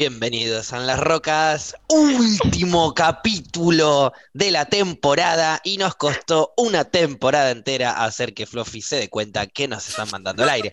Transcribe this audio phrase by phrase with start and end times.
[0.00, 8.02] Bienvenidos a las Rocas, último capítulo de la temporada y nos costó una temporada entera
[8.02, 10.72] hacer que Fluffy se dé cuenta que nos están mandando al aire.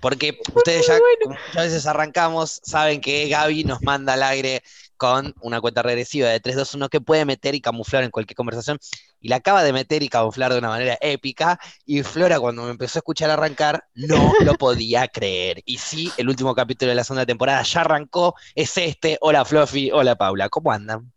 [0.00, 4.62] Porque ustedes ya, como muchas veces arrancamos, saben que Gaby nos manda al aire
[4.96, 8.36] con una cuenta regresiva de 3, 2, 1 que puede meter y camuflar en cualquier
[8.36, 8.78] conversación.
[9.22, 11.58] Y la acaba de meter y camuflar de una manera épica.
[11.86, 15.62] Y Flora, cuando me empezó a escuchar arrancar, no lo podía creer.
[15.64, 18.34] Y sí, el último capítulo de la segunda temporada ya arrancó.
[18.56, 19.18] Es este.
[19.20, 20.48] Hola Fluffy, hola Paula.
[20.48, 21.12] ¿Cómo andan?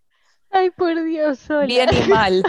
[0.52, 1.66] Ay, por Dios, hola.
[1.66, 2.44] Bien y mal.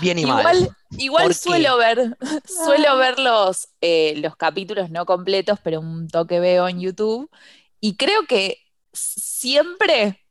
[0.00, 0.76] Bien y igual, mal.
[0.96, 6.40] Igual ¿Por suelo ver, suelo ver los, eh, los capítulos no completos, pero un toque
[6.40, 7.30] veo en YouTube.
[7.78, 8.58] Y creo que
[8.92, 10.24] siempre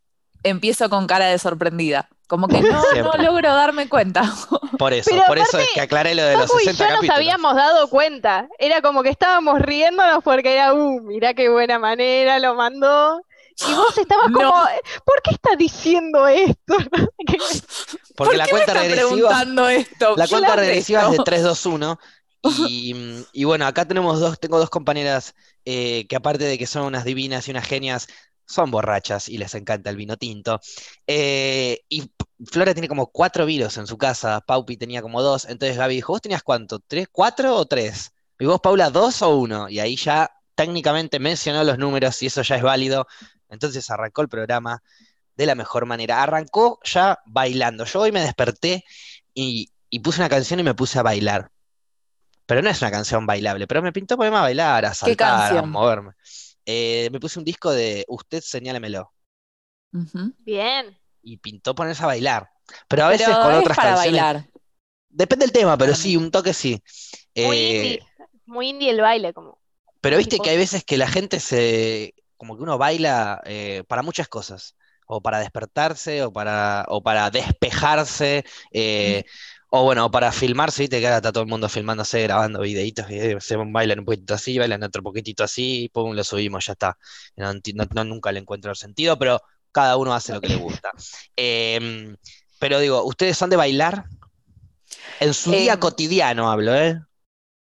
[0.43, 2.09] empiezo con cara de sorprendida.
[2.27, 2.81] Como que no,
[3.19, 4.21] logro darme cuenta.
[4.77, 7.01] Por eso, Pero por eso es que aclaré lo de los Papu y 60 yo
[7.01, 8.47] nos habíamos dado cuenta.
[8.59, 13.21] Era como que estábamos riéndonos porque era, uh, mirá qué buena manera, lo mandó.
[13.67, 14.39] Y vos estabas No.
[14.39, 14.53] como,
[15.05, 16.75] ¿por qué está diciendo esto?
[18.15, 19.09] Porque ¿Por la qué cuenta me regresiva.
[19.09, 20.15] preguntando esto?
[20.15, 21.23] La cuenta la regresiva es de dejo.
[21.23, 21.99] 3, 2, 1.
[22.43, 22.95] Y,
[23.33, 27.03] y bueno, acá tenemos dos, tengo dos compañeras eh, que aparte de que son unas
[27.03, 28.07] divinas y unas genias,
[28.47, 30.59] son borrachas y les encanta el vino tinto.
[31.05, 32.11] Eh, y
[32.45, 36.13] Flora tiene como cuatro vinos en su casa, Paupi tenía como dos, entonces Gaby dijo,
[36.13, 36.79] ¿vos tenías cuánto?
[36.79, 38.11] ¿Tres, cuatro o tres?
[38.39, 39.67] Y vos, Paula, dos o uno.
[39.69, 43.07] Y ahí ya técnicamente mencionó los números y eso ya es válido.
[43.49, 44.83] Entonces arrancó el programa
[45.35, 46.21] de la mejor manera.
[46.21, 47.85] Arrancó ya bailando.
[47.85, 48.83] Yo hoy me desperté
[49.33, 51.51] y, y puse una canción y me puse a bailar.
[52.45, 55.61] Pero no es una canción bailable, pero me pintó ponerme a bailar, a saltar, a
[55.63, 56.13] moverme.
[56.69, 59.13] Eh, me puse un disco de Usted señálemelo.
[60.39, 60.97] Bien.
[61.23, 62.49] y pintó ponerse a bailar.
[62.87, 64.21] Pero a veces Pero con es otras para canciones.
[64.21, 64.49] bailar.
[65.09, 66.81] Depende del tema, pero sí, un toque sí.
[67.35, 68.07] Muy Eh, indie.
[68.45, 69.59] Muy indie el baile, como.
[70.01, 73.83] Pero viste Tipo- que hay veces que la gente se, como que uno baila eh,
[73.87, 74.75] para muchas cosas,
[75.07, 79.23] o para despertarse, o para, o para despejarse, eh,
[79.69, 83.05] o bueno, o para filmarse, viste que ahora está todo el mundo filmándose, grabando videitos,
[83.09, 86.73] eh, se bailan un poquitito así, bailan otro poquitito así, y pum, lo subimos, ya
[86.73, 86.97] está.
[87.35, 87.53] No,
[88.05, 89.41] nunca le encuentro el sentido, pero
[89.71, 90.91] cada uno hace lo que le gusta.
[91.35, 92.15] Em,
[92.59, 94.05] pero digo, ¿ustedes son de bailar?
[95.19, 97.01] En su día Em, cotidiano hablo, ¿eh?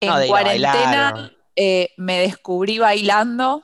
[0.01, 3.63] En No de cuarentena bailar, eh, me descubrí bailando,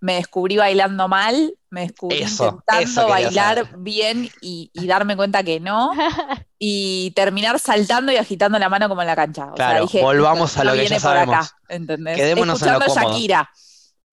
[0.00, 3.76] me descubrí bailando mal, me descubrí Eso, intentando eso bailar saber.
[3.78, 5.90] bien y, y darme cuenta que no,
[6.58, 9.52] y terminar saltando y agitando la mano como en la cancha.
[9.52, 11.34] O sea, dije, volvamos "Esto a lo que ya viene por sabemos.
[11.36, 12.16] acá", ¿entendés?
[12.16, 13.14] Quedémonos en lo Escuchando cómodo.
[13.14, 13.50] Shakira,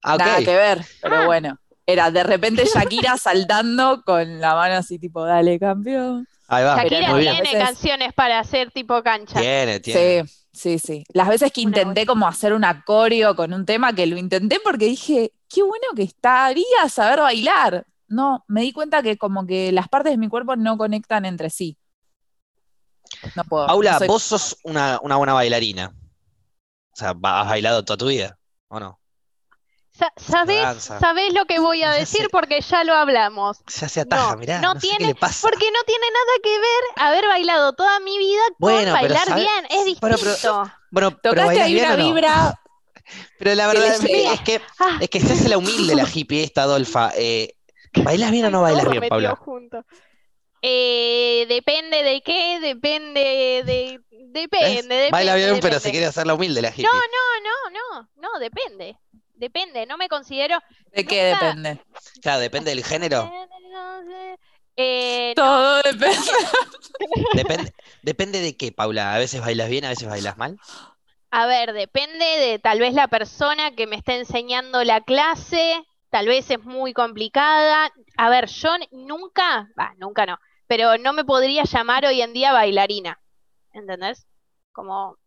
[0.03, 1.25] Ah, nada que ver, pero Ah.
[1.25, 1.57] bueno.
[1.87, 6.27] Era de repente Shakira saltando con la mano así tipo, dale campeón.
[6.47, 7.33] Ahí va, Shakira muy bien.
[7.35, 9.39] tiene Veces- canciones para hacer tipo cancha.
[9.39, 10.25] Tiene, tiene.
[10.27, 11.03] Sí, sí, sí.
[11.13, 14.85] Las veces que intenté como hacer un coreo con un tema, que lo intenté porque
[14.85, 17.85] dije, qué bueno que estaría saber bailar.
[18.07, 21.49] No, me di cuenta que como que las partes de mi cuerpo no conectan entre
[21.49, 21.77] sí.
[23.35, 23.65] No puedo.
[23.65, 25.93] Paula, no soy- vos sos una, una buena bailarina.
[26.91, 28.99] O sea, has bailado toda tu vida, ¿o no?
[29.97, 32.27] Sa- ¿Sabés, sabés lo que voy a Ya decir?
[32.31, 33.59] Porque ya lo hablamos.
[33.67, 35.47] Ya se ataja, No, mirá, no no sé qué le pasa.
[35.47, 39.41] Porque no tiene nada que ver haber bailado toda mi vida con Bueno, bailar sabe-
[39.41, 39.65] bien.
[39.69, 40.01] Es distinto.
[40.01, 42.05] Bueno, pero- Bueno, Tocaste ahí una no?
[42.05, 42.59] vibra.
[43.37, 43.99] Pero la verdad es
[44.41, 47.11] que, Ah, es que se hace la humilde la hippie esta, Adolfa.
[47.15, 47.55] Eh,
[47.93, 49.03] ¿bailás bien o no bailas bien,
[49.35, 49.85] junto.
[50.61, 53.99] Eh, depende de qué, depende de...
[54.09, 54.33] ¿Ves?
[54.33, 55.09] Depende, depende.
[55.11, 55.91] Baila bien, pero se depende.
[55.91, 56.83] quiere hacer la humilde la hippie.
[56.83, 58.97] No, no, no, no, depende.
[59.35, 60.59] Depende, no me considero...
[60.93, 61.81] ¿De qué depende?
[62.21, 63.31] Claro, depende del género.
[64.77, 66.31] Eh, no, Todo depende.
[67.33, 69.13] Depende, depende de qué, Paula.
[69.13, 70.57] A veces bailas bien, a veces bailas mal.
[71.31, 76.27] A ver, depende de tal vez la persona que me está enseñando la clase, tal
[76.27, 77.91] vez es muy complicada.
[78.17, 82.53] A ver, yo nunca, va, nunca no, pero no me podría llamar hoy en día
[82.53, 83.19] bailarina,
[83.73, 84.25] ¿entendés?
[84.71, 85.17] Como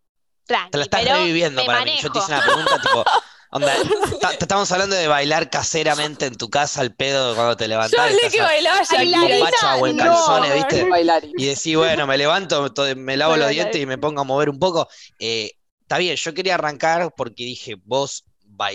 [0.46, 1.98] tranqui, Te la estás pero reviviendo para mí.
[2.00, 3.04] Yo te hice una pregunta tipo,
[3.50, 3.72] onda,
[4.38, 8.00] te estamos hablando de bailar caseramente en tu casa al pedo cuando te Yo levantás.
[8.00, 9.44] hablé que a- bailaba Bailarina, en Shakira.
[9.50, 10.04] bacha o en no.
[10.04, 10.88] calzones, ¿viste?
[11.36, 14.50] Y decís, bueno, me levanto, to- me lavo los dientes y me pongo a mover
[14.50, 14.88] un poco.
[15.18, 18.24] Eh, está bien, yo quería arrancar porque dije, vos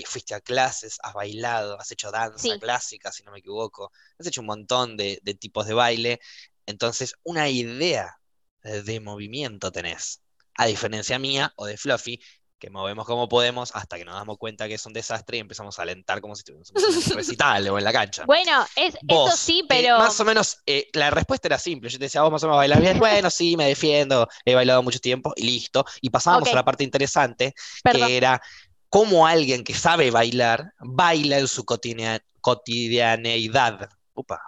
[0.06, 2.58] fuiste a clases, has bailado, has hecho danza Sí.
[2.60, 6.22] clásica, si no me equivoco, has hecho un montón de, de tipos de baile,
[6.66, 8.18] entonces una idea
[8.62, 10.22] de, de movimiento tenés,
[10.56, 12.22] a diferencia mía o de Fluffy,
[12.64, 15.78] que movemos como podemos hasta que nos damos cuenta que es un desastre y empezamos
[15.78, 18.24] a alentar como si estuviéramos en un recital o en la cancha.
[18.26, 21.90] Bueno, es, Vos, eso sí, eh, pero más o menos, eh, la respuesta era simple.
[21.90, 23.00] Yo te decía, vos más o menos bailas bien.
[23.00, 25.84] Bueno, sí, me defiendo, he bailado mucho tiempo y listo.
[26.00, 28.08] Y pasábamos a la parte interesante, perdón.
[28.08, 28.42] que era
[28.88, 33.90] cómo alguien que sabe bailar, baila en su cotidiana- cotidianeidad.
[34.14, 34.40] Upa.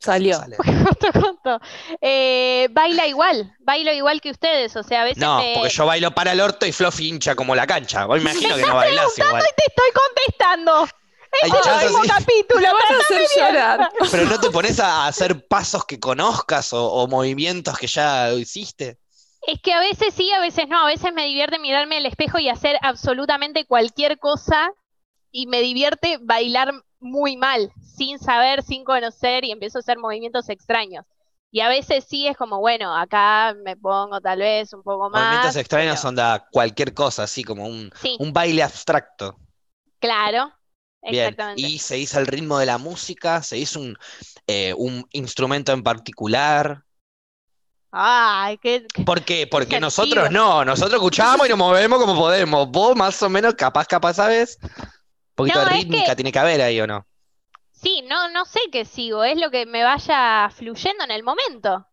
[0.00, 0.38] Salió.
[0.38, 0.56] Sale.
[0.86, 1.60] Justo, justo.
[2.00, 5.52] Eh, baila igual, bailo igual que ustedes, o sea, a veces No, me...
[5.54, 8.06] porque yo bailo para el orto y Fluffy hincha como la cancha.
[8.06, 9.44] Vos imagino que no bailás igual.
[9.56, 10.88] te estoy contestando.
[11.42, 12.08] Es el así.
[12.08, 12.60] capítulo.
[12.66, 13.90] Lo van a hacer llorar.
[14.10, 18.98] Pero no te pones a hacer pasos que conozcas o, o movimientos que ya hiciste.
[19.46, 20.82] Es que a veces sí, a veces no.
[20.82, 24.72] A veces me divierte mirarme al espejo y hacer absolutamente cualquier cosa
[25.30, 30.48] y me divierte bailar muy mal, sin saber, sin conocer y empiezo a hacer movimientos
[30.48, 31.04] extraños.
[31.52, 35.20] Y a veces sí es como, bueno, acá me pongo tal vez un poco más.
[35.22, 39.36] Movimientos extraños pero- son da cualquier cosa, así como un, Sí, un baile abstracto.
[39.98, 40.52] claro.
[41.02, 41.28] Bien.
[41.28, 41.62] Exactamente.
[41.62, 43.96] Y se hizo el ritmo de la música, se hizo un,
[44.46, 46.84] eh, un instrumento en particular.
[47.90, 49.46] Ay, qué, qué- ¿Por qué?
[49.46, 52.68] Porque nosotros no, nosotros escuchamos y nos movemos como podemos.
[52.70, 54.58] Vos más o menos, capaz, capaz, ¿sabes?
[55.34, 57.06] Poquito No, de rítmica que- tiene que haber ahí, ¿o no?
[57.72, 61.86] Sí, no, no sé qué sigo, es lo que me vaya fluyendo en el momento.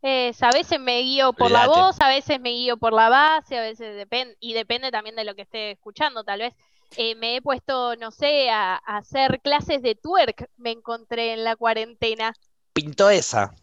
[0.00, 3.56] Es, a veces me guío por la voz, a veces me guío por la base,
[3.58, 6.54] a veces depende, y depende también de lo que esté escuchando, tal vez.
[6.96, 11.42] eh, me he puesto, no sé, a, a hacer clases de twerk, me encontré en
[11.44, 12.34] la cuarentena.
[12.74, 13.54] Pintó esa.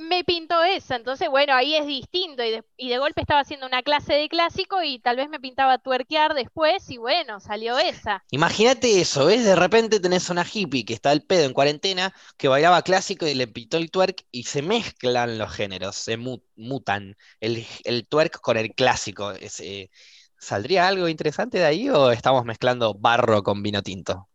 [0.00, 3.66] Me pintó esa, entonces bueno, ahí es distinto, y de, y de golpe estaba haciendo
[3.66, 8.24] una clase de clásico y tal vez me pintaba twerkear después, y bueno, salió esa.
[8.32, 9.44] Imagínate eso, ¿ves?
[9.44, 13.34] De repente tenés una hippie que está al pedo en cuarentena, que bailaba clásico y
[13.34, 18.40] le pintó el twerk y se mezclan los géneros, se mu- mutan el, el twerk
[18.40, 19.32] con el clásico.
[19.32, 19.90] Eh,
[20.38, 24.28] ¿saldría algo interesante de ahí o estamos mezclando barro con vino tinto?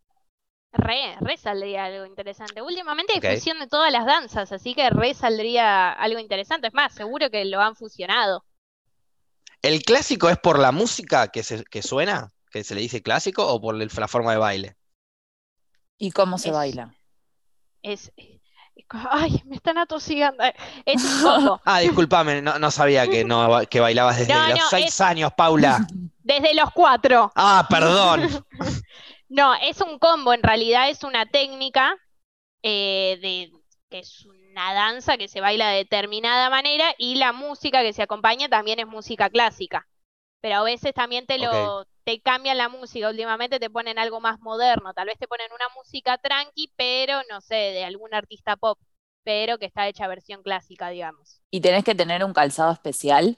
[0.77, 2.61] Re, re saldría algo interesante.
[2.61, 6.67] Últimamente hay fusión de todas las danzas, así que re saldría algo interesante.
[6.67, 8.43] Es más, seguro que lo han fusionado.
[9.61, 13.47] ¿El clásico es por la música que, se, que suena, que se le dice clásico,
[13.47, 14.75] o por el- la forma de baile?
[15.97, 16.93] ¿Y cómo se Es- baila?
[17.81, 18.39] Es, es-
[18.89, 20.43] ay, me están atosigando.
[20.85, 21.57] Es un.
[21.65, 25.01] Ah, discúlpame, no, no sabía que, no, que bailabas desde No, los no, seis es-
[25.01, 25.87] años, Paula.
[26.25, 27.31] Desde los cuatro.
[27.35, 28.27] Ah, perdón.
[29.35, 31.97] No, es un combo, en realidad es una técnica
[32.63, 33.51] eh, de
[33.89, 38.01] que es una danza que se baila de determinada manera y la música que se
[38.01, 39.89] acompaña también es música clásica.
[40.39, 44.39] Pero a veces también te lo te cambian la música, últimamente te ponen algo más
[44.39, 48.79] moderno, tal vez te ponen una música tranqui, pero no sé, de algún artista pop,
[49.25, 51.41] pero que está hecha versión clásica, digamos.
[51.51, 53.37] ¿Y tenés que tener un calzado especial?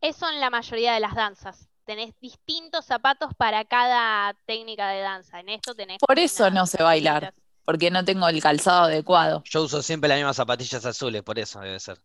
[0.00, 1.68] Eso en la mayoría de las danzas.
[1.88, 5.40] Tenés distintos zapatos para cada técnica de danza.
[5.40, 7.22] En esto tenés Por eso no sé bailar.
[7.22, 9.42] distintas- Porque no tengo el calzado adecuado.
[9.46, 11.98] Yo uso siempre las mismas zapatillas azules, por eso debe ser.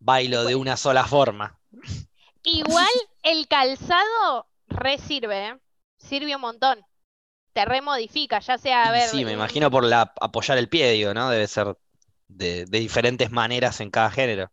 [0.00, 1.58] Bailo de una sola forma.
[2.42, 2.86] Igual
[3.22, 5.58] el calzado re sirve, ¿eh?
[5.96, 6.84] Sirve un montón.
[7.54, 10.90] Te remodifica, ya sea, a ver, sí, me un- imagino por la apoyar el pie,
[10.92, 11.30] digo, ¿no?
[11.30, 11.74] Debe ser
[12.28, 14.50] de, de diferentes maneras en cada género.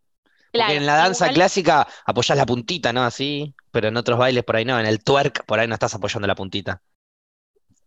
[0.58, 3.04] Porque claro, en la danza igual- clásica apoyás la puntita, ¿no?
[3.04, 4.80] Así, pero en otros bailes por ahí no.
[4.80, 6.82] En el twerk por ahí no estás apoyando la puntita.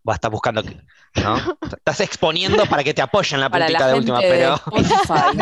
[0.03, 0.81] Vas a estar buscando, que-
[1.21, 1.37] ¿no?
[1.77, 4.61] Estás exponiendo para que te apoyen la Para puntita la de última, de pero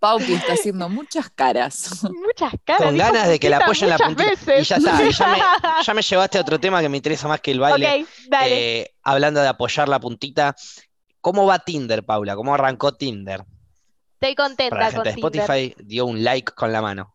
[0.00, 2.04] Paupi está haciendo muchas caras.
[2.04, 2.82] Muchas caras.
[2.84, 4.58] con ganas de que la puntita apoyen la puntita.
[4.60, 5.38] Y ya está, y ya me,
[5.84, 8.02] ya me llevaste a otro tema que me interesa más que el baile.
[8.02, 8.80] Ok, dale.
[8.80, 10.54] Eh, hablando de apoyar la puntita,
[11.20, 12.36] ¿cómo va Tinder, Paula?
[12.36, 13.44] ¿Cómo arrancó Tinder?
[14.20, 15.40] Estoy contenta Para la con de Tinder.
[15.42, 17.14] Spotify dio un like con la mano.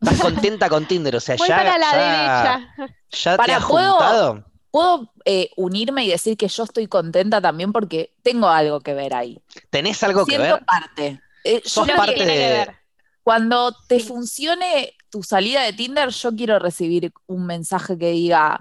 [0.00, 1.14] ¿Estás contenta con Tinder?
[1.16, 2.74] O sea, Voy ya, para la ya, derecha.
[3.10, 4.44] ya te Para, has ¿puedo- juntado.
[4.70, 9.14] Puedo eh, unirme y decir que yo estoy contenta también porque tengo algo que ver
[9.14, 9.38] ahí.
[9.68, 10.64] ¿Tenés algo que ver?
[10.64, 11.20] parte.
[11.44, 12.76] Eh, yo Sos creo parte que que de- ver.
[13.22, 14.06] cuando te Sí.
[14.08, 18.58] funcione tu salida de Tinder, yo quiero recibir un mensaje que diga,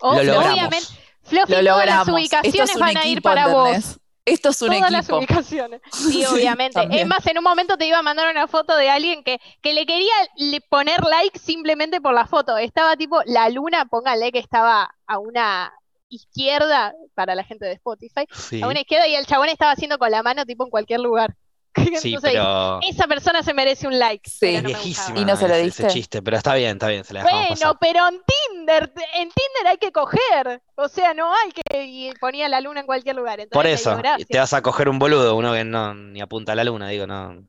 [0.00, 0.52] Lo logramos.
[0.52, 0.86] Obviamente,
[1.22, 2.08] Fluffy, lo todas las logramos.
[2.08, 3.84] Ubicaciones es van a ir para ¿entendés?
[3.96, 3.98] vos.
[4.28, 5.80] Esto es un Todas las ubicaciones.
[5.92, 6.86] Sí, obviamente.
[6.90, 9.72] Es más, en un momento te iba a mandar una foto de alguien que, que
[9.72, 12.56] le quería le- poner like simplemente por la foto.
[12.56, 15.72] Estaba tipo, la luna, póngale que estaba a una
[16.10, 19.98] izquierda, para la gente de Spotify, Sí, a una izquierda y el chabón estaba haciendo
[19.98, 21.34] con la mano tipo en cualquier lugar.
[22.00, 24.28] sí, Entonces, pero esa persona se merece un like.
[24.28, 24.56] Sí.
[24.60, 25.18] no viejísima.
[25.18, 25.86] ¿Y no se lo diste?
[25.86, 27.76] ese chiste, pero está bien, está bien, se la dejamos Bueno, pasar.
[27.80, 30.62] pero en Tinder, en Tinder hay que coger.
[30.76, 33.40] O sea, no hay que y ponía la luna en cualquier lugar.
[33.40, 36.52] Entonces Por eso, digo, te vas a coger un boludo, uno que no ni apunta
[36.52, 37.42] a la luna, digo, no.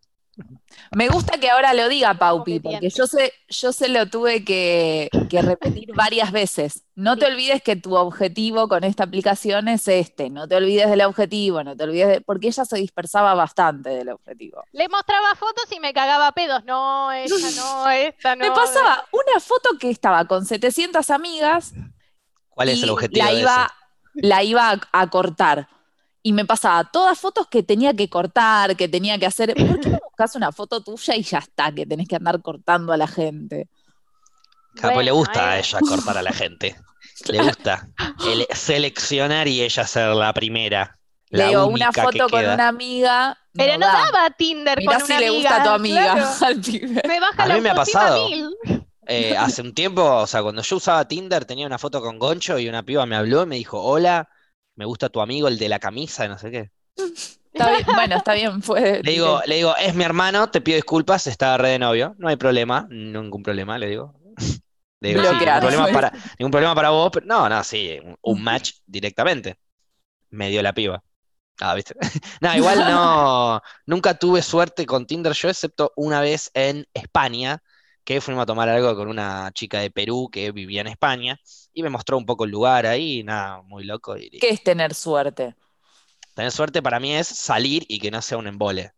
[0.91, 5.10] Me gusta que ahora lo diga Paupi, porque yo se, yo se lo tuve que,
[5.29, 6.84] que repetir varias veces.
[6.96, 10.29] No te olvides que tu objetivo con esta aplicación es este.
[10.29, 12.22] No te olvides del objetivo, no te olvides de...
[12.22, 14.63] Porque ella se dispersaba bastante del objetivo.
[14.72, 16.63] Le mostraba fotos y me cagaba pedos.
[16.65, 18.46] No, esta no, esta no.
[18.46, 21.74] Me pasaba una foto que estaba con 700 amigas
[22.50, 23.74] ¿Cuál es y el objetivo la de iba,
[24.15, 25.69] la iba a, a cortar.
[26.22, 29.58] Y me pasaba todas fotos que tenía que cortar, que tenía que hacer.
[29.66, 32.92] ¿Por qué no buscas una foto tuya y ya está, que tenés que andar cortando
[32.94, 33.70] a la gente?
[34.74, 36.76] Le Bueno, gusta a ella cortar a la gente.
[37.28, 41.00] Le gusta el seleccionar y ella ser la primera.
[41.32, 42.54] Le La digo única una que foto con queda.
[42.54, 43.38] una amiga.
[43.56, 43.94] Pero no da.
[43.94, 45.32] daba Tinder Mirá con si una le amiga.
[45.32, 46.36] gusta a tu amiga claro.
[46.42, 47.02] al pibe.
[47.04, 48.36] Me baja A la mí me ha pasado.
[49.06, 52.60] Eh, hace un tiempo, o sea, cuando yo usaba Tinder, tenía una foto con Goncho
[52.60, 54.30] y una piba me habló y me dijo, hola,
[54.79, 56.71] me gusta tu amigo, el de la camisa, no sé qué.
[57.51, 59.01] Está bien, bueno, está bien, fue.
[59.03, 62.29] Le digo, le digo, es mi hermano, te pido disculpas, está re de novio, no
[62.29, 64.13] hay problema, ningún problema, le digo.
[65.01, 68.17] Le digo, sí, ningún problema para, ningún problema para vos, pero no, no, sí, un,
[68.21, 69.57] un match directamente.
[70.29, 71.01] Me dio la piba.
[71.62, 71.95] Ah, ¿viste?
[72.41, 77.63] No, igual no, nunca tuve suerte con Tinder yo, excepto una vez en España,
[78.10, 81.39] que fuimos a tomar algo con una chica de Perú que vivía en España,
[81.74, 84.18] y me mostró un poco el lugar ahí, nada, muy loco.
[84.18, 85.56] Y ¿Qué es tener suerte?
[86.34, 88.94] tener suerte para mí es salir y que no sea un embole.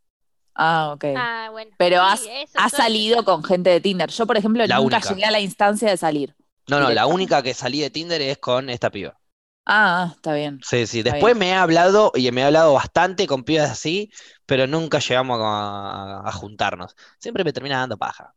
[0.56, 1.06] Ah, ok.
[1.16, 1.72] Ah, bueno.
[1.78, 2.78] Pero Sí, has, eso, has suerte.
[2.84, 4.10] salido con gente de Tinder.
[4.12, 5.10] Yo, por ejemplo, La nunca única.
[5.10, 6.36] llegué a la instancia de salir.
[6.68, 9.21] No, no, la única que salí de Tinder es con esta piba.
[9.66, 10.60] Ah, está bien.
[10.64, 11.02] Sí, sí.
[11.04, 11.40] Está Después bien.
[11.40, 14.12] me he hablado y me he hablado bastante con pibas así,
[14.46, 16.96] pero nunca llegamos a, a juntarnos.
[17.20, 18.34] Siempre me termina dando paja,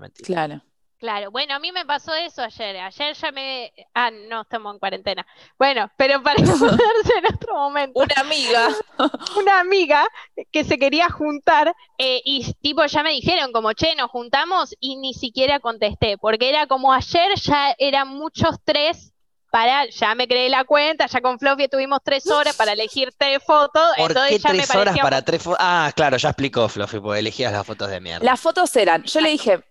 [0.00, 0.26] mentir.
[0.26, 0.62] Claro.
[0.98, 2.78] Claro, bueno, a mí me pasó eso ayer.
[2.78, 3.70] Ayer ya me...
[3.92, 5.26] Ah, no, estamos en cuarentena.
[5.58, 8.00] Bueno, pero para ponerse en otro momento.
[8.00, 8.68] Una amiga.
[9.36, 10.06] Una amiga
[10.50, 14.96] que se quería juntar eh, y tipo ya me dijeron como, che, nos juntamos y
[14.96, 19.12] ni siquiera contesté, porque era como ayer ya eran muchos tres
[19.56, 23.42] para, ya me creé la cuenta, ya con Fluffy tuvimos tres horas para elegir tres
[23.42, 25.58] fotos, ¿Por entonces qué ya me tres horas parecía para tres fotos?
[25.62, 28.22] Ah, claro, ya explicó Fluffy, porque elegías las fotos de mierda.
[28.22, 29.64] Las fotos eran, yo le dije,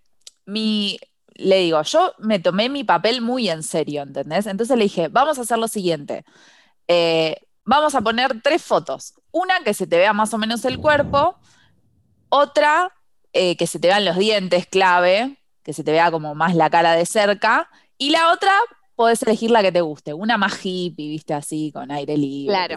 [0.47, 0.97] mi,
[1.35, 4.47] le digo, yo me tomé mi papel muy en serio, ¿entendés?
[4.47, 6.25] Entonces le dije, vamos a hacer lo siguiente.
[6.87, 9.13] Eh, vamos a poner tres fotos.
[9.29, 11.37] Una que se te vea más o menos el cuerpo,
[12.29, 12.91] otra
[13.33, 16.71] eh, que se te vean los dientes, clave, que se te vea como más la
[16.71, 18.51] cara de cerca, y la otra
[18.95, 22.53] podés elegir la que te guste, una más hippie, viste, así, con aire libre.
[22.53, 22.75] Claro.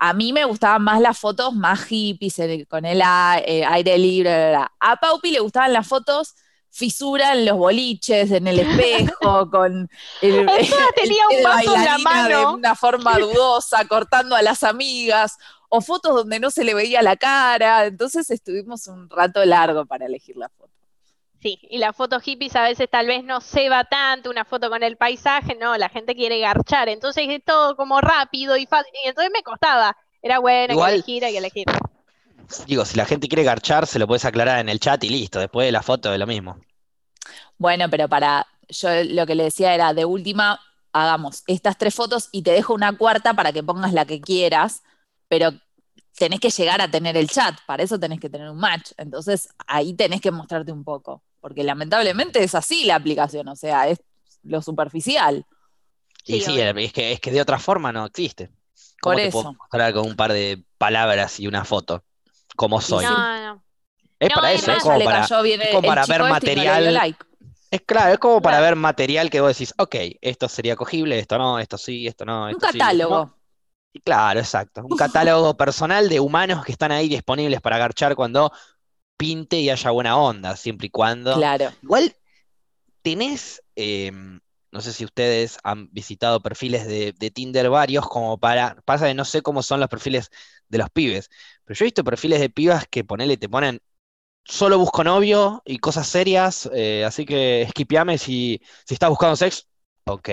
[0.00, 2.36] A mí me gustaban más las fotos más hippies,
[2.68, 4.30] con el eh, aire libre.
[4.30, 4.72] bla, bla.
[4.78, 6.34] A Paupi le gustaban las fotos
[6.70, 9.88] fisura en los boliches, en el espejo, con
[10.22, 10.46] el, el
[10.94, 12.54] tenía un vaso en la bailarina de mano.
[12.54, 15.36] una forma dudosa, cortando a las amigas,
[15.68, 17.86] o fotos donde no se le veía la cara.
[17.86, 20.77] Entonces estuvimos un rato largo para elegir la foto.
[21.40, 24.68] Sí, y las fotos hippies a veces tal vez no se va tanto, una foto
[24.70, 28.92] con el paisaje, no, la gente quiere garchar, entonces es todo como rápido y fácil,
[29.04, 31.64] y entonces me costaba, era bueno, Igual- hay que elegir, hay que elegir.
[32.66, 35.38] Digo, si la gente quiere garchar, se lo puedes aclarar en el chat y listo.
[35.38, 36.58] Después de la foto es lo mismo.
[37.58, 40.58] Bueno, pero para, yo lo que le decía era, de última,
[40.92, 44.82] hagamos estas tres fotos y te dejo una cuarta para que pongas la que quieras,
[45.28, 45.52] pero
[46.16, 48.92] tenés que llegar a tener el chat, para eso tenés que tener un match.
[48.96, 53.88] Entonces ahí tenés que mostrarte un poco, porque lamentablemente es así la aplicación, o sea,
[53.88, 54.00] es
[54.42, 55.46] lo superficial.
[56.24, 56.74] Y Sí, sí, obvio.
[56.76, 58.50] es que, es que de otra forma no existe.
[59.00, 59.54] ¿Cómo Por te puedo eso.
[59.54, 62.04] mostrar con un par de palabras y una foto?
[62.56, 63.04] Como soy.
[63.06, 63.10] sí.
[63.10, 63.64] No, no.
[64.20, 65.28] Es No, para es eso, es como para,
[65.60, 66.94] es como ver este material.
[66.94, 67.24] like.
[67.70, 71.38] Es claro, es como para ver material que vos decís, ok, esto sería cogible, esto
[71.38, 73.14] no, esto sí, esto no, Un esto sí, catálogo.
[73.26, 73.38] no.
[73.92, 74.82] Y Claro, exacto.
[74.84, 78.52] Un catálogo personal de humanos que están ahí disponibles para garchar cuando
[79.18, 81.34] pinte y haya buena onda, siempre y cuando.
[81.34, 81.70] Claro.
[81.82, 82.16] Igual
[83.02, 84.10] tenés, eh,
[84.70, 89.14] no sé si ustedes han visitado perfiles de, de Tinder varios, como para, pasa que
[89.14, 90.30] no sé cómo son los perfiles
[90.68, 91.28] de los pibes,
[91.64, 93.80] pero yo he visto perfiles de pibas que ponele, te ponen
[94.44, 99.64] solo busco novio y cosas serias, eh, así que esquipeame si, si estás buscando sexo.
[100.06, 100.30] Ok.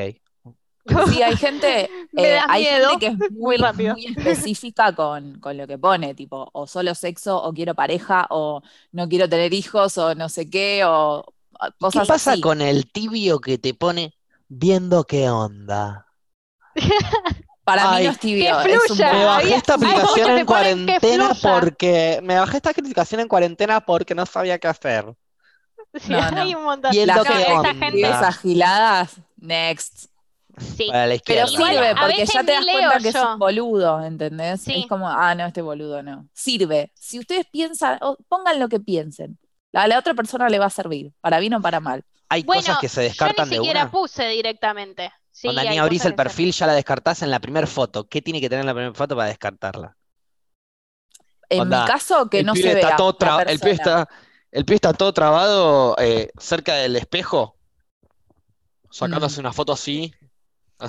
[0.88, 3.96] Sí, hay gente, eh, hay miedo, gente que es muy muy, rápido.
[3.96, 8.62] muy específica con, con lo que pone, tipo, o solo sexo, o quiero pareja, o
[8.92, 11.34] no quiero tener hijos, o no sé qué, o
[11.90, 12.40] ¿Qué cosas pasa así.
[12.40, 14.14] con el tibio que te pone
[14.48, 16.08] viendo qué onda?
[17.64, 19.08] Para mí no es tibio, es un.
[19.10, 24.26] Me bajé esta aplicación en cuarentena porque me bajé esta aplicación en cuarentena porque no
[24.26, 25.16] sabía qué hacer.
[25.96, 26.42] Sí, No, no.
[26.42, 26.98] hay un montón.
[26.98, 27.62] Qué gente esa onda.
[27.62, 30.08] que gente, esas giladas, next.
[30.58, 30.92] Sí.
[30.92, 33.24] Para la Pero sirve, a porque ya te ni das cuenta que es yo.
[33.24, 34.62] un boludo, ¿entendés?
[34.62, 34.74] Sí.
[34.74, 36.28] Es como, ah, no, este boludo no.
[36.34, 36.92] Sirve.
[36.96, 39.38] Si ustedes piensan, pongan lo que piensen.
[39.74, 42.04] A la otra persona le va a servir, para bien o para mal.
[42.30, 43.92] Hay Bueno, cosas que se yo descartan ni de siquiera una.
[43.92, 45.12] puse directamente.
[45.32, 48.08] Sí, Cuando ni abrís el perfil, ya la descartás en la primera foto.
[48.08, 49.98] ¿Qué tiene que tener en la primera foto para descartarla?
[51.50, 53.72] En Onda, mi caso, que no se está vea todo la el persona.
[53.72, 54.10] está,
[54.52, 57.58] el pibe está todo trabado eh, cerca del espejo,
[58.90, 59.40] sacándose Mm.
[59.42, 60.14] una foto así.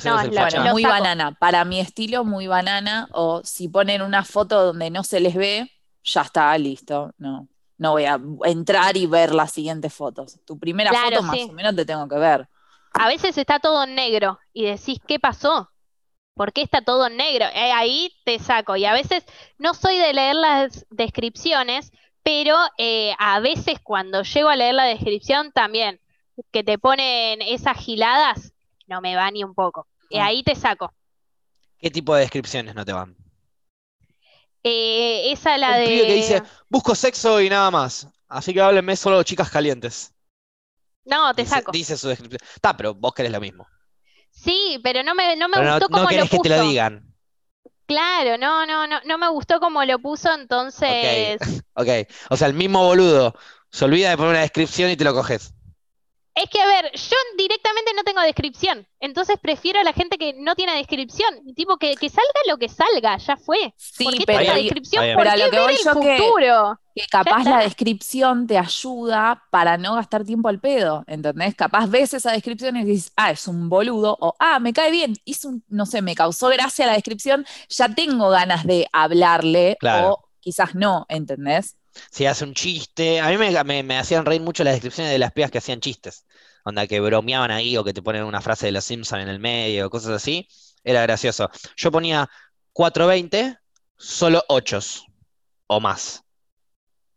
[0.05, 0.31] No, el.
[0.31, 0.95] Bueno, muy saco.
[0.95, 1.33] banana.
[1.33, 3.09] Para mi estilo, muy banana.
[3.13, 5.71] O si ponen una foto donde no se les ve,
[6.05, 7.13] ya está, listo.
[7.19, 10.39] No, no voy a entrar y ver las siguientes fotos.
[10.45, 12.49] Tu primera Claro, foto más o menos te tengo que ver.
[12.93, 15.71] A veces está todo en negro y decís, ¿qué pasó?
[16.35, 17.47] ¿Por qué está todo en negro?
[17.47, 18.77] Eh, ahí te saco.
[18.77, 19.25] Y a veces
[19.59, 24.85] no soy de leer las descripciones, pero eh, a veces cuando llego a leer la
[24.85, 26.01] descripción también,
[26.53, 28.53] que te ponen esas giladas,
[28.87, 29.87] no me va ni un poco.
[30.09, 30.27] Y Ah.
[30.27, 30.93] ahí te saco.
[31.79, 33.17] ¿Qué tipo de descripciones no te van?
[34.63, 36.15] Eh, esa la El pibe que de...
[36.15, 38.09] dice, busco sexo y nada más.
[38.29, 40.13] Así que háblenme solo chicas calientes.
[41.05, 41.71] No, te Dice, saco.
[41.71, 42.41] dice su descripción.
[42.55, 43.67] Está, pero vos querés lo mismo.
[44.31, 46.49] Sí, pero no me, no me Pero no, gustó no cómo querés lo que te
[46.49, 46.69] lo puso.
[46.69, 47.15] digan.
[47.87, 51.39] Claro, no, no, no, no me gustó cómo lo puso, entonces...
[51.75, 51.89] Ok.
[52.31, 53.35] O sea, el mismo boludo
[53.71, 55.55] se olvida de poner una descripción y te lo coges.
[56.37, 60.35] Es que, a ver, yo directamente no tengo descripción, entonces prefiero a la gente que
[60.35, 63.73] no tiene descripción, y tipo que, que salga lo que salga, ya fue.
[63.79, 65.03] Sí, ¿Por qué pero, tanta descripción?
[65.15, 66.81] ¿Por Pero qué lo que ver voy el yo que- futuro?
[66.95, 67.51] que capaz está.
[67.51, 71.55] la descripción te ayuda para no gastar tiempo al pedo, ¿entendés?
[71.55, 75.15] Capaz ves esa descripción y dices, ah, es un boludo, o ah, me cae bien,
[75.25, 80.11] hizo un, no sé, me causó gracia la descripción, ya tengo ganas de hablarle, Claro.
[80.13, 81.77] o quizás no, ¿entendés?
[82.11, 83.21] Si hace un chiste.
[83.21, 85.81] A mí me, me- me hacían reír mucho las descripciones de las pibas que hacían
[85.81, 86.25] chistes.
[86.65, 89.39] Onda que bromeaban ahí o que te ponen una frase de los Simpsons en el
[89.39, 90.49] medio o cosas así.
[90.83, 91.51] Era gracioso.
[91.77, 92.29] Yo ponía
[92.73, 93.57] 420,
[93.97, 94.79] solo 8
[95.69, 96.23] o más.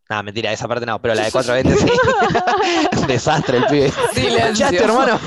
[0.09, 3.05] Nada, mentira, esa parte no, pero la de 420 sí.
[3.07, 3.91] Desastre el pibe.
[4.13, 4.67] Silencio.
[4.67, 5.19] ¿Escuchaste, hermano?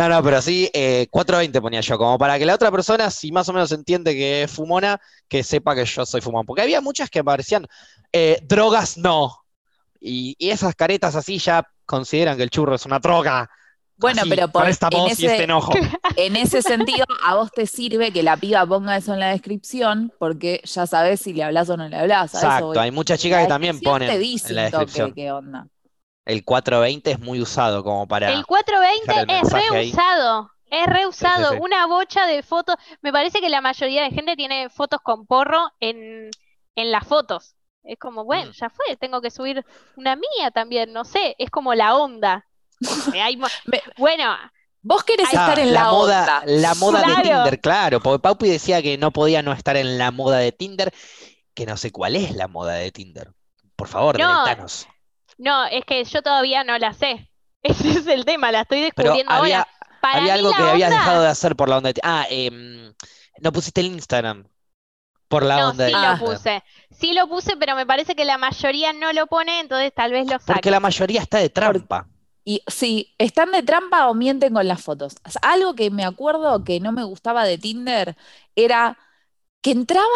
[0.00, 3.30] No, no, pero sí, eh, 420 ponía yo, como para que la otra persona, si
[3.32, 6.46] más o menos entiende que es fumona, que sepa que yo soy fumón.
[6.46, 7.66] Porque había muchas que parecían,
[8.12, 9.36] eh, drogas no.
[10.00, 13.50] Y, y esas caretas así ya consideran que el churro es una droga.
[13.98, 15.72] Bueno, Así, pero por- esta en voz y ese- este enojo.
[16.16, 20.10] En ese sentido, a vos te sirve que la piba ponga eso en la descripción,
[20.18, 22.32] porque ya sabes si le hablas o no le hablas.
[22.34, 25.12] eso Exacto, hay muchas chicas que también ponen te dice en la toque descripción.
[25.14, 25.66] qué onda.
[26.30, 28.30] El 420 es muy usado como para...
[28.32, 31.58] El 420 dejar el es reusado, es reusado, sí.
[31.60, 32.76] una bocha de fotos.
[33.02, 36.30] Me parece que la mayoría de gente tiene fotos con porro en,
[36.76, 37.54] en las fotos.
[37.82, 38.54] Es como, bueno, Mm.
[38.54, 39.64] ya fue, tengo que subir
[39.96, 42.46] una mía también, no sé, es como la onda.
[43.14, 44.36] Hay mo- Me- bueno,
[44.82, 46.42] Vos querés estar Ah, en la, moda, onda.
[46.46, 47.22] la moda de.
[47.22, 50.90] Tinder, claro, porque Paupi decía que no podía no estar en la moda de Tinder,
[51.52, 53.30] que no sé cuál es la moda de Tinder.
[53.76, 54.44] Por favor, No.
[55.40, 57.28] No, es que yo todavía no la sé.
[57.62, 59.68] Ese es el tema, la estoy Pero descubriendo había, ahora.
[60.00, 62.10] Para había algo que habías onda- dejado de hacer por la onda de Tinder.
[62.10, 62.94] Ah, em,
[63.40, 64.46] no pusiste el Instagram
[65.28, 66.36] por la No, onda sí de lo Tinder.
[66.36, 66.62] puse.
[66.90, 70.24] Sí lo puse, pero me parece que la mayoría no lo pone, entonces tal vez
[70.26, 70.52] lo saque.
[70.54, 72.08] Porque la mayoría está de trampa.
[72.44, 75.16] Y sí, están de trampa o mienten con las fotos.
[75.26, 78.16] O sea, algo que me acuerdo que no me gustaba de Tinder
[78.56, 78.98] era
[79.60, 80.06] que entraba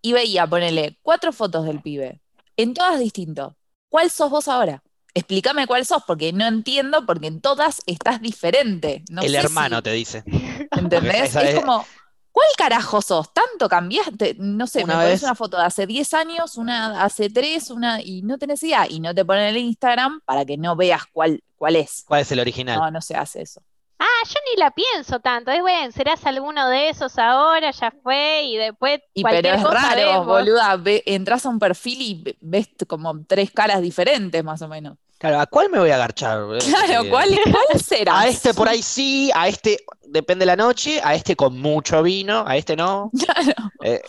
[0.00, 2.22] y veía, ponele, cuatro fotos del pibe,
[2.56, 3.56] en todas distinto.
[3.94, 4.82] ¿Cuál sos vos ahora?
[5.14, 9.04] Explícame cuál sos, porque no entiendo, porque en todas estás diferente.
[9.08, 10.24] No el hermano si- te dice.
[10.72, 11.36] ¿entendés?
[11.36, 11.86] Es como,
[12.32, 13.32] ¿cuál carajo sos?
[13.32, 14.34] ¿Tanto cambiaste?
[14.40, 18.02] No sé, Una me pones una foto de hace 10 años, una hace 3, una,
[18.02, 21.44] y no tenés idea, y no te ponen el Instagram para que no veas cuál,
[21.54, 22.02] cuál es.
[22.04, 22.80] ¿Cuál es el original?
[22.80, 23.62] No, no se hace eso.
[23.98, 25.50] Ah, yo ni la pienso tanto.
[25.50, 29.62] Es bueno, serás alguno de esos ahora, ya fue, y después Y pero cualquier es
[29.64, 30.26] cosa raro, vemos.
[30.26, 34.68] boluda, ve- entras a un perfil y ve- ves como tres caras diferentes más o
[34.68, 34.98] menos.
[35.18, 36.40] Claro, ¿a cuál me voy a agarchar?
[36.64, 38.18] Claro, ¿cuál, cuál será?
[38.20, 42.02] A este por ahí sí, a este depende de la noche, a este con mucho
[42.02, 43.10] vino, a este no.
[43.24, 43.70] Claro.
[43.82, 44.02] Eh,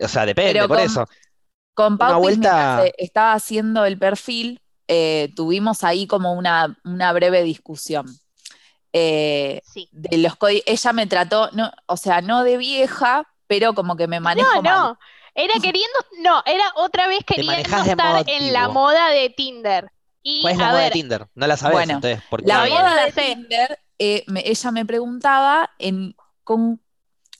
[0.00, 1.06] o sea, depende, Pero por con- eso.
[1.74, 7.42] Con Paupi, vuelta- eh, estaba haciendo el perfil, eh, tuvimos ahí como una, una breve
[7.42, 8.06] discusión.
[8.92, 9.88] Eh, Sí.
[9.92, 14.06] de los códigos, ella me trató, no, o sea, no de vieja, pero como que
[14.06, 14.76] me manejo No, mal.
[14.78, 14.98] no.
[15.34, 19.90] Era queriendo, no, era otra vez queriendo de estar en la moda de Tinder.
[20.22, 21.26] Y ¿Cuál es la a moda de ver, Tinder?
[21.34, 23.12] No la sabes, Bueno, entonces, porque La moda la de.
[23.12, 26.80] Tinder, eh, me- ella me preguntaba en con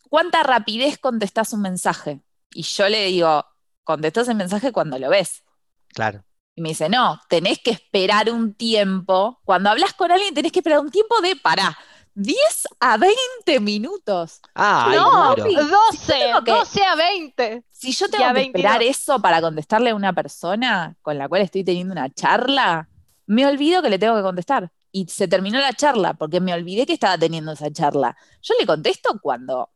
[0.09, 2.21] cuánta rapidez contestás un mensaje.
[2.55, 3.45] Y yo le digo,
[3.85, 5.43] contestás el mensaje cuando lo ves.
[5.89, 6.25] Claro.
[6.55, 9.41] Y me dice, no, tenés que esperar un tiempo.
[9.45, 11.77] Cuando hablas con alguien, tenés que esperar un tiempo de, pará,
[12.15, 12.37] 10
[12.79, 14.41] a 20 minutos.
[14.55, 15.45] Ah, no, número.
[15.45, 15.55] papi.
[15.55, 17.65] 12, tengo que- 12 a 20.
[17.71, 18.55] Si yo tengo que 22.
[18.61, 22.89] esperar eso para contestarle a una persona con la cual estoy teniendo una charla,
[23.27, 24.71] me olvido que le tengo que contestar.
[24.95, 28.15] Y se terminó la charla porque me olvidé que estaba teniendo esa charla.
[28.43, 29.71] Yo le contesto cuando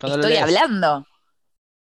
[0.00, 1.06] Cuando estoy hablando.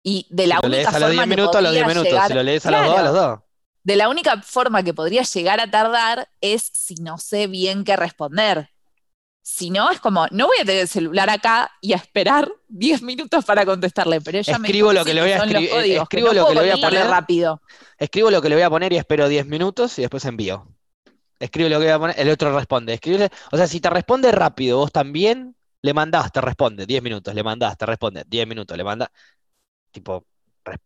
[0.04, 1.72] Y de la Si lo lees única a los 10 forma que minutos, a los
[1.72, 2.12] 10 podría minutos.
[2.12, 3.40] llegar- Si lo lees a los 2, a los 2.
[3.82, 7.96] De la única forma que podría llegar a tardar es si no sé bien qué
[7.96, 8.70] responder.
[9.42, 13.02] Si no, es como, no voy a tener el celular acá y a esperar 10
[13.02, 16.28] minutos para contestarle, pero ella Escribo me lo que le voy a escribir- códigos, escribo
[16.28, 17.06] no lo que le voy a poner.
[17.06, 17.62] rápido.
[17.98, 20.68] Escribo lo que le voy a poner y espero 10 minutos y después envío.
[21.38, 22.92] Escribo lo que voy a poner, el otro responde.
[22.92, 27.34] Escribe, o sea, si te responde rápido, vos también le mandás, te responde 10 minutos,
[27.34, 29.08] le mandás, te responde 10 minutos, le mandás.
[29.90, 30.26] Tipo,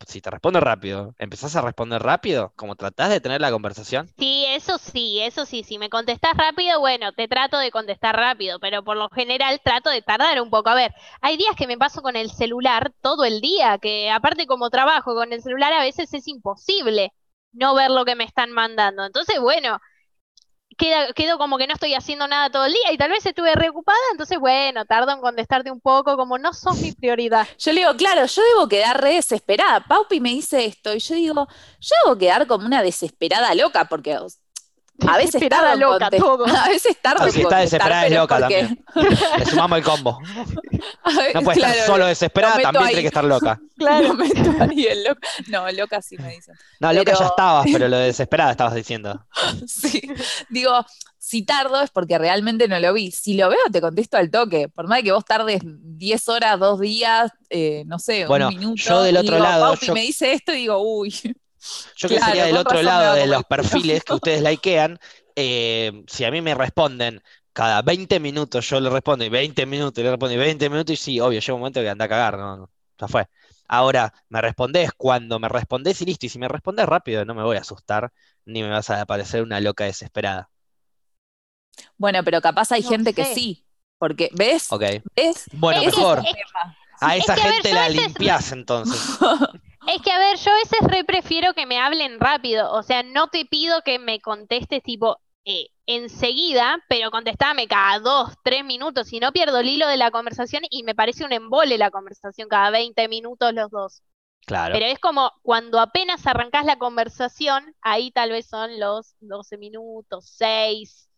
[0.07, 4.09] si te responde rápido, empezás a responder rápido, como tratás de tener la conversación.
[4.17, 5.65] Sí, eso sí, eso sí.
[5.65, 9.91] Si me contestás rápido, bueno, te trato de contestar rápido, pero por lo general trato
[9.91, 10.71] de tardar un poco.
[10.71, 14.47] A ver, hay días que me paso con el celular todo el día, que aparte
[14.47, 17.13] como trabajo con el celular a veces es imposible
[17.53, 19.05] no ver lo que me están mandando.
[19.05, 19.79] Entonces, bueno,
[20.77, 23.55] queda, quedo como que no estoy haciendo nada todo el día y tal vez estuve
[23.55, 27.47] reocupada, entonces, bueno, tardo en contestarte un poco, como no sos mi prioridad.
[27.59, 29.81] Yo le digo, claro, yo debo quedar re desesperada.
[29.81, 31.49] Paupi me dice esto y yo digo,
[31.81, 34.17] yo debo quedar como una desesperada loca porque
[35.09, 36.47] a veces en loca, todo.
[36.47, 38.77] A veces tardo Ah, en si está desesperada es loca porque-
[39.39, 40.19] Le sumamos el combo.
[41.35, 42.89] No puede estar claro, solo desesperada, también ahí.
[42.91, 43.61] tiene que estar loca.
[43.77, 45.29] Lo meto ahí en loca.
[45.49, 46.55] No, loca sí me dicen.
[46.81, 49.27] No, loca ya estabas, pero lo de desesperada estabas diciendo.
[49.67, 50.01] Sí.
[50.49, 50.85] Digo,
[51.19, 53.11] si tardo es porque realmente no lo vi.
[53.11, 54.69] Si lo veo, te contesto al toque.
[54.69, 58.77] Por más que vos tardes 10 horas, dos días, eh, no sé, Bueno, un minuto.
[58.83, 61.15] yo del y otro digo, lado, yo- me dice esto y digo, uy.
[61.97, 64.99] Yo que Claro, sería del otro lado de los perfiles que ustedes likean,
[65.37, 67.23] eh, si a mí me responden
[67.53, 70.97] cada 20 minutos, yo le respondo y 20 minutos, le respondo y 20 minutos, y
[70.97, 73.27] sí, obvio, llega un momento que anda a cagar, no, no, ya fue.
[73.69, 77.43] Ahora, me respondés cuando me respondés y listo, y si me respondés rápido, no me
[77.43, 78.13] voy a asustar,
[78.45, 80.51] ni me vas a parecer una loca desesperada.
[81.97, 83.65] Bueno, pero capaz hay No gente que sí.
[83.99, 84.71] Porque, ¿ves?
[84.71, 84.83] Ok.
[85.17, 85.47] ¿Ves?
[85.53, 86.19] Bueno, Es que- mejor.
[86.19, 86.27] es-
[87.01, 89.01] A es esa que, a ver, gente la limpiás entonces.
[89.87, 92.73] Es que, a ver, yo a veces re prefiero que me hablen rápido.
[92.73, 98.33] O sea, no te pido que me contestes tipo eh, enseguida, pero contestame cada dos,
[98.43, 99.09] tres minutos.
[99.09, 102.49] Si no, pierdo el hilo de la conversación y me parece un embole la conversación
[102.49, 104.03] cada 20 minutos los dos.
[104.47, 104.75] Claro.
[104.75, 110.27] Pero es como cuando apenas arrancás la conversación, ahí tal vez son los 12 minutos,
[110.37, 111.09] 6,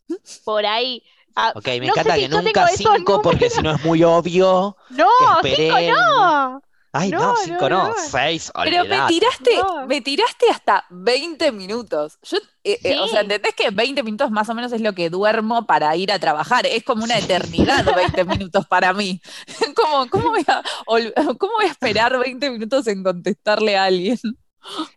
[0.44, 1.02] por ahí.
[1.34, 4.02] Ah, Ok, me no encanta que nunca tengo esos 5 porque si no es muy
[4.04, 5.08] obvio No,
[5.42, 5.94] que 5 esperen.
[5.94, 6.62] no.
[6.98, 7.94] Ay, no, No, 5 no, no, no.
[8.10, 9.86] 6, Pero me tiraste, No.
[9.86, 12.18] me tiraste hasta 20 minutos.
[12.22, 13.20] Yo, eh, eh, o sea.
[13.20, 16.66] ¿entendés que 20 minutos más o menos es lo que duermo para ir a trabajar?
[16.66, 19.20] Es como una eternidad 20 minutos para mí.
[19.76, 20.62] ¿Cómo, cómo, voy a,
[21.38, 24.18] ¿Cómo voy a esperar 20 minutos en contestarle a alguien?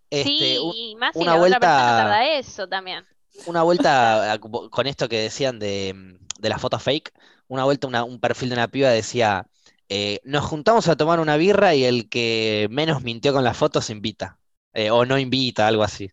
[0.10, 3.06] Este, Sí, un- y más si una la otra persona vuelta- tarda eso también.
[3.46, 7.14] Una vuelta a- con esto que decían de, de las fotos fake,
[7.48, 9.46] una vuelta una- un perfil de una piba decía,
[9.90, 13.90] eh, nos juntamos a tomar una birra y el que menos mintió con las fotos
[13.90, 14.40] invita,
[14.74, 16.12] Eh, o no invita, algo así.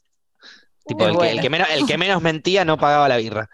[0.87, 1.41] Tipo, el que, el buena.
[1.41, 3.51] que menos, el que menos mentía no pagaba la birra.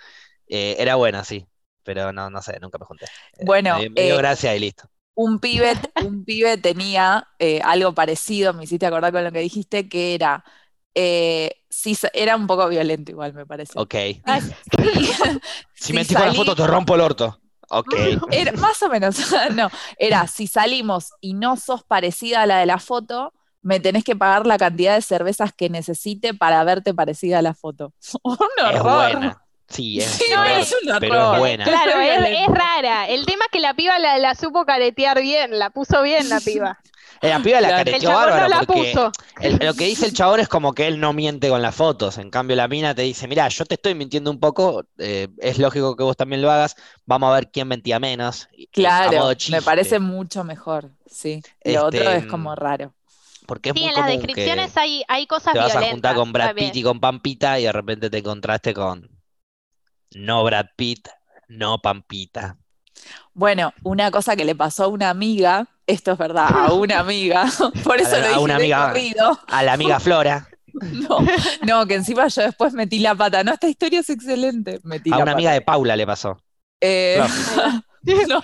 [0.49, 1.47] Eh, era buena, sí,
[1.85, 3.09] pero no, no sé, nunca me junté.
[3.39, 4.91] Bueno, me, dio- me dio eh, gracia y listo.
[5.15, 7.29] un pibe, un pibe tenía
[7.65, 10.45] algo parecido, me hiciste acordar con lo que dijiste, que era,
[11.71, 13.75] si era un poco violento igual, me parece.
[13.75, 13.95] Ok.
[14.25, 14.55] Ay, Sí.
[15.75, 17.42] Si si mentís con la foto, te rompo el orto.
[17.75, 17.95] Ok.
[18.31, 19.17] Era, más o menos,
[19.55, 23.33] no, era si salimos y no sos parecida a la de la foto,
[23.63, 27.55] me tenés que pagar la cantidad de cervezas que necesite para verte parecida a la
[27.55, 27.95] foto.
[28.23, 28.37] Un
[28.69, 28.83] Es horror.
[28.83, 29.42] buena.
[29.73, 30.25] Sí, es Sí,
[30.59, 31.65] es un pero es buena.
[31.65, 33.09] Claro, es, rara.
[33.09, 36.41] El tema es que la piba la, la supo caretear bien, la puso bien la
[36.41, 36.79] piba.
[37.23, 39.13] Eh, La piba la careteó no bárbaro la porque puso.
[39.41, 42.19] el- lo que dice el chabón es como que él no miente con las fotos.
[42.19, 45.59] En cambio, la mina te dice, mira, yo te estoy mintiendo un poco, eh, es
[45.59, 46.75] lógico que vos también lo hagas,
[47.07, 48.49] vamos a ver quién mentía menos.
[48.73, 51.41] Claro, me parece mucho mejor, sí.
[51.65, 52.93] Lo Este, otro es como raro.
[53.47, 56.17] porque es Sí, muy en las descripciones que hay, hay cosas te vas a juntar
[56.17, 56.57] con Brad.
[56.57, 59.09] Pitt y con Pampita y de repente te encontraste con
[60.15, 61.09] no Brad Pitt,
[61.49, 62.57] no Pampita.
[63.35, 67.47] Bueno, una cosa que le pasó a una amiga, esto es verdad, a una amiga,
[67.85, 68.89] por eso A la- lo a dije una de amiga.
[68.89, 69.41] corrido.
[69.49, 71.19] A la amiga Flora, No,
[71.67, 73.45] no, que encima yo después metí la pata.
[73.45, 74.81] No, esta historia es excelente.
[74.85, 76.43] Metí a la una amiga de Paula le pasó.
[76.81, 77.23] Eh,
[78.29, 78.41] no,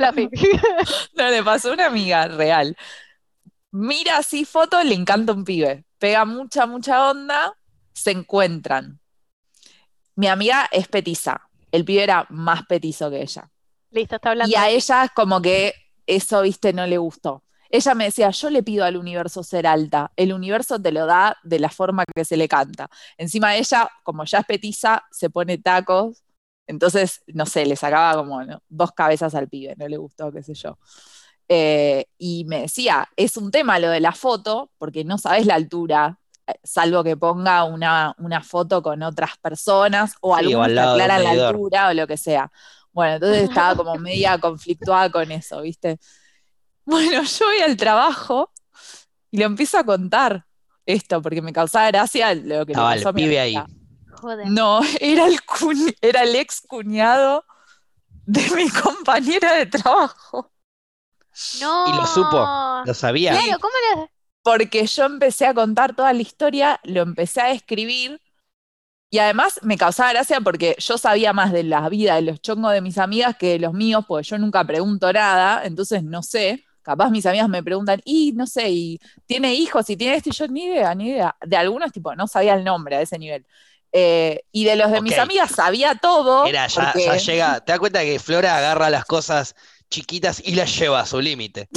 [1.17, 2.77] no, le pasó a una amiga real.
[3.71, 5.85] Mira así foto, le encanta un pibe.
[5.99, 7.55] Pega mucha, mucha onda,
[7.95, 9.01] se encuentran.
[10.15, 11.48] Mi amiga es petiza.
[11.73, 13.51] El pibe era más petizo que ella.
[13.91, 14.51] Listo, está hablando.
[14.51, 15.73] Y a ella es como que
[16.07, 17.45] eso, viste, no le gustó.
[17.71, 21.37] Ella me decía, yo le pido al universo ser alta, el universo te lo da
[21.43, 22.89] de la forma que se le canta.
[23.19, 26.23] Encima ella, como ya es petiza, se pone tacos,
[26.67, 28.63] entonces, no sé, le sacaba como ¿no?
[28.69, 30.79] dos cabezas al pibe, no le gustó, qué sé yo.
[31.49, 35.55] Eh, y me decía, es un tema lo de la foto, porque no sabes la
[35.55, 36.19] altura,
[36.63, 40.81] salvo que ponga una, una foto con otras personas o Sí, o algunos al que
[40.81, 41.55] aclaran la medidor.
[41.55, 42.51] altura o lo que sea.
[42.93, 45.99] Bueno, entonces estaba como media conflictuada con eso, ¿viste?
[46.85, 48.51] Bueno, yo voy al trabajo
[49.31, 50.45] y le empiezo a contar
[50.87, 53.63] esto, porque me causaba gracia lo que le Estaba pasó a mi pibe ahí.
[54.21, 54.49] Joder.
[54.51, 57.45] No, era el, cuñ- era el ex cuñado
[58.25, 60.51] de mi compañera de trabajo.
[61.61, 61.87] No.
[61.89, 63.33] Y lo supo, Lo sabía.
[63.33, 64.11] Claro, ¿cómo lo-
[64.49, 68.19] Porque yo empecé a contar toda la historia, lo empecé a escribir
[69.11, 72.73] y además me causaba gracia porque yo sabía más de la vida de los chongos
[72.73, 76.65] de mis amigas que de los míos, porque yo nunca pregunto nada, entonces no sé.
[76.81, 80.33] Capaz mis amigas me preguntan, y no sé, y tiene hijos, y tiene esto, y
[80.33, 81.37] yo ni idea, ni idea.
[81.45, 83.45] De algunos, tipo, no sabía el nombre a ese nivel.
[83.93, 86.47] Eh, y de los de mis amigas sabía todo.
[86.47, 87.61] Era, ya, porque- ya llega.
[87.61, 89.55] ¿Te das cuenta que Flora agarra las cosas
[89.91, 91.69] chiquitas y las lleva a su límite?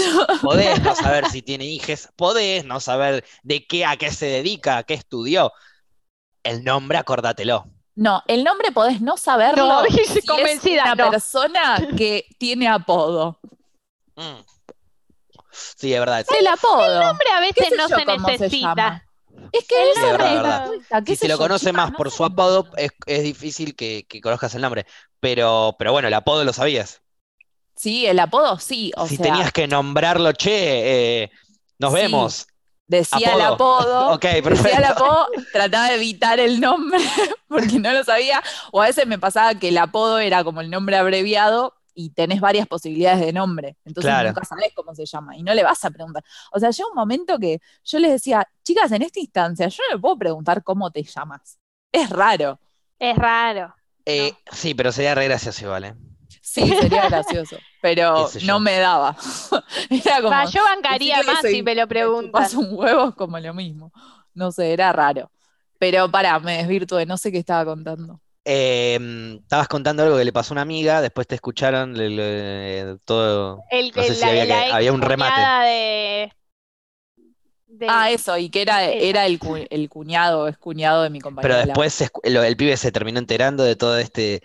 [0.42, 4.78] Podés no saber si tiene hijes, podés no saber de qué, a qué se dedica,
[4.78, 5.52] a qué estudió.
[6.44, 7.66] El nombre, acordátelo.
[7.96, 11.12] No, el nombre podés no saberlo No, si dice es convencida, una no.
[11.12, 13.40] persona que tiene apodo.
[14.16, 14.42] Mm.
[15.52, 16.26] Sí, es verdad.
[16.40, 17.10] El apodo.
[17.12, 19.06] Hombre, a ¿Qué veces no se necesita.
[19.52, 20.72] Es que El nombre, es verdad.
[21.06, 24.22] Si se lo yo, conoce más no por su apodo, es, es difícil que, que
[24.22, 24.86] conozcas el nombre.
[25.20, 27.02] Pero, pero bueno, el apodo lo sabías.
[27.82, 31.32] Sí, el apodo sí, o si sea, tenías que nombrarlo, che, eh,
[31.80, 32.00] nos Sí.
[32.00, 32.48] vemos.
[32.86, 34.10] decía el apodo.
[34.10, 37.00] apodo, Ok, decía el apodo, trataba de evitar el nombre
[37.48, 40.70] porque no lo sabía, o a veces me pasaba que el apodo era como el
[40.70, 44.30] nombre abreviado y tenés varias posibilidades de nombre, entonces Claro.
[44.30, 46.24] nunca sabés cómo se llama y no le vas a preguntar.
[46.52, 49.96] O sea, llega un momento que yo les decía, chicas, en esta instancia yo no
[49.96, 51.58] le puedo preguntar cómo te llamas.
[51.92, 52.60] Es raro.
[53.00, 53.74] Es raro.
[54.06, 55.96] Eh, Sí, pero sería re gracioso igual, ¿eh?
[56.42, 59.16] Sí, sería gracioso, pero no me daba.
[59.90, 62.28] Era como, yo bancaría más soy- si me lo preguntan.
[62.28, 63.92] chupas un huevo es como lo mismo.
[64.34, 65.30] No sé, era raro.
[65.80, 68.22] Pero pará, me desvirtué, no sé qué estaba contando.
[68.46, 68.98] Eh,
[69.42, 73.62] estabas contando algo que le pasó a una amiga, después te escucharon le- le- todo.
[73.70, 75.32] El, No sé el- si la, había que- la había un remate.
[75.34, 76.34] cuñada de,
[77.68, 81.20] de- Ah, eso, y que era, era el, cu- el cuñado, es cuñado de mi
[81.20, 81.56] compañero.
[81.56, 84.42] Pero después se escu- lo- el pibe se terminó enterando de todo este,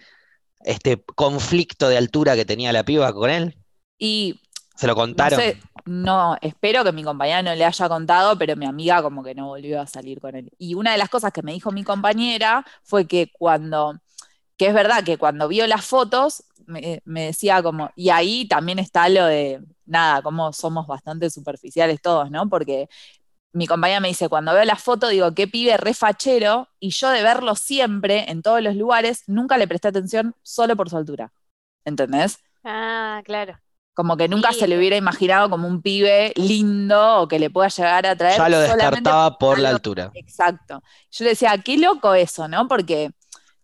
[0.66, 3.58] este conflicto de altura que tenía la piba con él.
[3.98, 4.40] Y
[4.74, 5.28] Se lo no contaron.
[5.28, 9.34] sé, no, espero que mi compañera no le haya contado, pero mi amiga como que
[9.34, 10.50] no volvió a salir con él.
[10.58, 13.94] Y una de las cosas que me dijo mi compañera fue que cuando,
[14.58, 18.78] que es verdad que cuando vio las fotos, me, me decía como, y ahí también
[18.80, 22.48] está lo de, nada, como somos bastante superficiales todos, ¿no?
[22.48, 22.88] Porque
[23.52, 27.10] mi compañera me dice, cuando veo la foto, digo, qué pibe re fachero, y yo
[27.10, 31.32] de verlo siempre en todos los lugares, nunca le presté atención solo por su altura.
[31.84, 32.38] ¿Entendés?
[32.64, 33.58] Ah, claro.
[33.94, 37.48] Como que nunca Sí, se le hubiera imaginado como un pibe lindo o que le
[37.48, 40.10] pueda llegar a atraer Ya lo descartaba por la altura.
[40.12, 40.82] Exacto.
[41.10, 42.68] Yo le decía, qué loco eso, ¿no?
[42.68, 43.10] Porque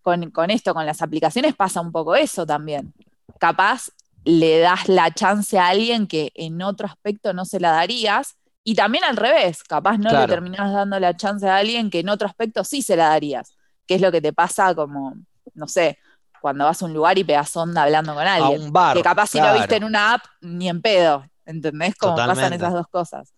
[0.00, 2.94] con, con esto, con las aplicaciones pasa un poco eso también.
[3.38, 3.90] Capaz
[4.24, 8.36] le das la chance a alguien que en otro aspecto no se la darías.
[8.64, 10.20] Y también al revés, capaz no Claro.
[10.20, 13.54] le terminás dando la chance a alguien que en otro aspecto sí se la darías.
[13.86, 15.14] Que es lo que te pasa como,
[15.54, 15.98] no sé,
[16.40, 18.62] cuando vas a un lugar y pegas onda hablando con A alguien.
[18.62, 18.96] un bar.
[18.96, 19.54] Que capaz si claro.
[19.54, 21.24] lo viste en una app, ni en pedo.
[21.44, 21.94] ¿Entendés?
[21.96, 23.32] Como pasan esas dos cosas.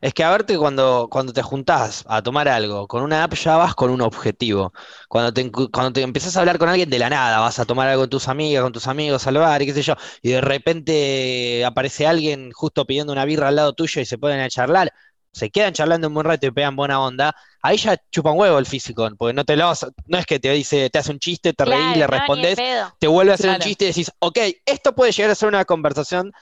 [0.00, 3.56] Es que a verte cuando, cuando te juntás a tomar algo con una app ya
[3.56, 4.72] vas con un objetivo.
[5.08, 7.88] Cuando te, cuando te empezás a hablar con alguien de la nada, vas a tomar
[7.88, 10.40] algo con tus amigas, con tus amigos al bar y qué sé yo, y de
[10.40, 14.92] repente aparece alguien justo pidiendo una birra al lado tuyo y se ponen a charlar,
[15.32, 18.58] se quedan charlando un buen rato y pegan buena onda, ahí ya chupa un huevo
[18.58, 21.18] el físico, porque no te lo vas- no es que te dice, te hace un
[21.18, 22.62] chiste, te reís, le no, respondes,
[22.98, 25.64] te vuelve a hacer un chiste y decís, ok, esto puede llegar a ser una
[25.64, 26.32] conversación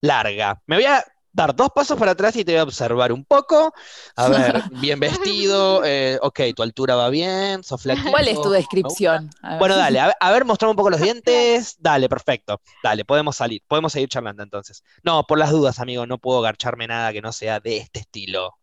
[0.00, 0.62] larga.
[0.66, 1.04] Me voy a
[1.36, 3.72] dar dos pasos para atrás y te voy a observar un poco.
[4.16, 8.10] A ver, bien vestido, eh, ok, tu altura va bien, sos flaquito.
[8.10, 9.30] ¿Cuál es tu descripción?
[9.58, 11.76] Bueno, dale, a ver, a ver, mostrame un poco los dientes.
[11.78, 12.60] Dale, perfecto.
[12.82, 14.82] Dale, podemos salir, podemos seguir charlando entonces.
[15.02, 18.56] No, por las dudas, amigo, no puedo garcharme nada que no sea de este estilo.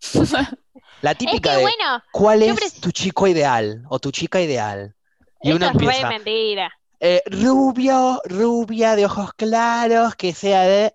[1.02, 4.94] La Es típica que de bueno, ¿cuál es tu chico ideal o tu chica ideal?
[5.42, 6.08] Y uno es re empieza.
[6.08, 6.72] mentira.
[7.00, 10.94] Eh, rubio, rubia, de ojos claros, que sea de...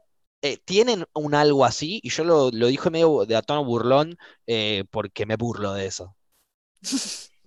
[0.53, 1.99] eh, ¿tienen un algo así?
[2.03, 5.85] Y yo lo, lo dije medio de a tono burlón eh, porque me burlo de
[5.87, 6.15] eso.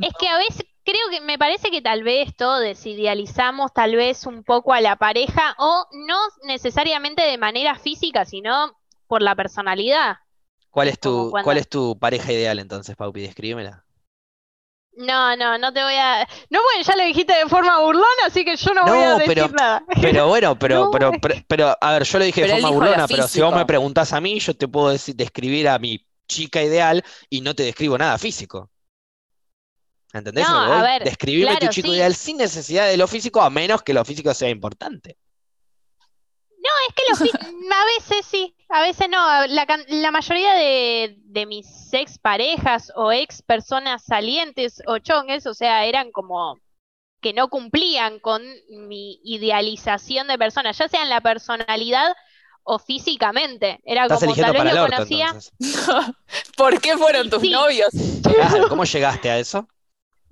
[0.00, 4.26] Es que a veces creo que me parece que tal vez todos idealizamos tal vez
[4.26, 10.16] un poco a la pareja o no necesariamente de manera física, sino por la personalidad.
[10.70, 13.22] ¿Cuál Es tu, cuando- cuál es tu pareja ideal entonces, Paupi?
[13.22, 13.83] Descríbemela.
[14.96, 16.20] No, no, no te voy a...
[16.50, 19.34] No, bueno, ya lo dijiste de forma burlona, así que yo no voy a decir
[19.34, 19.84] pero- nada.
[20.00, 22.70] Pero bueno, pero, No, pero, es pero, pero, a ver, yo lo dije de forma
[22.70, 26.06] burlona, pero si vos me preguntás a mí, yo te puedo decir, describir a mi
[26.28, 28.70] chica ideal y no te describo nada físico.
[30.12, 30.48] ¿Entendés?
[30.48, 31.94] No, a ver, Describirme tu claro, chico sí.
[31.94, 35.18] ideal sin necesidad de lo físico, a menos que lo físico sea importante.
[35.98, 39.46] No, es que lo a veces sí, a veces no.
[39.46, 45.46] La, can- la mayoría de, de mis ex parejas o ex personas salientes o chongues,
[45.46, 46.58] o sea, eran como
[47.20, 52.12] que no cumplían con mi idealización de persona, ya sea en la personalidad
[52.64, 53.78] o físicamente.
[53.84, 55.26] Era Estás como tal vez lo orto, conocía.
[55.26, 55.52] entonces.
[56.56, 57.50] ¿Por qué fueron tus Sí.
[57.50, 57.90] novios?
[58.68, 59.68] ¿cómo llegaste a eso?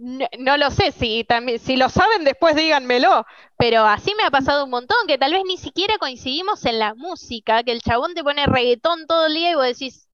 [0.04, 3.24] No, no lo sé, si también, si lo saben después díganmelo,
[3.56, 6.94] pero así me ha pasado un montón, que tal vez ni siquiera coincidimos en la
[6.94, 10.08] música, que el chabón te pone reggaetón todo el día y vos decís,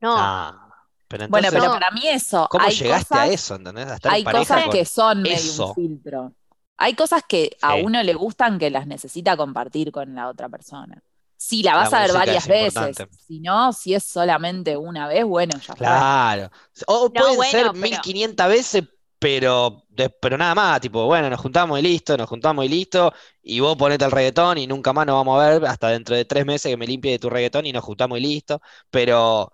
[0.00, 0.68] no, Ah,
[1.08, 1.80] pero Bueno, entonces, pero No.
[1.80, 3.86] para mí eso, ¿cómo hay llegaste a cosas, eso, entendés?
[3.88, 5.68] A estar hay cosas con que son medio eso.
[5.68, 6.32] un filtro.
[6.76, 11.02] Hay cosas que a uno le gustan que las necesita compartir con la otra persona.
[11.44, 15.08] Si la La vas a ver varias es veces, si no, si es solamente una
[15.08, 15.76] vez, bueno, ya fue.
[15.76, 16.50] Claro.
[16.86, 18.84] O No, pueden bueno, ser pero- 1500 veces,
[19.18, 19.84] pero,
[20.20, 23.76] pero nada más, tipo, bueno, nos juntamos y listo, nos juntamos y listo, y vos
[23.76, 26.70] ponete el reggaetón y nunca más nos vamos a ver hasta dentro de tres meses
[26.70, 28.60] que me limpie de tu reggaetón y nos juntamos y listo.
[28.90, 29.52] Pero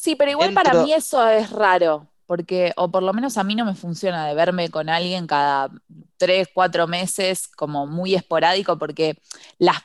[0.00, 3.54] Sí, pero igual para mí eso es raro, porque, o por lo menos a mí
[3.54, 5.70] no me funciona de verme con alguien cada
[6.16, 9.20] tres, cuatro meses, como muy esporádico, porque
[9.58, 9.76] las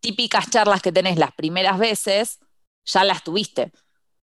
[0.00, 2.40] típicas charlas que tenés las primeras veces,
[2.84, 3.72] ya las tuviste.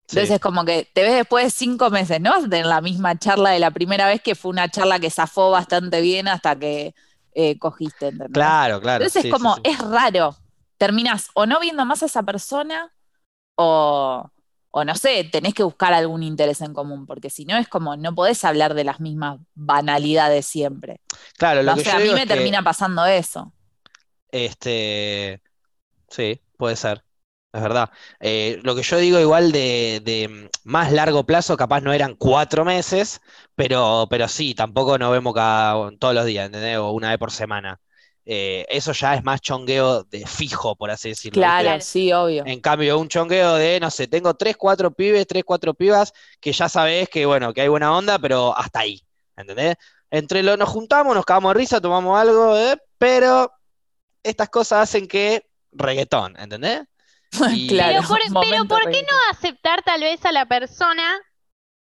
[0.09, 3.51] Entonces sí, como que te ves después de cinco meses, no tener la misma charla
[3.51, 6.95] de la primera vez, que fue una charla que zafó bastante bien hasta que
[7.33, 8.31] eh, cogiste, ¿entendés?
[8.31, 9.05] claro, claro.
[9.05, 10.35] Entonces sí, es como, sí, es raro.
[10.77, 12.93] Terminás o no viendo más a esa persona
[13.55, 14.31] o,
[14.71, 17.97] o no sé, tenés que buscar algún interés en común, porque si no es como,
[17.97, 21.01] no podés hablar de las mismas banalidades siempre.
[21.37, 23.53] Claro, lo o que sea, yo a mí digo me es que, termina pasando eso.
[24.31, 25.41] este,
[26.09, 27.03] sí, puede ser.
[27.51, 27.89] Es verdad.
[28.19, 32.15] Eh, lo que yo digo igual de, de, mm, más largo plazo, capaz no eran
[32.15, 33.21] cuatro meses,
[33.55, 36.77] pero, pero sí, tampoco nos vemos cada, todos los días, ¿entendés?
[36.77, 37.79] O una vez por semana.
[38.31, 41.41] Eh, eso ya es más chongueo de fijo, por así decirlo.
[41.41, 42.43] Claro, sí, obvio.
[42.45, 46.51] En cambio, un chongueo de, no sé, tengo tres, cuatro pibes, tres, cuatro pibas, que
[46.51, 49.01] ya sabés que, bueno, que hay buena onda, pero hasta ahí,
[49.35, 49.77] ¿entendés?
[50.11, 53.51] Entre lo nos juntamos, nos cagamos de risa, tomamos algo, eh, pero
[54.21, 56.83] estas cosas hacen que reggaetón, ¿entendés?
[57.53, 59.07] Y- Claro, Pero por, pero ¿por qué reggaetón.
[59.11, 61.19] no aceptar tal vez a la persona,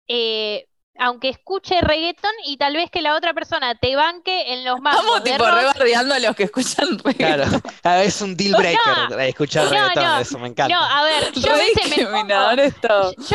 [0.09, 0.67] eh,
[1.01, 5.23] aunque escuche reggaetón y tal vez que la otra persona te banque en los Estamos
[5.25, 7.62] de tipo rebardeando a los que escuchan Claro, reggaetón.
[7.85, 10.75] ah, es un deal breaker No, escuchar no, reggaetón, no, eso me encanta.
[10.75, 12.37] No, a ver, yo a veces me pongo, yo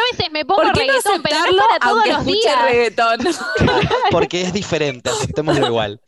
[0.01, 2.25] a veces me pongo ¿Por qué no reggaetón, pero no es para todos aunque los
[2.25, 2.61] días.
[2.63, 3.19] reggaetón?
[4.11, 6.01] Porque es diferente, aceptémoslo igual.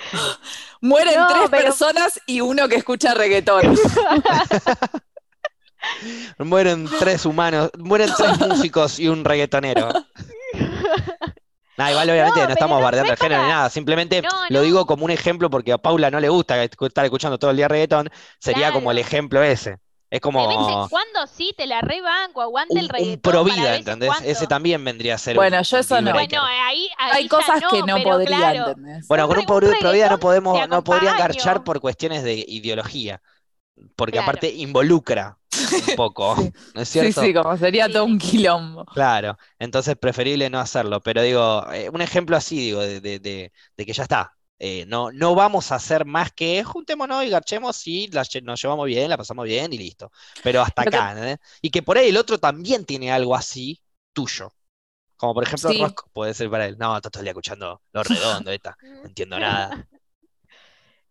[0.80, 3.76] Mueren No, tres pero- personas y uno que escucha reggaetón.
[6.38, 9.88] Mueren tres humanos, mueren tres músicos y un reggaetonero.
[11.76, 14.62] Nah, igual obviamente No, no, estamos no bardeando el género ni nada, simplemente No, lo
[14.62, 17.68] digo como un ejemplo porque a Paula no le gusta estar escuchando todo el día
[17.68, 19.78] reggaetón, sería como el ejemplo ese.
[20.18, 23.20] Es De vez en como cuando sí, te la rebanco, aguante un, el un reggaetón
[23.20, 24.08] pro para vida, ¿entendés?
[24.08, 24.28] cuando.
[24.30, 26.12] Ese también vendría a ser Bueno, un, yo un eso no.
[26.12, 29.06] Bueno, ahí, ahí Hay cosas que no, podría, claro, ¿entendés?
[29.08, 31.12] Bueno, un con un pro, un pro vida no podemos, no podría acompaño.
[31.12, 33.22] engarchar por cuestiones de ideología,
[33.96, 34.20] porque Claro.
[34.20, 35.38] aparte involucra
[35.70, 36.52] un poco, Sí.
[36.74, 37.12] ¿no es Sí, cierto?
[37.12, 38.10] sí, como sería Sí, todo sí.
[38.12, 38.86] un quilombo.
[38.92, 43.52] Claro, entonces preferible no hacerlo, pero digo, eh, un ejemplo así, digo, de, de- de-
[43.76, 44.35] de que ya está.
[44.58, 48.86] Eh, no, no vamos a hacer más que juntémonos y garchemos y la nos llevamos
[48.86, 50.10] bien, la pasamos bien y listo.
[50.42, 51.38] Pero hasta que- acá, ¿entendés?
[51.60, 53.82] Y que por ahí el otro también tiene algo así
[54.14, 54.52] tuyo.
[55.16, 55.80] Como por ejemplo Sí.
[55.80, 56.76] Rosco puede ser para él.
[56.78, 58.76] No, está todo el día escuchando lo redondo, esta.
[58.82, 59.86] No entiendo nada.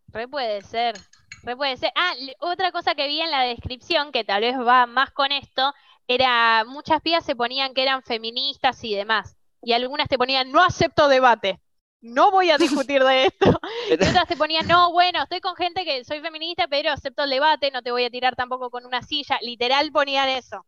[0.08, 0.96] Re puede ser,
[1.44, 1.92] re puede ser.
[1.96, 5.74] Ah, otra cosa que vi en la descripción, que tal vez va más con esto,
[6.08, 9.36] era muchas pibas se ponían que eran feministas y demás.
[9.62, 11.60] Y algunas te ponían, no acepto debate.
[12.02, 13.60] No voy a discutir de esto.
[13.90, 17.30] Y otras te ponían, no, bueno, estoy con gente que soy feminista, pero acepto el
[17.30, 19.38] debate, no te voy a tirar tampoco con una silla.
[19.42, 20.66] Literal ponían eso.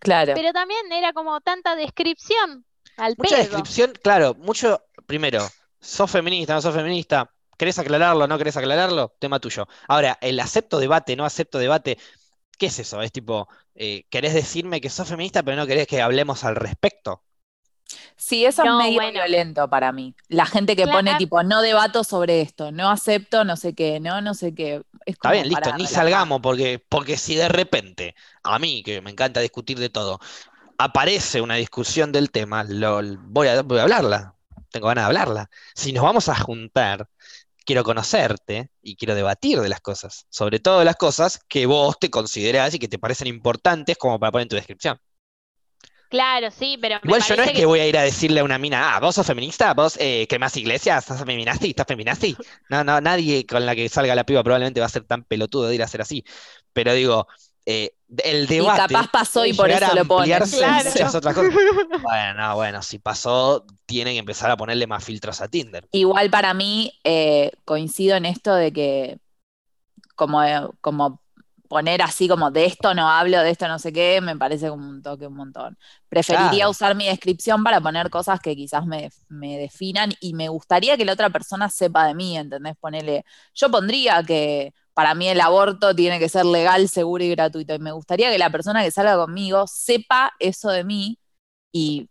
[0.00, 0.34] Claro.
[0.34, 2.64] Pero también era como tanta descripción
[2.96, 3.38] al Mucha pedo.
[3.38, 9.14] descripción, claro, mucho, primero, sos feminista, no sos feminista, ¿querés aclararlo, no querés aclararlo?
[9.18, 9.66] Tema tuyo.
[9.88, 11.98] Ahora, el acepto debate, no acepto debate,
[12.58, 13.02] ¿qué es eso?
[13.02, 17.22] Es tipo, eh, ¿querés decirme que sos feminista, pero no querés que hablemos al respecto?
[18.16, 19.12] Sí, eso No, es medio bueno.
[19.12, 20.14] violento para mí.
[20.28, 24.20] La gente que pone tipo, no debato sobre esto, no acepto, no sé qué, no,
[24.20, 24.82] no sé qué.
[25.04, 29.10] Es Está bien, listo, ni salgamos, porque, porque si de repente, a mí, que me
[29.10, 30.20] encanta discutir de todo,
[30.78, 34.34] aparece una discusión del tema, lo, voy a, voy a hablarla,
[34.70, 35.50] tengo ganas de hablarla.
[35.74, 37.08] Si nos vamos a juntar,
[37.64, 41.98] quiero conocerte y quiero debatir de las cosas, sobre todo de las cosas que vos
[41.98, 44.98] te considerás y que te parecen importantes como para poner en tu descripción.
[46.10, 48.44] Claro, sí, pero me Igual yo no es que voy a ir a decirle a
[48.44, 52.36] una mina, ah, vos sos feminista, vos eh, quemás iglesias, estás feminazi, estás feminazi.
[52.68, 55.66] No, no, nadie con la que salga la piba probablemente va a ser tan pelotudo
[55.68, 56.24] de ir a ser así.
[56.72, 57.26] Pero digo,
[57.66, 60.40] eh, el Y debate capaz pasó y por eso lo pones.
[60.40, 60.90] ampliarse en Claro.
[60.90, 61.52] muchas otras cosas.
[62.02, 65.86] Bueno, bueno, si pasó, tienen que empezar a ponerle más filtros a Tinder.
[65.90, 69.18] Igual para mí eh, coincido en esto de que
[70.14, 70.40] como,
[70.80, 71.20] como
[71.68, 74.88] poner así como de esto no hablo, de esto no sé qué, me parece como
[74.88, 75.78] un toque un montón.
[76.08, 76.70] Preferiría Claro.
[76.70, 81.04] usar mi descripción para poner cosas que quizás me, me definan y me gustaría que
[81.04, 82.76] la otra persona sepa de mí, ¿entendés?
[82.80, 87.74] Ponele, yo pondría que para mí el aborto tiene que ser legal, seguro y gratuito
[87.74, 91.18] y me gustaría que la persona que salga conmigo sepa eso de mí
[91.72, 92.08] y...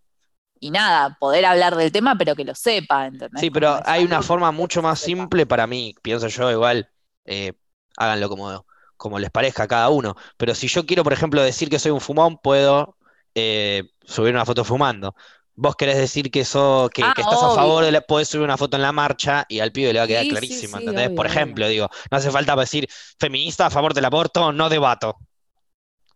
[0.60, 3.43] Y nada, poder hablar del tema, pero que lo sepa, ¿entendés?
[3.43, 6.89] Sí, pero hay una forma mucho más simple para mí, pienso yo, igual,
[7.26, 7.54] eh,
[7.97, 8.66] háganlo como,
[8.98, 10.16] como les parezca a cada uno.
[10.38, 12.98] Pero si yo quiero, por ejemplo, decir que soy un fumón, puedo
[13.36, 15.16] eh, subir una foto fumando.
[15.56, 18.44] Vos querés decir que, so, que, Ah, que estás a favor de la, podés subir
[18.44, 20.86] una foto en la marcha y al pibe le va a quedar Sí, clarísimo, sí,
[21.16, 21.32] Por obvio.
[21.32, 22.88] ejemplo, digo, no hace falta decir
[23.20, 25.18] feminista a favor del aborto, no debato.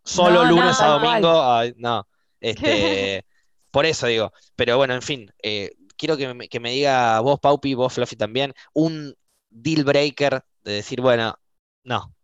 [0.04, 2.08] Solo No, lunes no, a domingo, ay, no.
[2.40, 3.24] Este,
[3.70, 7.38] por eso digo, pero bueno, en fin, eh, quiero que me, que me diga vos,
[7.40, 9.14] Paupi, vos, Fluffy también, un
[9.50, 11.38] deal breaker de decir, bueno,
[11.84, 12.14] no.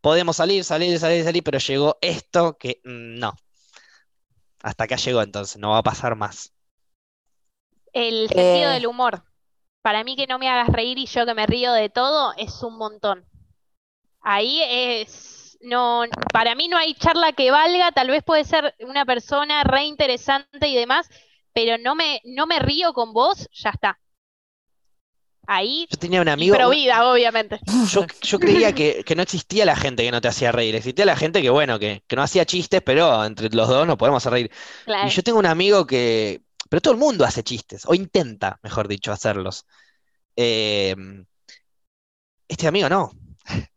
[0.00, 3.34] Podemos salir, salir, salir, salir, pero llegó esto que mm, no.
[4.62, 6.52] Hasta acá llegó entonces, no va a pasar más.
[7.92, 8.72] El sentido Eh.
[8.72, 9.24] del humor.
[9.82, 12.62] Para mí que no me hagas reír y yo que me río de todo es
[12.62, 13.26] un montón.
[14.20, 19.04] Ahí es, no, para mí no hay charla que valga, tal vez puede ser una
[19.06, 21.08] persona re interesante y demás,
[21.52, 23.98] pero no me, no me río con vos, ya está.
[25.50, 27.58] Ahí, Yo tenía un y amigo, vida, obviamente.
[27.90, 31.06] yo, yo creía que, que no existía la gente que no te hacía reír, existía
[31.06, 34.20] la gente que, bueno, que, que no hacía chistes, pero entre los dos nos podemos
[34.22, 34.50] hacer reír.
[34.52, 35.08] Y Claro.
[35.08, 39.10] yo tengo un amigo que, pero todo el mundo hace chistes, o intenta, mejor dicho,
[39.10, 39.64] hacerlos.
[40.36, 40.94] Eh,
[42.48, 43.10] este amigo no.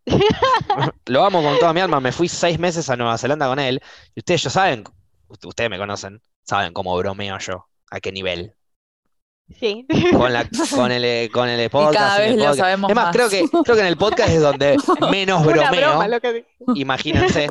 [1.05, 1.99] Lo amo con toda mi alma.
[1.99, 3.81] Me fui seis meses a Nueva Zelanda con él.
[4.15, 4.83] Y ustedes ya saben,
[5.27, 8.55] ust- ustedes me conocen, saben cómo bromeo yo, a qué nivel.
[9.59, 9.85] Sí.
[10.11, 11.95] Con la, con el, eh, con el podcast.
[11.97, 13.15] cada vez lo sabemos Es más, más.
[13.15, 14.77] creo que, creo que en el podcast es donde
[15.11, 15.71] menos bromeo.
[15.91, 16.45] broma lo que
[16.75, 17.49] Imagínense.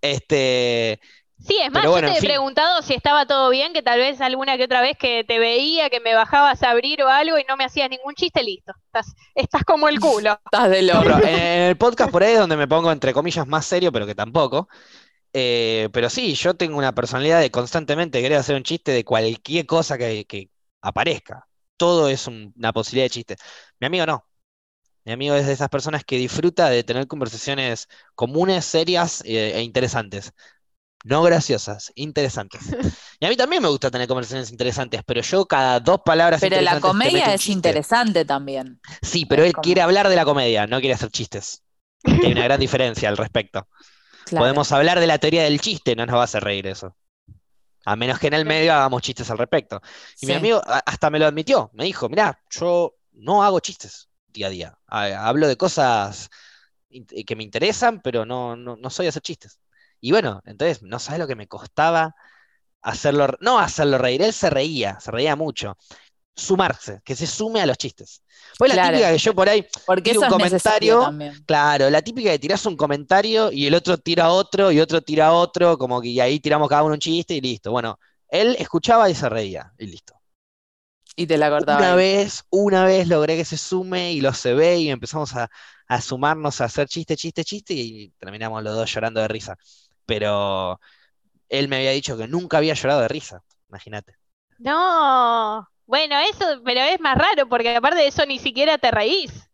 [0.00, 1.00] Este,
[1.46, 2.28] Sí, es más, Pero yo te he fin.
[2.28, 5.90] preguntado si estaba todo bien, que tal vez alguna que otra vez que te veía,
[5.90, 8.72] que me bajabas a abrir o algo y no me hacías ningún chiste, listo.
[8.86, 10.38] Estás, estás como el culo.
[10.46, 11.10] Estás de loco.
[11.22, 11.38] en
[11.68, 14.68] el podcast por ahí es donde me pongo entre comillas más serio, pero que tampoco.
[15.34, 19.66] Eh, pero sí, yo tengo una personalidad de constantemente querer hacer un chiste de cualquier
[19.66, 20.48] cosa que, que
[20.84, 21.46] aparezca.
[21.76, 23.36] Todo es un- una posibilidad de chiste.
[23.80, 24.24] Mi amigo no.
[25.04, 29.62] Mi amigo es de esas personas que disfruta de tener conversaciones comunes, serias eh, e
[29.62, 30.32] interesantes.
[31.04, 32.62] No graciosas, interesantes.
[33.20, 36.60] Y a mí también me gusta tener conversaciones interesantes, pero yo cada dos palabras Pero
[36.62, 38.80] la comedia es interesante también.
[39.02, 41.62] Sí, pero Es él como- quiere hablar de la comedia, no quiere hacer chistes.
[42.04, 43.68] Hay una gran diferencia al respecto.
[44.24, 44.44] Claro.
[44.44, 46.96] Podemos hablar de la teoría del chiste, no nos va a hacer reír eso.
[47.84, 49.80] A menos que en el medio hagamos chistes al respecto.
[50.20, 51.70] Y mi amigo hasta me lo admitió.
[51.74, 54.78] Me dijo, mirá, yo no hago chistes día a día.
[54.88, 56.30] Ha- Hablo de cosas
[56.90, 59.60] in- que me interesan, pero no, no, no soy de hacer chistes.
[60.00, 62.14] Y bueno, entonces, no sabes lo que me costaba
[62.82, 65.76] hacerlo, no hacerlo reír, él se reía, se reía mucho.
[66.36, 68.22] Sumarse, que se sume a los chistes.
[68.58, 71.12] Pues la típica que yo por ahí, Porque tiro un comentario.
[71.46, 75.32] Claro, la típica de tirás un comentario y el otro tira otro y otro tira
[75.32, 77.70] otro, como que y ahí tiramos cada uno un chiste y listo.
[77.70, 80.14] Bueno, él escuchaba y se reía y listo.
[81.16, 81.78] Y te la cortaba.
[81.78, 81.96] Una ahí.
[81.96, 85.48] vez, una vez logré que se sume y lo se ve y empezamos a,
[85.86, 89.56] a sumarnos a hacer chiste, chiste, chiste y terminamos los dos llorando de risa.
[90.06, 90.80] Pero
[91.48, 94.16] él me había dicho que nunca había llorado de risa, imagínate.
[94.58, 95.66] No.
[95.86, 99.50] Bueno, eso, pero es más raro, porque aparte de eso ni siquiera te reís.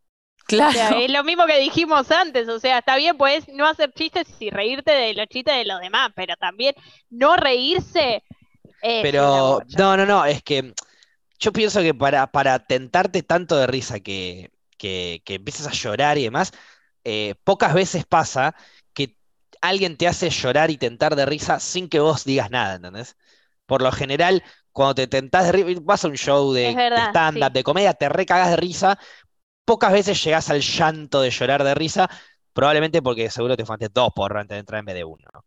[0.57, 0.97] O sea, Claro.
[0.99, 4.51] es lo mismo que dijimos antes, o sea, está bien, puedes no hacer chistes y
[4.51, 6.74] reírte de los chistes de los demás, pero también
[7.11, 8.22] no reírse
[8.83, 10.74] es Pero no, no, no, es que
[11.39, 16.18] yo pienso que para, para tentarte tanto de risa que, que, que empiezas a llorar
[16.18, 16.53] y demás,
[17.05, 18.55] eh, pocas veces pasa
[18.95, 19.16] que
[19.62, 23.16] alguien te hace llorar y tentar de risa sin que vos digas nada, ¿entendés?
[23.66, 27.53] Por lo general, cuando te tentás de vas a un show de, stand-up, sí.
[27.53, 28.99] de comedia, te recagas de risa,
[29.64, 32.11] pocas veces llegás al llanto de llorar de risa,
[32.53, 35.45] probablemente porque seguro te fumaste dos porros antes de entrar en vez de uno, ¿no?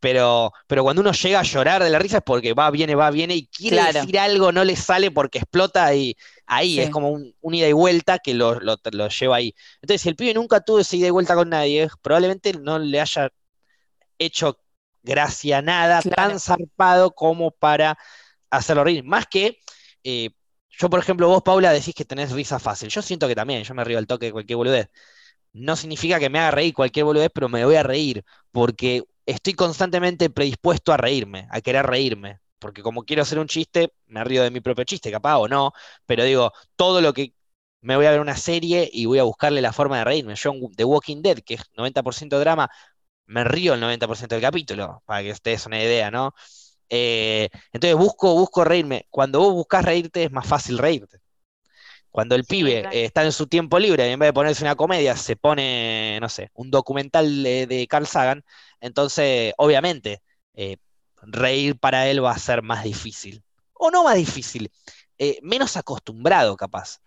[0.00, 3.10] Pero, pero cuando uno llega a llorar de la risa es porque va, viene, va,
[3.10, 3.92] viene y quiere Claro.
[4.00, 6.16] decir algo, no le sale porque explota y
[6.46, 6.82] ahí Sí.
[6.82, 9.54] es como un, un ida y vuelta que lo, lo- lo lleva ahí.
[9.82, 13.00] Entonces, si el pibe nunca tuvo esa ida y vuelta con nadie, probablemente no le
[13.00, 13.30] haya
[14.18, 14.60] hecho
[15.02, 16.16] gracia, nada Claro.
[16.16, 17.98] tan zarpado como para
[18.50, 19.04] hacerlo reír.
[19.04, 19.58] Más que,
[20.04, 20.30] eh,
[20.70, 22.88] yo por ejemplo, vos, Paula, decís que tenés risa fácil.
[22.88, 24.88] Yo siento que también, yo me río al toque de cualquier boludez.
[25.52, 29.54] No significa que me haga reír cualquier boludez, pero me voy a reír, porque estoy
[29.54, 32.40] constantemente predispuesto a reírme, a querer reírme.
[32.58, 35.72] Porque como quiero hacer un chiste, me río de mi propio chiste, capaz o no,
[36.06, 37.34] pero digo, todo lo que
[37.80, 40.34] me voy a ver una serie y voy a buscarle la forma de reírme.
[40.34, 42.68] Yo The Walking Dead, que es 90% drama,
[43.26, 46.34] me río el 90% del capítulo, para que ustedes una idea, ¿no?
[46.90, 49.06] Eh, entonces busco, busco reírme.
[49.10, 51.18] Cuando vos buscas reírte es más fácil reírte.
[52.10, 52.98] Cuando el Sí, pibe claro.
[53.00, 56.18] eh, está en su tiempo libre y en vez de ponerse una comedia, se pone,
[56.20, 58.44] no sé, un documental de, de Carl Sagan,
[58.80, 60.22] entonces obviamente
[60.54, 60.78] eh,
[61.22, 63.42] reír para él va a ser más difícil.
[63.74, 64.72] O no más difícil,
[65.18, 67.00] eh, menos acostumbrado capaz.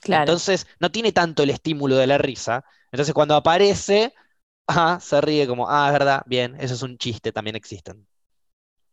[0.00, 0.40] Claro.
[0.40, 2.64] Entonces no tiene tanto el estímulo de la risa.
[2.92, 4.14] Entonces cuando aparece,
[4.66, 8.06] ajá, se ríe como, ah, es verdad, bien, eso es un chiste, también existen.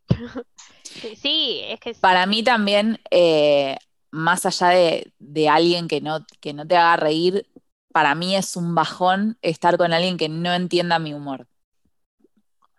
[0.09, 3.77] Sí, sí, es que Para mí también, eh,
[4.11, 7.47] más allá de, de alguien que no, que no te haga reír,
[7.93, 11.47] para mí es un bajón estar con alguien que no entienda mi humor.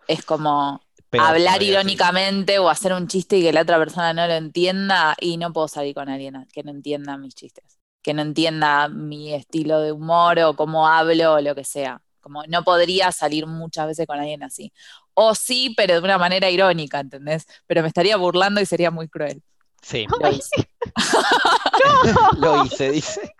[0.06, 1.68] Es como hablar sí.
[1.68, 5.52] irónicamente o hacer un chiste y que la otra persona no lo entienda y no
[5.52, 9.92] puedo salir con alguien que no entienda mis chistes, que no entienda mi estilo de
[9.92, 12.02] humor o cómo hablo o lo que sea.
[12.20, 14.72] Como no podría salir muchas veces con alguien así.
[15.14, 17.46] O sí, pero de una manera irónica, ¿entendés?
[17.66, 19.42] Pero me estaría burlando y sería muy cruel.
[19.82, 20.68] Sí, Lo hice.
[22.38, 23.34] lo hice, dice.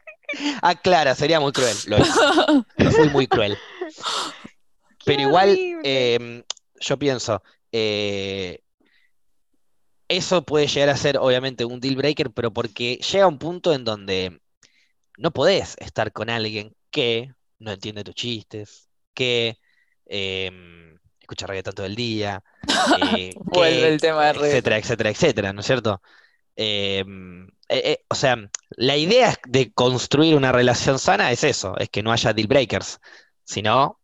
[0.63, 1.77] Ah, Clara, sería muy cruel.
[1.87, 2.21] Lo hice.
[2.77, 3.59] Lo fui muy cruel.
[5.05, 6.45] Pero igual, eh,
[6.81, 8.61] yo pienso, eh,
[10.09, 13.85] eso puede llegar a ser obviamente un deal breaker, pero porque llega un punto en
[13.85, 14.41] donde
[15.19, 19.59] no podés estar con alguien que no entiende tus chistes, que
[20.07, 20.94] eh,
[21.25, 22.43] escucha reggaetón todo el día,
[23.17, 24.47] eh, Vuelve que, el tema de reggaetón.
[24.47, 26.01] etcétera, etcétera, etcétera, ¿no es cierto?
[26.57, 27.05] Eh,
[27.69, 28.37] eh, eh, o sea,
[28.71, 33.01] la idea de construir una relación sana es eso, es que no haya deal breakers,
[33.45, 34.01] si no,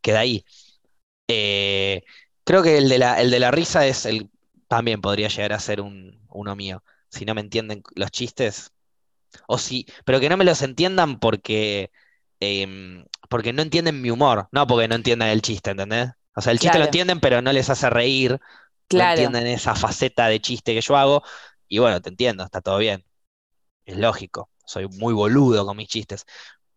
[0.00, 0.44] queda ahí.
[1.26, 4.30] Creo que el de la, el de la risa es el,
[4.68, 8.72] también podría llegar a ser un, uno mío, si no me entienden los chistes,
[9.48, 11.90] o si, pero que no me los entiendan porque,
[12.40, 16.10] em, porque no entienden mi humor, no porque no entiendan el chiste, ¿entendés?
[16.36, 18.38] O sea, el chiste lo entienden, pero no les hace reír,
[18.92, 19.04] no Claro.
[19.04, 21.22] entienden esa faceta de chiste que yo hago,
[21.68, 23.04] y bueno, te entiendo, está todo bien.
[23.86, 26.26] Es lógico, soy muy boludo con mis chistes,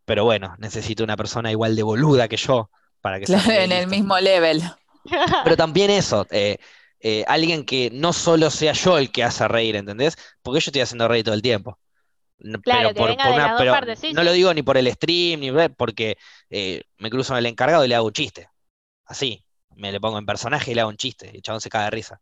[0.05, 3.63] pero bueno, necesito una persona igual de boluda que yo para que se Claro, ríe,
[3.63, 4.61] en el mismo level.
[5.41, 6.57] Pero también eso, eh,
[6.99, 10.17] eh, alguien que no solo sea yo el que hace reír, ¿entendés?
[10.41, 11.79] Porque yo estoy haciendo reír todo el tiempo.
[12.65, 14.25] Claro, pero que por, venga por de una- las dos pero partes, sí, no sí.
[14.25, 16.17] lo digo ni por el stream, ni por- porque
[16.49, 18.49] eh, me cruzo con el encargado y le hago un chiste.
[19.05, 19.45] Así,
[19.79, 21.29] me le pongo en personaje y le hago un chiste.
[21.33, 22.21] Y el chabón se caga de risa.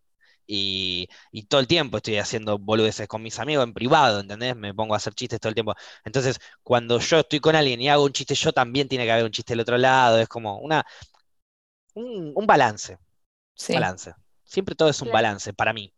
[0.49, 4.55] Y, y todo el tiempo estoy haciendo boludeces con mis amigos en privado, ¿entendés?
[4.55, 5.73] Me pongo a hacer chistes todo el tiempo.
[6.05, 9.25] Entonces, cuando yo estoy con alguien y hago un chiste, yo también tiene que haber
[9.25, 10.19] un chiste del otro lado.
[10.19, 10.85] Es como una,
[11.95, 12.97] un, un balance.
[13.55, 13.73] Sí.
[13.73, 14.13] Balance.
[14.43, 15.15] Siempre todo es un Claro.
[15.17, 15.93] balance para mí.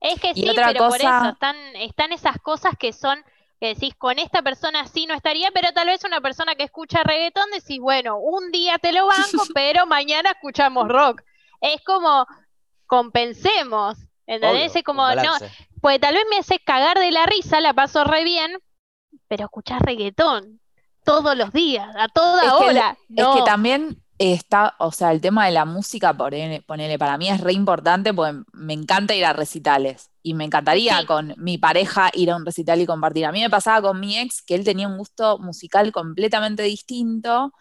[0.00, 3.22] Es que Y sí, otra pero por cosa- eso están, están esas cosas que son,
[3.60, 7.02] que decís, con esta persona sí no estaría, pero tal vez una persona que escucha
[7.02, 11.20] reggaetón decís, bueno, un día te lo banco, pero mañana escuchamos rock.
[11.60, 12.26] Es como,
[12.86, 13.96] compensemos,
[14.26, 14.70] ¿entendés?
[14.72, 15.32] Obvio, Es como, no,
[15.80, 18.58] pues tal vez me hace cagar de la risa, la paso re bien,
[19.28, 20.60] pero escuchás reggaetón
[21.04, 22.96] todos los días, a toda Es que el- hora.
[23.08, 23.44] Es que No.
[23.44, 27.52] también está, o sea, el tema de la música, ponele, ponele, para mí es re
[27.54, 31.06] importante porque me encanta ir a recitales y me encantaría Sí.
[31.06, 33.24] con mi pareja ir a un recital y compartir.
[33.26, 37.52] A mí me pasaba con mi ex que él tenía un gusto musical completamente distinto,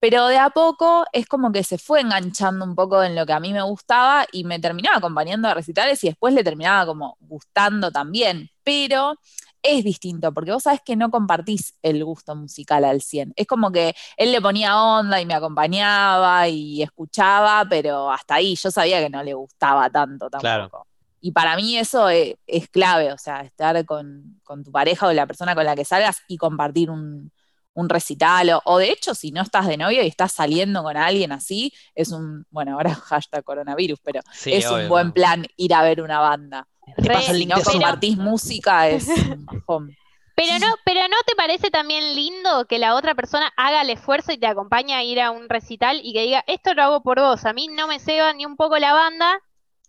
[0.00, 3.32] pero de a poco es como que se fue enganchando un poco en lo que
[3.32, 7.16] a mí me gustaba y me terminaba acompañando a recitales y después le terminaba como
[7.20, 9.16] gustando también, pero
[9.64, 13.32] es distinto porque vos sabés que no compartís el gusto musical al 100.
[13.34, 18.54] Es como que él le ponía onda y me acompañaba y escuchaba, pero hasta ahí
[18.54, 20.40] yo sabía que no le gustaba tanto tampoco.
[20.40, 20.86] Claro.
[21.20, 25.12] Y para mí eso es, es clave, o sea, estar con, con tu pareja o
[25.14, 27.32] la persona con la que salgas y compartir un,
[27.72, 28.50] un recital.
[28.50, 31.72] O, o de hecho, si no estás de novio y estás saliendo con alguien así,
[31.94, 35.82] es un, bueno, ahora hashtag coronavirus, pero Sí, es obvio, un buen plan ir a
[35.82, 36.68] ver una banda.
[36.96, 39.06] Te paso el compartís música es
[39.44, 39.96] bajón.
[40.36, 44.32] Pero no, pero ¿no te parece también lindo que la otra persona haga el esfuerzo
[44.32, 47.20] y te acompañe a ir a un recital y que diga, esto lo hago por
[47.20, 49.38] vos, a mí no me ceba ni un poco la banda?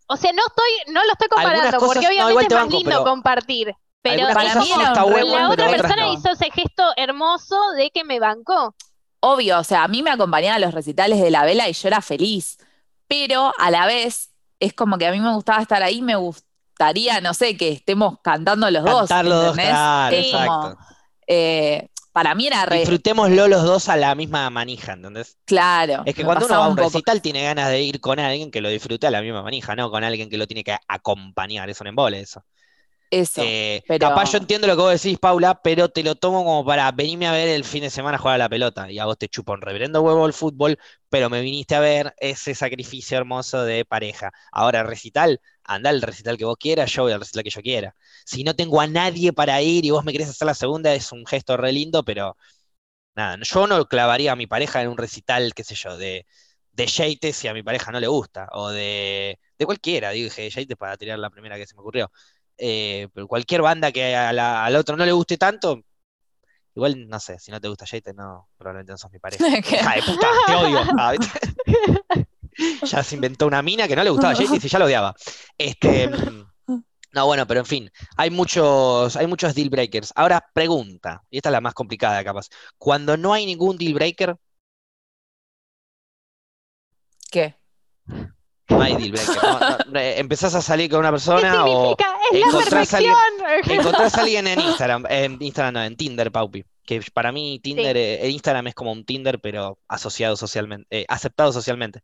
[0.08, 2.90] O sea, no estoy, no lo estoy comparando, cosas- porque obviamente es más banco, lindo
[2.92, 3.74] pero compartir.
[4.04, 6.14] Pero para mí está bueno, la otra persona no.
[6.14, 8.76] hizo ese gesto hermoso de que me bancó.
[9.20, 11.88] Obvio, o sea, a mí me acompañaba a los recitales de la vela y yo
[11.88, 12.58] era feliz.
[13.08, 16.16] pero a la vez es como que a mí me gustaba estar ahí, me
[16.76, 19.00] gustaría, no sé, que estemos cantando los dos.
[19.08, 20.78] Cantar los dos, claro, como,
[21.26, 25.38] eh, para mí era re, Disfrutémoslo los dos a la misma manija, ¿entendés?
[25.46, 26.04] claro.
[26.06, 28.52] Es que cuando uno va a un un recital tiene ganas de ir con alguien
[28.52, 31.70] que lo disfrute a la misma manija, no con alguien que lo tiene que acompañar.
[31.70, 32.44] Es un embole eso.
[33.22, 33.42] Eso.
[33.44, 36.66] Eh, pero- Capaz yo entiendo lo que vos decís, Paula, pero te lo tomo como
[36.66, 38.90] para venirme a ver el fin de semana jugar a la pelota.
[38.92, 42.14] Y a vos te chupa un reverendo huevo el fútbol, pero me viniste a ver
[42.18, 44.32] ese sacrificio hermoso de pareja.
[44.52, 47.96] Ahora, recital, anda al recital que vos quieras, yo voy al recital que yo quiera.
[48.26, 51.12] Si no tengo a nadie para ir y vos me querés hacer la segunda, es
[51.12, 52.38] un gesto re lindo, pero
[53.16, 56.26] nada, yo no clavaría a mi pareja en un recital, qué sé yo, de,
[56.74, 60.78] de Yates si a mi pareja no le gusta, o de, de cualquiera, dije Yates
[60.78, 62.12] para tirar la primera que se me ocurrió.
[62.58, 65.82] Eh, pero cualquier banda que a la- al otro no le guste tanto,
[66.74, 69.44] igual no sé, si no te gusta Yates, no, probablemente no sos mi pareja.
[69.60, 70.80] Hija de puta, te odio.
[70.98, 71.14] Ah.
[72.84, 75.14] Ya se inventó una mina que no le gustaba Yates y ya lo odiaba.
[75.58, 76.10] Este,
[77.12, 80.14] no, bueno, pero en fin, hay muchos, hay muchos deal breakers.
[80.16, 82.48] Ahora, pregunta, y esta es la más complicada capaz.
[82.78, 84.38] Cuando no hay ningún deal breaker,
[87.30, 87.56] ¿Qué?
[88.70, 89.36] No hay deal breaker.
[89.44, 91.96] No, no, no, eh, empezás a salir con una ¿Qué persona o?
[92.32, 93.16] Es la encontrás perfección.
[93.68, 96.64] encontrás a alguien en Instagram, en Instagram no, en Tinder, Paupi.
[96.84, 98.02] Que para mí Tinder, Sí.
[98.02, 102.02] eh, Instagram es como un Tinder, pero asociado socialmente, eh, aceptado socialmente.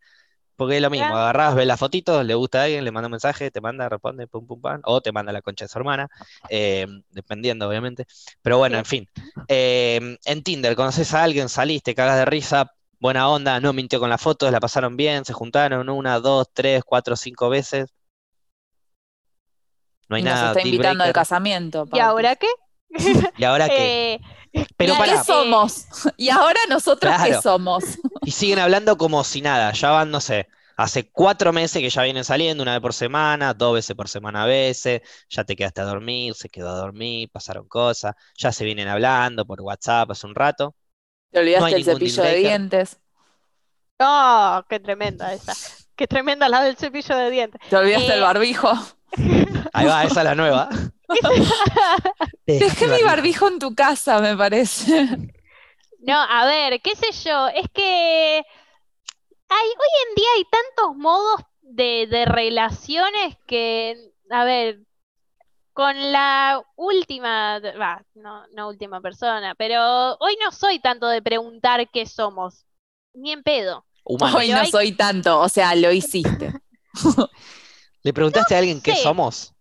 [0.55, 3.11] Porque es lo mismo, agarrás, ves las fotitos, le gusta a alguien, le manda un
[3.11, 6.07] mensaje, te manda, responde, pum, pum, pam, o te manda la concha de su hermana,
[6.49, 8.05] eh, dependiendo, obviamente.
[8.43, 8.79] Pero bueno, Sí.
[8.79, 9.09] en fin.
[9.47, 13.99] Eh, en Tinder, conoces a alguien, salís, te cagas de risa, buena onda, no mintió
[13.99, 17.89] con las fotos, la pasaron bien, se juntaron una, dos, tres, cuatro, cinco veces.
[20.07, 21.87] No hay Y nos nada está invitando al casamiento.
[21.91, 22.47] ¿Y ahora qué?
[23.37, 24.21] ¿Y ahora qué?
[24.53, 25.85] Eh, Pero ¿Y claro, qué somos?
[26.17, 27.83] ¿Y ahora nosotros qué somos?
[28.23, 30.47] Y siguen hablando como si nada, ya van, no sé,
[30.77, 34.43] hace cuatro meses que ya vienen saliendo, una vez por semana, dos veces por semana
[34.43, 38.63] a veces, ya te quedaste a dormir, se quedó a dormir, pasaron cosas, ya se
[38.63, 40.75] vienen hablando por WhatsApp hace un rato.
[41.31, 42.99] Te olvidaste No el cepillo de dientes.
[43.99, 45.59] Oh, qué tremenda esa.
[45.95, 47.61] Qué tremenda la del cepillo de dientes.
[47.67, 48.71] Te olvidaste Eh, el barbijo.
[49.73, 50.69] Ahí va, esa es la nueva.
[52.57, 53.05] Dejé mi barbijo.
[53.05, 55.07] barbijo en tu casa, me parece.
[55.99, 58.43] No, a ver, qué sé yo, es que
[59.49, 64.79] hay, hoy en día hay tantos modos de, de relaciones que, a ver,
[65.73, 71.89] con la última, va, no, no última persona, pero hoy no soy tanto de preguntar
[71.91, 72.65] qué somos,
[73.13, 73.85] ni en pedo.
[74.03, 76.53] Hoy no hay- soy tanto, o sea, lo hiciste.
[78.03, 79.53] ¿Le preguntaste a alguien qué somos?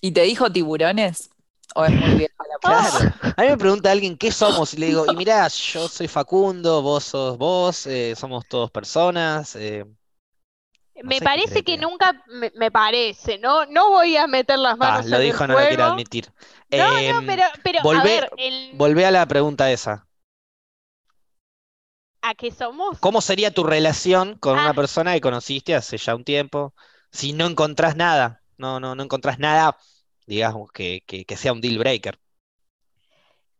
[0.00, 1.30] ¿Y te dijo tiburones?
[1.74, 2.56] ¿O es muy vieja la?
[2.60, 3.14] Claro.
[3.36, 6.80] A mí me pregunta alguien qué somos y le digo, y mirá, yo soy Facundo,
[6.82, 9.56] vos sos vos, eh, somos todos personas.
[9.56, 9.84] eh,
[11.02, 13.66] Me parece que nunca, me, me parece, ¿no?
[13.66, 16.32] No voy a meter las ah, manos lo en el dijo, no lo quiero admitir.
[16.70, 20.06] No, no, Em, pero, pero a ver, el, Volvé a la pregunta esa.
[22.22, 22.98] ¿a qué somos?
[23.00, 24.74] ¿Cómo sería tu relación con una Ah.
[24.74, 26.74] persona que conociste hace ya un tiempo?
[27.10, 29.76] Si no encontrás nada, no, no, no encontrás nada,
[30.26, 32.18] digamos, que, que, que sea un deal breaker.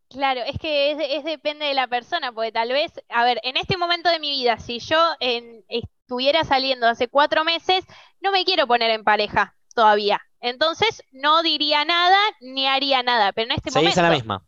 [0.09, 3.57] Claro, es que es, es depende de la persona, porque tal vez, a ver, en
[3.57, 5.65] este momento de mi vida, si yo en-
[6.07, 7.85] estuviera saliendo hace cuatro meses,
[8.21, 10.21] no me quiero poner en pareja todavía.
[10.41, 14.47] Entonces, no diría nada ni haría nada, pero en este Seguís en la momento, misma.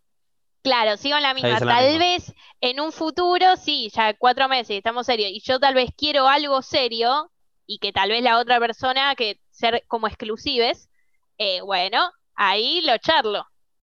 [0.63, 1.59] claro, sigo en la misma.
[1.59, 1.99] Seguís en la Tal misma.
[1.99, 6.27] vez en un futuro, sí, ya cuatro meses, estamos serios, y yo tal vez quiero
[6.27, 7.31] algo serio,
[7.65, 10.89] y que tal vez la otra persona, que ser como exclusives,
[11.37, 13.45] eh, bueno, ahí lo charlo.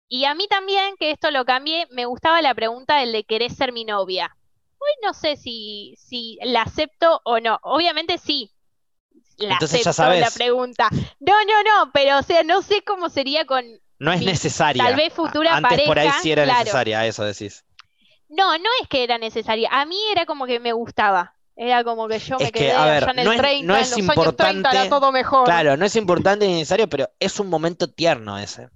[0.08, 3.56] Y a mí también, que esto lo cambié, me gustaba la pregunta del de querés
[3.56, 4.36] ser mi novia.
[4.83, 7.59] Hoy no sé si, si la acepto o no.
[7.62, 8.51] Obviamente sí.
[9.39, 10.89] La Entonces ya acepto la pregunta.
[11.20, 13.64] No, no, no, pero o sea, no sé cómo sería con.
[13.99, 14.83] No es Mi- necesaria.
[14.85, 16.59] tal vez futura Antes por ahí sí era claro.
[16.61, 17.64] necesaria, eso decís.
[18.28, 19.68] No, no es que era necesaria.
[19.70, 21.37] A mí era como que me gustaba.
[21.55, 23.39] Era como que yo me Es que, quedé a ver, allá en el no es-
[23.39, 25.45] 30, no en los años 30 era importante- todo mejor.
[25.45, 28.68] Claro, no es importante ni necesario, pero es un momento tierno ese.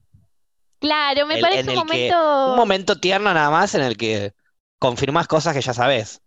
[0.78, 2.50] Claro, me El- parece un el que- momento.
[2.50, 4.34] Un momento tierno nada más en el que
[4.78, 6.22] confirmás cosas que ya sabés.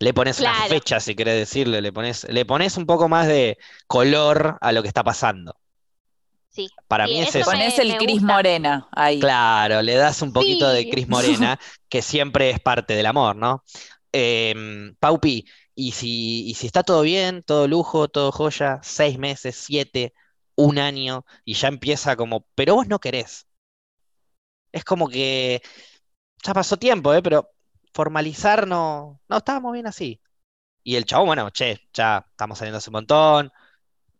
[0.00, 0.68] Le pones una Claro.
[0.70, 4.82] fecha, si querés decirle, le pones, le pones un poco más de color a lo
[4.82, 5.56] que está pasando.
[6.50, 8.22] Sí, Para sí, mí es eso Ponés el Cris.
[8.22, 9.20] Morena ahí.
[9.20, 10.88] Claro, le das un poquito de.
[10.88, 11.58] Cris Morena,
[11.88, 13.64] que siempre es parte del amor, ¿no?
[14.12, 19.56] Em, Paupi, y si, y si está todo bien, todo lujo, todo joya, seis meses,
[19.56, 20.14] siete,
[20.56, 23.46] un año, y ya empieza como, pero vos no querés.
[24.72, 25.62] Es como que
[26.44, 27.22] ya pasó tiempo, ¿eh?
[27.22, 27.50] Pero
[27.98, 30.20] formalizar no, no estábamos bien así.
[30.84, 33.52] y el chabón, bueno, che, ya estamos saliendo hace un montón.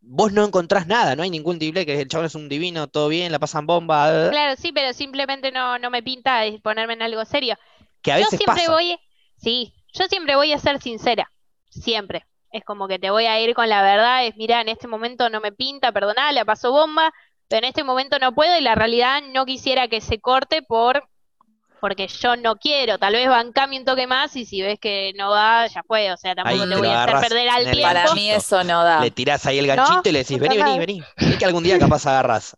[0.00, 3.08] Vos no encontrás nada, no hay ningún tible que el chabón es un divino, todo
[3.08, 4.30] bien, la pasan bomba.
[4.30, 7.56] Claro, sí, pero simplemente no, no me pinta de ponerme en algo serio.
[8.02, 8.70] Que a Yo veces siempre pasa.
[8.70, 8.98] voy,
[9.36, 11.32] sí, yo siempre voy a ser sincera,
[11.70, 12.26] siempre.
[12.50, 15.30] Es como que te voy a ir con la verdad, es mira, en este momento
[15.30, 17.12] no me pinta, perdoná, la paso bomba,
[17.48, 21.08] pero en este momento no puedo y la realidad no quisiera que se corte por
[21.80, 25.30] porque yo no quiero, tal vez bancame un toque más y si ves que no
[25.30, 27.82] va, ya fue, o sea, tampoco Ahí te voy a hacer perder al tiempo.
[27.82, 29.00] Para mí eso no da.
[29.00, 31.08] Le tirás ahí el ganchito y le decís, vení, vení, vení.
[31.16, 32.56] Vení que algún día capaz agarrás.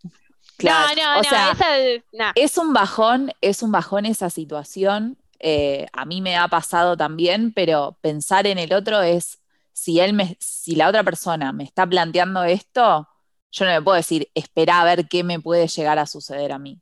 [0.56, 1.64] Claro, No, no, o no, sea, esa,
[2.12, 2.32] no.
[2.34, 5.18] Es un bajón, es un bajón esa situación.
[5.38, 9.38] eh, a mí me ha pasado también, pero pensar en el otro es,
[9.72, 13.08] si él me, si la otra persona me está planteando esto,
[13.50, 16.58] yo no le puedo decir, espera a ver qué me puede llegar a suceder a
[16.58, 16.80] mí.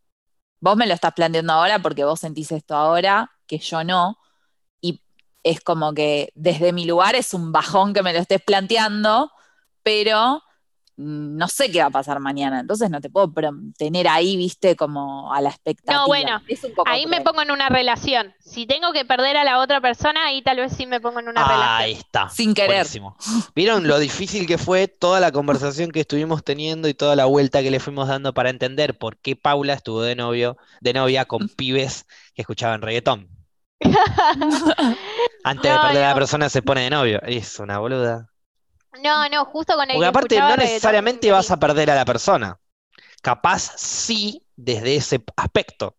[0.61, 4.19] Vos me lo estás planteando ahora porque vos sentís esto ahora, que yo no,
[4.81, 5.03] y
[5.45, 9.33] es como que desde mi lugar es un bajón que me lo estés planteando,
[9.83, 10.43] pero
[10.99, 13.33] no sé qué va a pasar mañana, entonces no te puedo
[13.77, 16.05] tener ahí, viste, como a la expectativa.
[16.07, 18.35] bueno, Es un poco Ahí me pongo en una relación.
[18.41, 21.29] Si tengo que perder a la otra persona, ahí tal vez sí me pongo en
[21.29, 21.99] una Ahí relación.
[21.99, 22.29] está.
[22.31, 22.71] Sin querer.
[22.71, 23.17] Buenísimo.
[23.55, 27.63] ¿Vieron lo difícil que fue toda la conversación que estuvimos teniendo y toda la vuelta
[27.63, 31.49] que le fuimos dando para entender por qué Paula estuvo de novio, de novia con
[31.57, 33.29] pibes que escuchaban reggaetón?
[35.45, 36.15] Antes de No, perder a la no.
[36.15, 37.21] persona se pone de novio.
[37.23, 38.29] Es una boluda.
[39.03, 41.95] No, no, justo con el Porque que aparte no necesariamente me vas a perder a
[41.95, 42.59] la persona.
[43.22, 45.95] Capaz sí desde ese aspecto.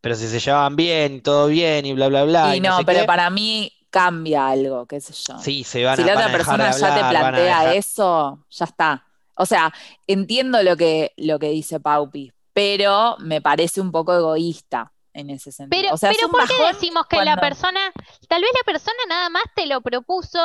[0.00, 2.54] Pero si se llevaban bien y todo bien y bla, bla, bla.
[2.54, 5.38] Y y no no, sé pero qué, para mí cambia algo, qué sé yo.
[5.38, 7.60] sí, se van si a, la van otra a dejar de persona ya te plantea
[7.60, 9.04] dejar- eso, ya está.
[9.34, 9.72] O sea,
[10.06, 15.50] entiendo lo que, lo que dice Paupi, pero me parece un poco egoísta en ese
[15.50, 15.82] sentido.
[15.82, 17.80] Pero, o sea, es pero ¿por qué decimos que la persona,
[18.28, 20.38] tal vez la persona nada más te lo propuso,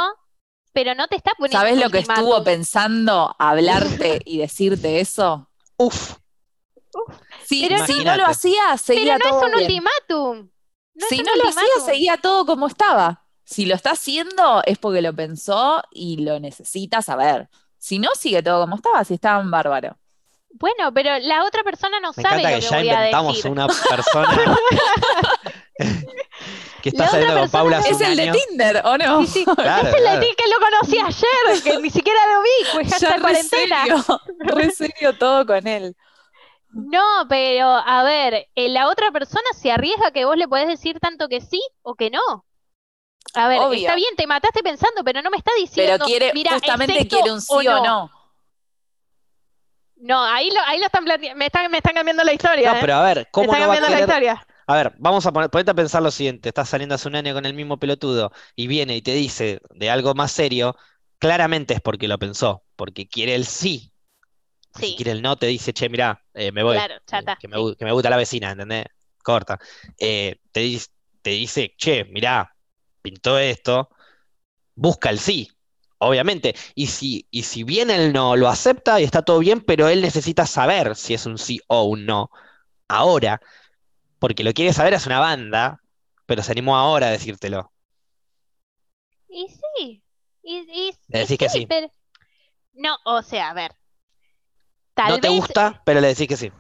[0.75, 5.49] pero no te está poniendo ¿Sabes lo que estuvo pensando hablarte y decirte eso?
[5.77, 6.15] Uf,
[7.45, 9.63] Si, Pero- si no lo hacía, seguía Pero no todo es un bien.
[9.83, 10.49] ultimátum.
[10.95, 13.23] No es si un no lo hacía, seguía todo como estaba.
[13.43, 17.49] Si lo está haciendo, es porque lo pensó y lo necesita saber.
[17.77, 19.97] Si no, sigue todo como estaba, si estaba en bárbaro.
[20.57, 22.93] Bueno, pero la otra persona no me sabe encanta lo que que ya voy a
[22.93, 23.51] inventamos decir.
[23.51, 24.57] una persona
[26.81, 28.31] que está La otra saliendo con persona Paula hace Es un el de.
[28.31, 29.25] Tinder, ¿o no?
[29.25, 29.45] Sí, sí.
[29.55, 30.19] Claro, es el claro.
[30.19, 33.19] de ti que lo conocí ayer, que ni siquiera lo vi, pues ya Ya está
[33.19, 33.81] re cuarentena.
[33.83, 34.05] serio,
[34.39, 35.95] re serio todo con él.
[36.69, 40.99] No, pero a ver, eh, la otra persona se arriesga que vos le podés decir
[40.99, 42.45] tanto que sí o que no.
[43.33, 43.79] A ver, Obvio.
[43.79, 47.07] está bien, te mataste pensando, pero no me está diciendo, Pero quiere, mira, es justamente
[47.07, 47.83] quiere un sí o no.
[47.83, 48.11] No,
[50.23, 52.87] ahí lo, ahí lo están planteando, me están, me están cambiando la historia, No, ¿eh?
[52.87, 54.47] pero a ver, Me ¿cómo están no va a cambiando la historia.
[54.67, 57.33] A ver, vamos a poner, ponete a pensar lo siguiente, estás saliendo hace un año
[57.35, 60.75] con el mismo pelotudo y viene y te dice de algo más serio,
[61.19, 63.93] claramente es porque lo pensó, porque quiere el sí.
[64.79, 67.31] Si Sí, quiere el no, te dice, che, mirá, eh, me voy, claro, ya eh,
[67.39, 67.65] que me, sí.
[67.77, 68.85] que me gusta la vecina, ¿entendés?
[69.23, 69.59] Corta.
[69.99, 70.79] Eh, te,
[71.21, 72.55] te dice, che, mirá,
[73.01, 73.89] pintó esto,
[74.75, 75.49] busca el sí,
[75.99, 76.55] obviamente.
[76.75, 80.01] Y si, y si bien el no lo acepta y está todo bien, pero él
[80.01, 82.29] necesita saber si es un sí o un no.
[82.89, 83.41] Ahora,
[84.19, 85.81] porque lo quiere saber hace una banda,
[86.25, 87.71] pero se animó ahora a decírtelo.
[89.29, 90.03] Y sí,
[90.41, 91.67] y, y- Le y decís que sí.
[91.67, 91.91] pero-
[92.73, 93.75] No, o sea, a ver,
[94.93, 96.51] tal No te gusta, pero le decís que sí.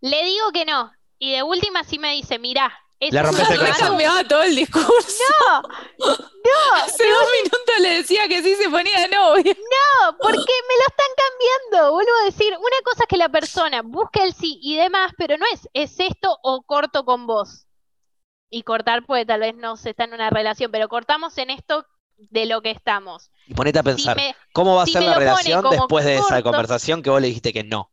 [0.00, 2.72] le digo que no, y de última sí me dice, mirá,
[3.10, 3.88] Le rompes el corazón.
[3.88, 5.22] cambiaba todo el discurso.
[5.40, 5.62] No,
[6.08, 6.14] no,
[6.84, 9.52] Hace dos minutos le decía que sí se ponía de novia.
[9.54, 11.92] No, porque me lo están cambiando.
[11.92, 15.36] Vuelvo a decir, una cosa es que la persona busque el sí y demás, pero
[15.38, 17.66] no es, es esto o corto con vos.
[18.50, 21.84] Y cortar, pues tal vez no se está en una relación, pero cortamos en esto
[22.16, 23.30] de lo que estamos.
[23.46, 26.16] Y ponete a Si pensar, me- ¿cómo va a si ser la relación después de
[26.16, 27.90] esa conversación que vos le dijiste que no?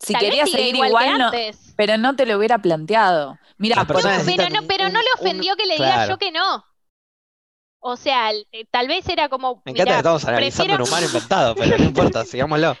[0.00, 1.74] Si tal quería seguir igual igual, que no, antes.
[1.76, 3.38] pero no te lo hubiera planteado.
[3.56, 6.10] Mira, por- No, pero no, pero no un- le un- ofendió que le diga claro.
[6.12, 6.64] yo que no.
[7.80, 10.88] O sea, eh, tal vez era como, Me encanta mirá, que estamos analizando prefiero- un
[10.90, 12.76] humano inventado, pero no importa, sigámoslo.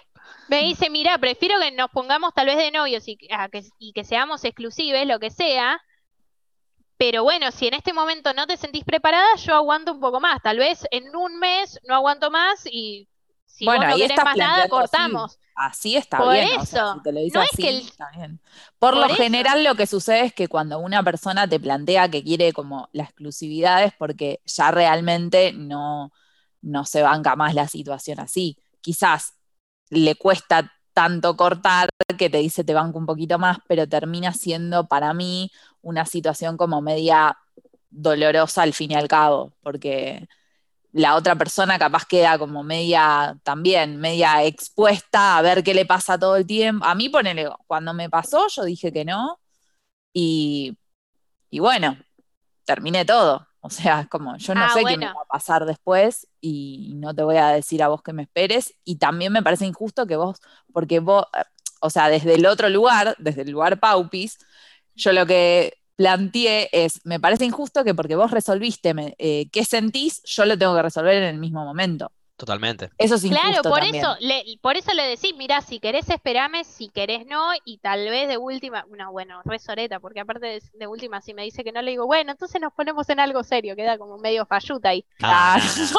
[0.48, 3.64] Me dice, mira, prefiero que nos pongamos tal vez de novios y, que- a que,
[3.78, 5.80] y que seamos exclusives, lo que sea.
[6.96, 10.42] Pero bueno, si en este momento no te sentís preparada, yo aguanto un poco más.
[10.42, 13.08] Tal vez en un mes no aguanto más y
[13.46, 14.70] si Bueno, vos no querés más nada, así.
[15.58, 16.50] Así está Por bien.
[16.56, 18.40] o sea, eso, si te lo dice no es que el- está bien.
[18.78, 19.16] Por, Por lo eso.
[19.16, 23.04] general, lo que sucede es que cuando una persona te plantea que quiere como la
[23.04, 26.12] exclusividad es porque ya realmente no,
[26.62, 28.58] no se banca más la situación así.
[28.80, 29.34] Quizás
[29.90, 31.88] le cuesta tanto cortar
[32.18, 35.50] que te dice te banco un poquito más, pero termina siendo para mí
[35.82, 37.38] una situación como media
[37.90, 40.28] dolorosa al fin y al cabo, porque
[40.98, 46.18] la otra persona capaz queda como media, también, media expuesta a ver qué le pasa
[46.18, 46.84] todo el tiempo.
[46.86, 49.40] A mí, ponele, cuando me pasó, yo dije que no,
[50.12, 50.78] y,
[51.50, 51.98] y bueno,
[52.64, 53.46] terminé todo.
[53.60, 56.94] O sea, es como, yo no Ah, sé qué me va a pasar después y
[56.96, 58.74] no te voy a decir a vos que me esperes.
[58.84, 60.40] Y también me parece injusto que vos,
[60.72, 61.42] porque vos, eh,
[61.80, 64.38] o sea, desde el otro lugar, desde el lugar Paupis,
[64.94, 69.64] yo lo que planteé es, me parece injusto que porque vos resolviste me- eh, qué
[69.66, 72.12] sentís, yo lo tengo que resolver en el mismo momento.
[72.38, 72.88] Totalmente.
[72.98, 73.96] Eso es injusto Claro, por también.
[73.96, 78.08] eso, le, por eso le decís, mira, si querés esperame, si querés no, y tal
[78.08, 81.64] vez de última, no, bueno, re soreta, porque aparte de, de última, si me dice
[81.64, 84.90] que no, le digo, bueno, entonces nos ponemos en algo serio, queda como medio falluta
[84.90, 85.04] ahí.
[85.18, 85.90] No, Ah, Es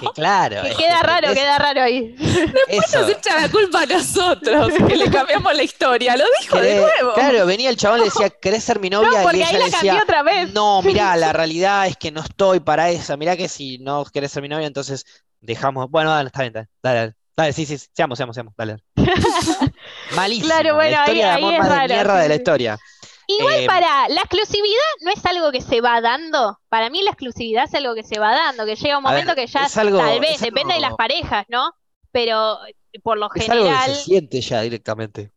[0.00, 0.62] que claro.
[0.62, 2.14] Que es queda que raro, es- queda raro ahí.
[2.68, 3.00] eso.
[3.02, 6.16] Nos echa la culpa a nosotros, que le cambiamos la historia.
[6.16, 7.14] Lo dijo de nuevo.
[7.14, 9.10] Claro, venía el chabón le decía, ¿querés ser mi novia?
[9.10, 10.52] No, y porque ella ahí le la decía, cambió otra vez.
[10.52, 13.16] no, mirá, la realidad es que no estoy para esa.
[13.16, 15.04] Mirá que si no querés ser mi novia, entonces
[15.42, 15.90] dejamos.
[15.90, 18.76] Bueno, dale, está bien, dale, dale, sí, sí, seamos, seamos, seamos, dale.
[20.16, 20.46] Malísimo.
[20.46, 22.34] Claro, bueno, la historia ahí- de amor es más de raro, mierda sí, de la
[22.34, 22.78] historia.
[23.28, 26.58] Igual Eh, para, la exclusividad no es algo que se va dando.
[26.68, 29.34] Para mí la exclusividad es algo que se va dando, que llega un ver, momento
[29.34, 31.72] que ya, algo- tal vez, depende de las parejas, ¿no?
[32.10, 35.30] Pero eh, por lo Es algo que general, se siente ya directamente.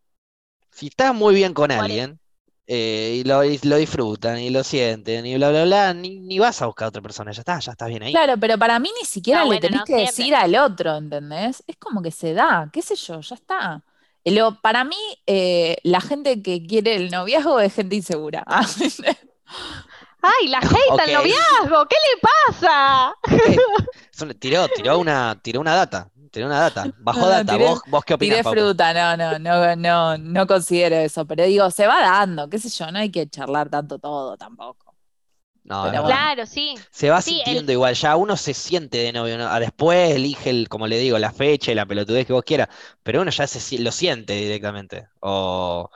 [0.71, 2.19] Si estás muy bien con Por alguien
[2.67, 6.39] eh, y lo, y lo disfrutan y lo sienten y bla, bla, bla, ni, ni
[6.39, 8.23] vas a buscar a otra persona, ya está, ya estás bien ahí.
[8.23, 10.13] Claro, pero para mí ni siquiera No, le bueno, tenés no que siempre.
[10.13, 11.63] decir al otro, ¿entendés?
[11.67, 13.83] Es como que se da, qué sé yo, ya está.
[14.23, 14.95] Lo, para mí,
[15.27, 18.43] eh, la gente que quiere el noviazgo es gente insegura.
[20.21, 21.07] ¡ay, la hate Ok.
[21.07, 21.87] al noviazgo!
[21.87, 23.13] ¿Qué le pasa?
[24.39, 27.57] Tiró, tiró una, tiró una data, tiró una data, bajó No, data.
[27.57, 31.45] tiré- ¿Vos, vos qué opinás, Tiré fruta, no, no, no, no, no considero eso, pero
[31.45, 34.95] digo, se va dando, qué sé yo, no hay que charlar tanto todo tampoco.
[35.63, 36.03] No, Pero.
[36.05, 36.75] Claro, sí.
[36.91, 39.47] Se va Sí, el- sintiendo igual, ya uno se siente de novio, ¿no?
[39.47, 42.69] Ah, Después elige, el, como le digo, la fecha y la pelotudez que vos quieras,
[43.03, 45.07] pero uno ya se, lo siente directamente.
[45.21, 45.89] O,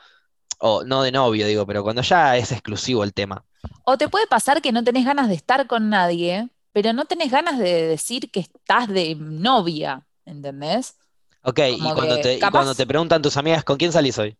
[0.59, 3.45] o no de novio, digo, pero cuando ya es exclusivo el tema.
[3.83, 7.31] O te puede pasar que no tenés ganas de estar con nadie, pero no tenés
[7.31, 10.95] ganas de decir que estás de novia, ¿entendés?
[11.43, 14.37] Ok, y cuando te, y cuando te preguntan tus amigas, ¿con quién salís hoy?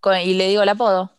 [0.00, 1.12] Con- y le digo el apodo.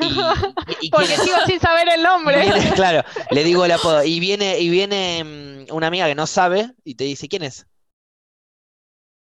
[0.00, 2.40] Y, y- y Porque sigo sin saber el nombre.
[2.42, 4.04] viene- claro, le digo el apodo.
[4.04, 5.24] Y viene, y viene
[5.70, 7.66] mm, una amiga que no sabe y te dice, ¿quién es?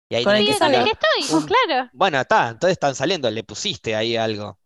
[0.09, 0.91] Y ahí Con el que Sí, con el sale.
[0.91, 1.89] que estoy, Un- claro.
[1.93, 4.57] Bueno, está, entonces están saliendo, le pusiste ahí algo.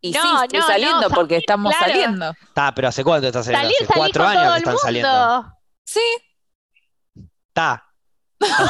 [0.00, 1.92] Y No, sí, estoy no, saliendo no, porque salir, estamos claro.
[1.92, 2.30] saliendo.
[2.42, 3.68] Está, pero ¿hace cuánto estás saliendo?
[3.70, 4.82] Salir, Hace cuatro años que están mundo.
[4.82, 5.52] saliendo.
[5.84, 6.00] Sí,
[7.54, 7.84] Está.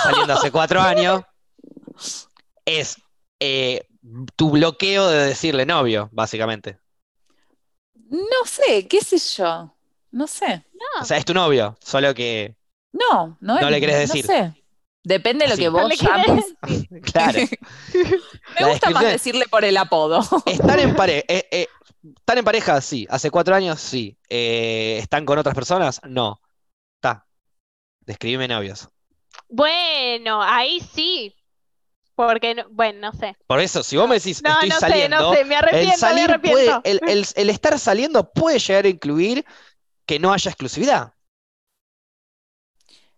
[0.03, 1.23] Saliendo hace cuatro años.
[2.67, 2.97] Es
[3.41, 3.87] eh,
[4.37, 6.79] tu bloqueo de decirle novio, básicamente.
[8.11, 9.75] no sé, qué sé yo.
[10.11, 10.65] No sé.
[10.75, 12.57] No, O sea, es tu novio, solo que,
[12.93, 14.27] No, no, No es- le querés no decir.
[14.27, 14.55] sé.
[15.03, 15.63] Depende de lo Así.
[15.63, 16.55] que no vos llames.
[16.63, 17.01] decir.
[17.13, 17.39] claro.
[17.43, 20.21] Me La gusta más decirle por el apodo.
[20.47, 21.25] ¿Están en pareja?
[21.29, 22.81] ¿Están en pareja?
[22.81, 23.07] Sí.
[23.11, 23.81] ¿Hace cuatro años?
[23.81, 24.17] Sí.
[24.29, 26.01] Eh, ¿están con otras personas?
[26.07, 26.41] No.
[26.97, 27.27] Está.
[28.07, 28.89] Describime novios.
[29.49, 31.35] Bueno, ahí sí.
[32.17, 33.37] Porque, no- bueno, no sé.
[33.47, 35.93] Por eso, si vos me decís No, estoy no sé, saliendo, no sé, me el
[35.97, 36.85] arrepiento, me salir puede, arrepiento.
[36.85, 39.45] el, el- el estar saliendo puede llegar a incluir
[40.07, 41.15] que no haya exclusividad.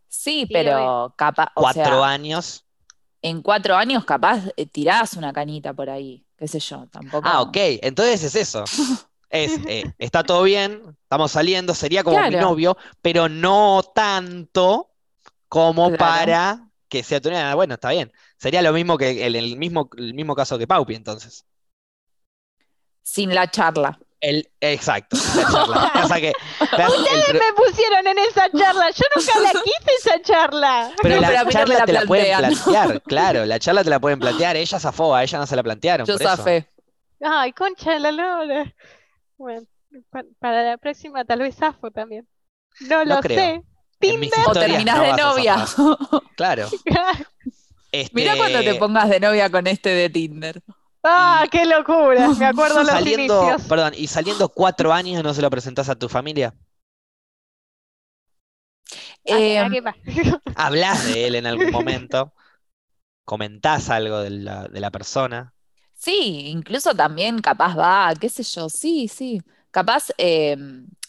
[0.08, 2.64] Sí, Sí, pero capaz, Cuatro sea, años.
[3.22, 7.30] en cuatro años capaz eh, tirás una canita por ahí, qué sé yo, tampoco.
[7.30, 7.56] Ah, ok.
[7.82, 8.72] Entonces es eso.
[9.28, 14.90] Es, eh, está todo bien, estamos saliendo, sería como mi novio, pero no tanto
[15.48, 15.98] como Claro.
[15.98, 17.54] para que sea tu novia.
[17.54, 18.12] Bueno, está bien.
[18.38, 21.44] Sería lo mismo que el, el mismo, el mismo caso que Paupi, entonces.
[23.02, 23.98] Sin la charla.
[24.20, 25.90] El, exacto, la charla.
[25.92, 28.90] Pasa que- pasa- el pro- me pusieron en esa charla.
[28.90, 30.92] Yo nunca la quise esa charla.
[31.02, 33.58] pero No, la pero a mí no charla la te la pueden plantear, claro, la
[33.58, 34.56] charla te la pueden plantear.
[34.56, 36.36] Ella zafó, a ella no se la plantearon, Yo por eso.
[36.36, 36.68] zafé.
[37.20, 38.74] Ay, concha de la lora.
[39.36, 39.66] Bueno,
[40.10, 42.26] pa- para la próxima tal vez zafo también.
[42.80, 43.38] No No lo creo.
[43.38, 43.62] sé.
[43.98, 44.30] Tinder.
[44.46, 45.66] O terminás no de novia.
[46.36, 46.68] Claro.
[47.92, 50.62] Este, Mirá cuando te pongas de novia con este de Tinder.
[51.02, 52.28] Ah, qué locura.
[52.38, 53.68] Me acuerdo los saliendo, inicios.
[53.68, 56.54] perdón, y saliendo cuatro años no se lo presentás a tu familia.
[59.28, 59.68] Ah, Eh.
[60.54, 62.32] Hablas de él en algún momento,
[63.24, 65.52] comentás algo de la, de la persona.
[65.96, 69.40] Sí, incluso también capaz va, qué sé yo, sí, sí.
[69.70, 70.56] Capaz eh,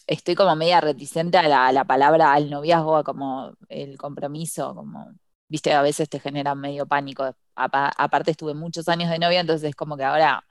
[0.06, 5.12] estoy como media reticente a la, palabra al noviazgo, a como el compromiso, como,
[5.48, 7.34] viste, a veces te genera medio pánico.
[7.54, 10.42] Apa- aparte estuve muchos años de novia, entonces como que ahora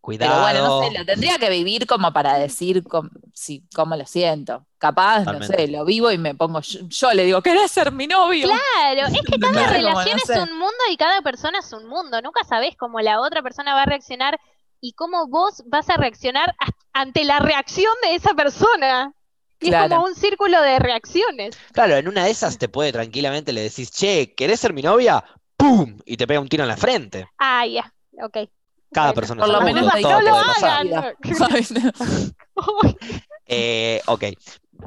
[0.00, 0.46] Cuidado.
[0.46, 4.06] Pero bueno, no sé, lo tendría que vivir como para decir com- si, cómo lo
[4.06, 4.64] siento.
[4.78, 8.06] Capaz, no sé, lo vivo y me pongo, yo, yo le digo, ¿querés ser mi
[8.06, 8.46] novio?
[8.46, 10.34] Claro, es que cada Como, no relación sé.
[10.34, 12.22] es un mundo y cada persona es un mundo.
[12.22, 14.38] Nunca sabés cómo la otra persona va a reaccionar
[14.80, 16.54] y cómo vos vas a reaccionar
[16.92, 19.12] ante la reacción de esa persona.
[19.60, 21.56] Y es como un círculo de reacciones.
[21.72, 25.24] Claro, en una de esas te puede tranquilamente le decís, che, ¿querés ser mi novia?
[25.56, 25.98] ¡Pum!
[26.06, 27.28] Y te pega un tiro en la frente.
[27.38, 28.48] Ah, ya, ok.
[28.92, 30.86] Cada persona Por lo menos todo no lo puede pasar.
[30.86, 31.14] hagan.
[33.50, 34.24] Eh, ok.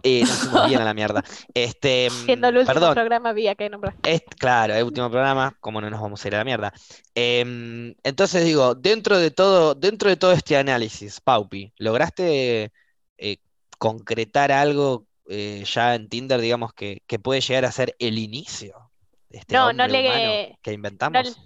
[0.04, 1.24] Eh, nos fuimos bien a la mierda.
[1.54, 3.96] Este, Siendo el último perdón, programa había que nombrar.
[4.04, 6.72] es, claro, el último programa, ¿cómo no nos vamos a ir a la mierda?
[7.16, 12.72] Em, entonces digo, dentro de todo, dentro de todo este análisis, Paupi, ¿lograste
[13.18, 13.38] eh,
[13.80, 18.92] concretar algo eh, ya en Tinder, digamos, que, que puede llegar a ser el inicio
[19.30, 21.38] de este No, no le- que No, inventamos?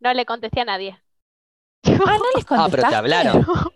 [0.00, 0.98] no le contesté a nadie.
[1.84, 2.96] Ah, ¿no les Ah, pero te contestaste?
[2.96, 3.46] hablaron.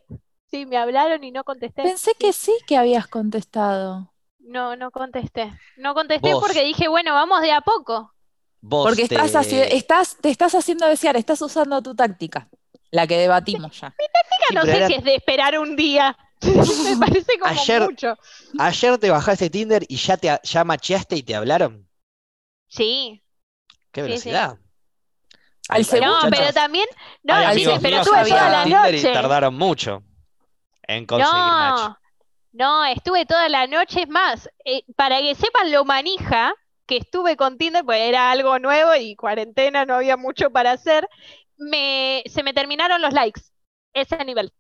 [0.49, 1.83] Sí, me hablaron y no contesté.
[1.83, 4.13] Pensé que sí que habías contestado.
[4.39, 5.53] No, no contesté.
[5.77, 6.41] No contesté Vos.
[6.47, 8.15] porque dije, bueno, vamos de a poco.
[8.61, 12.49] Vos Porque estás te- haci- estás, te estás haciendo desear, estás usando tu táctica,
[12.93, 13.91] la que debatimos ya.
[13.91, 16.17] Sí, no pero sé era- si es de esperar un día.
[16.43, 18.15] Me parece como Ayer- mucho.
[18.59, 21.89] Ayer te bajaste Tinder y ya te ya macheaste y te hablaron.
[22.69, 23.21] Sí.
[23.91, 24.09] Qué Sí, sí.
[24.31, 24.59] velocidad.
[25.69, 26.87] Hay- hay segundo- No, muchachos- pero también.
[27.23, 29.13] No, hay sí, pero que toda la y noche.
[29.13, 30.03] tardaron mucho
[30.83, 31.81] en conseguir match.
[31.81, 31.99] No,
[32.53, 34.03] no, estuve toda la noche.
[34.03, 36.55] Es más, eh, para que sepan lo manija
[36.87, 41.09] que estuve con Tinder, pues era algo nuevo y cuarentena, no había mucho para hacer.
[41.57, 43.41] Me, se me terminaron los likes,
[43.93, 44.53] ese nivel.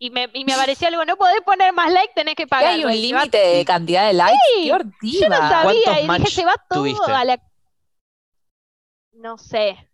[0.00, 2.68] Y me, y me apareció algo, no podés poner más like, tenés que ¿Y pagar.
[2.74, 4.38] hay un límite de cantidad de likes?
[4.54, 4.70] Sí,
[5.00, 7.10] ¡Qué Yo no sabía ¿Cuántos y dije, se va todo tuviste?
[7.12, 7.40] a la...
[9.12, 9.87] No sé.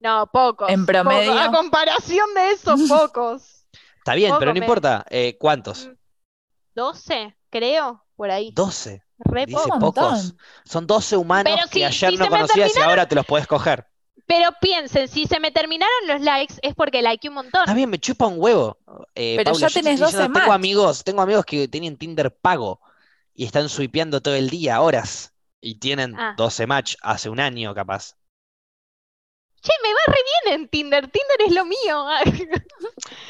[0.00, 0.68] No, pocos.
[0.70, 0.86] En pocos.
[1.02, 1.38] promedio.
[1.38, 3.66] A comparación de esos, pocos.
[3.98, 5.04] Está bien, pero no importa.
[5.10, 5.86] Eh, ¿cuántos?
[5.86, 5.92] Mm.
[6.74, 8.50] 12, creo, por ahí.
[8.52, 9.02] 12.
[9.18, 10.34] Re Dice pocos.
[10.64, 13.46] Son 12 humanos Pero que si- ayer si no conocías y ahora te los puedes
[13.46, 13.86] coger.
[14.26, 17.62] Pero piensen, si se me terminaron los likes es porque likeé un montón.
[17.62, 18.78] Está bien, me chupa un huevo.
[19.14, 21.66] Eh, Pero Paula, ya yo te tenés estoy 12 diciendo, tengo amigos, tengo amigos que
[21.68, 22.80] tienen Tinder pago
[23.34, 26.34] y están swipeando todo el día, horas, y tienen Ah.
[26.36, 28.14] 12 match hace un año capaz.
[29.62, 31.02] Che, me va re bien en Tinder.
[31.10, 32.06] Tinder es lo mío.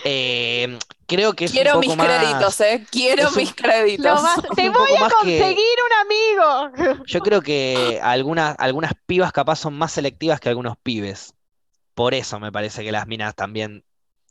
[0.05, 2.87] Eh, creo que es un Quiero poco mis más- créditos, ¿eh?
[2.91, 4.23] Quiero un- mis créditos.
[4.23, 7.03] Más- Te voy a que- conseguir un amigo.
[7.07, 11.35] Yo creo que algunas, algunas pibas capaz son más selectivas que algunos pibes.
[11.95, 13.85] Por eso me parece que las minas también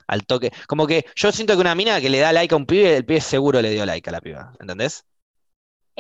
[0.08, 0.52] al toque.
[0.68, 3.06] Como que yo siento que una mina que le da like a un pibe, el
[3.06, 4.54] pibe seguro le dio like a la piba.
[4.60, 5.06] ¿Entendés?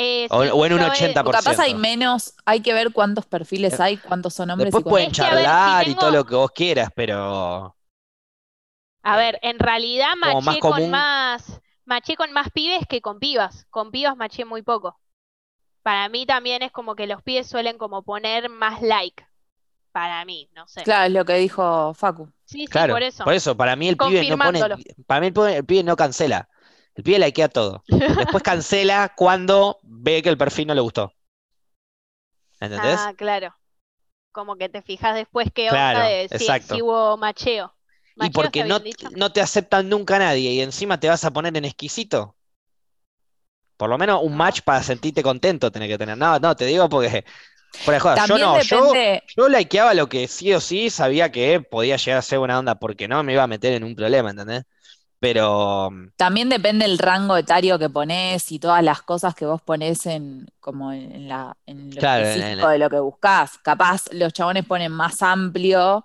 [0.01, 1.49] Eh, O- sí, o en un yo, eh, 80%.
[1.49, 4.89] O capaz hay menos, hay que ver cuántos perfiles hay, cuántos son hombres Después y
[4.89, 7.75] pueden Es que, a ver, si charlar y todo lo que vos quieras, pero
[9.03, 13.65] A ver, en realidad más maché con más, maché con más pibes que con pibas.
[13.69, 14.99] Con pibas maché muy poco.
[15.83, 19.25] Para mí también es como que los pibes suelen como poner más like.
[19.91, 20.83] Para mí, no sé.
[20.83, 22.31] Claro, es lo que dijo Facu.
[22.45, 23.55] Sí, sí, claro, por eso.
[23.57, 24.59] para mí el pibe no pone,
[25.07, 26.49] para mí el pibe, el pibe no cancela.
[26.99, 27.81] El pibe likea todo.
[27.87, 31.13] Después cancela cuando ve que el perfil no le gustó.
[32.59, 32.99] ¿Entendés?
[32.99, 33.55] Ah, claro.
[34.33, 36.75] Como que te fijas después qué Claro, onda de si, exacto.
[36.75, 37.73] si hubo macheo.
[38.17, 39.07] Y porque no, dicho.
[39.15, 42.35] no te aceptan nunca a nadie y encima te vas a poner en exquisito.
[43.77, 46.17] Por lo menos un match para sentirte contento tenés que tener.
[46.17, 47.23] No, no, te digo porque.
[47.87, 51.61] De joda, yo no, yo, depende, yo likeaba lo que sí o sí sabía que
[51.61, 54.31] podía llegar a ser buena onda porque no me iba a meter en un problema,
[54.31, 54.65] ¿entendés?
[55.19, 60.05] Pero también depende el rango etario que pones y todas las cosas que vos ponés
[60.05, 63.57] en, como en la, en lo Claro, específico en- de lo que buscás.
[63.59, 66.03] Capaz los chabones ponen más amplio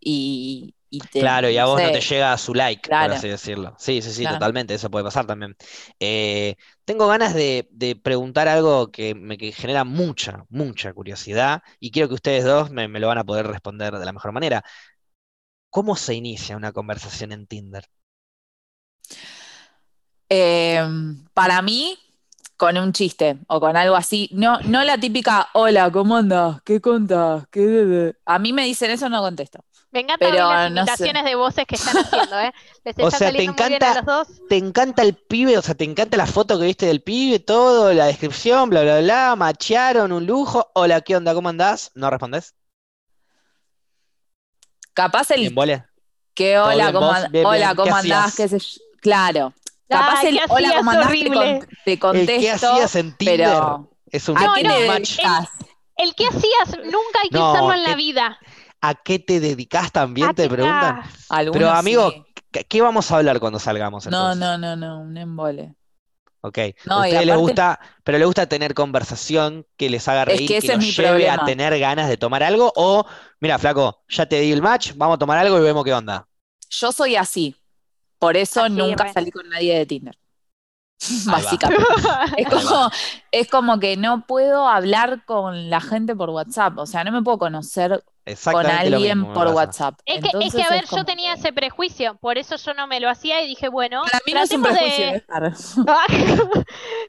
[0.00, 3.10] y, y te, claro, y a vos no te llega a su like, por Claro.
[3.10, 3.74] así decirlo.
[3.78, 4.28] Sí, sí, sí, Claro.
[4.28, 5.56] totalmente, eso puede pasar también.
[6.00, 11.90] Eh, tengo ganas de, de preguntar algo que me que genera mucha, mucha curiosidad y
[11.90, 14.64] quiero que ustedes dos me, me lo van a poder responder de la mejor manera.
[15.70, 17.84] ¿Cómo se inicia una conversación en Tinder?
[20.30, 20.80] Eh,
[21.34, 21.98] para mí,
[22.56, 26.60] con un chiste o con algo así, no, no la típica, hola, ¿cómo andás?
[26.62, 27.44] ¿Qué contás?
[27.50, 28.16] ¿Qué de- de-?".
[28.26, 29.60] A mí me dicen eso, no contesto.
[29.90, 30.80] Me encantan pero las no sé.
[30.82, 32.52] imitaciones de voces que están haciendo, ¿eh?
[32.84, 34.28] Les O sea, te encanta- los dos.
[34.48, 35.56] ¿Te encanta el pibe?
[35.56, 39.00] O sea, ¿te encanta la foto que viste del pibe, todo, la descripción, bla, bla,
[39.00, 40.70] bla, machearon, un lujo?
[40.74, 41.32] Hola, ¿qué onda?
[41.32, 41.90] ¿Cómo andás?
[41.94, 42.54] ¿No respondés?
[44.92, 45.84] Capaz el ¿En vole?
[46.34, 47.16] que ¿Todo hola, bien ¿cómo, vos?
[47.16, 47.70] and- Bien, hola, bien.
[47.70, 48.36] ¿Qué ¿cómo andás?
[48.36, 48.80] ¿Qué sé yo?
[49.00, 49.52] Claro.
[49.88, 50.90] Capaz el ¿qué hola, ¿cómo?
[50.92, 51.30] Te, Horrible.
[51.30, 53.36] con- te ¿El qué contesto, hacías en Tinder?
[53.38, 55.16] pero Es un, ¿a No, no, match.
[55.16, 55.48] dedicas?
[55.96, 58.38] El que hacías nunca hay que No, usarlo en la ¿qué- vida.
[58.80, 60.34] ¿A qué te dedicás también?
[60.34, 61.02] Te que- preguntan.
[61.30, 62.24] Algunos Pero amigo, sí.
[62.52, 64.40] ¿Qué, qué vamos a hablar cuando salgamos No, entonces?
[64.40, 65.74] no, no, no, un embole.
[66.40, 66.58] Ok.
[66.86, 70.48] No, A ustedes les gusta, pero les gusta tener conversación que les haga Es reír,
[70.48, 73.04] que que es los lleve a tener ganas de tomar algo, o,
[73.40, 76.28] mira, flaco, ya te di el match, vamos a tomar algo y vemos qué onda.
[76.70, 77.56] Yo soy así.
[78.18, 80.18] Por eso Así, nunca salí con nadie de Tinder.
[81.26, 81.84] Básicamente.
[82.36, 82.90] Es como,
[83.30, 86.78] es como que no puedo hablar con la gente por WhatsApp.
[86.78, 88.02] O sea, no me puedo conocer
[88.44, 89.48] con alguien mismo por.
[89.48, 89.98] WhatsApp.
[90.04, 93.00] Es que, es que, a ver, yo tenía ese prejuicio, por eso yo no me
[93.00, 95.24] lo hacía y dije, bueno, Para mí no es un prejuicio, de...
[95.26, 95.52] raro.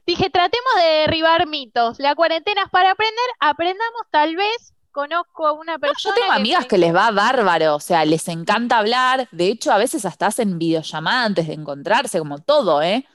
[0.06, 1.98] Dije, tratemos de derribar mitos.
[1.98, 4.72] La cuarentena es para aprender, aprendamos tal vez.
[5.00, 7.80] Conozco a una No, persona yo tengo que amigas me- que les va bárbaro, o
[7.80, 9.28] sea, les encanta hablar.
[9.32, 13.06] De hecho, a veces hasta hacen videollamada antes de encontrarse, como todo, ¿eh?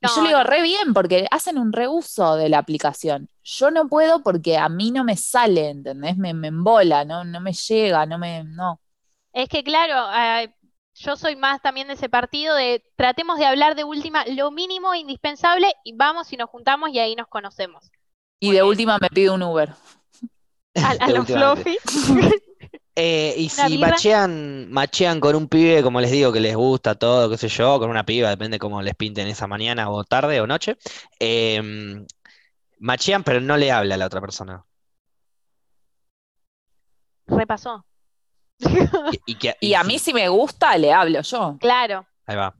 [0.00, 0.44] Y yo No, le digo, no.
[0.44, 3.28] re bien, porque hacen un reuso de la aplicación.
[3.44, 6.16] Yo no puedo porque a mí no me sale, ¿entendés?
[6.18, 8.80] Me, me embola, no, no me llega, no me, no.
[9.34, 10.44] Es que claro, ah,
[10.94, 14.94] yo soy más también de ese partido de tratemos de hablar de última lo mínimo
[14.94, 17.90] indispensable y vamos y nos juntamos y ahí nos conocemos.
[18.38, 18.62] Y Muy de bien.
[18.62, 19.70] última me pido un Uber.
[20.76, 21.78] A, los fluffy.
[22.96, 27.28] Eh, y si machean, machean con un pibe, como les digo, que les gusta todo,
[27.28, 30.46] qué sé yo, con una piba, depende cómo les pinten esa mañana o tarde o
[30.46, 30.76] noche,
[31.18, 32.06] em,
[32.78, 34.64] machean pero no le habla a la otra persona.
[37.26, 37.84] Repasó.
[38.60, 41.56] Y, y que- Y a mí si me gusta, le hablo yo.
[41.60, 42.54] Claro, Ahí va.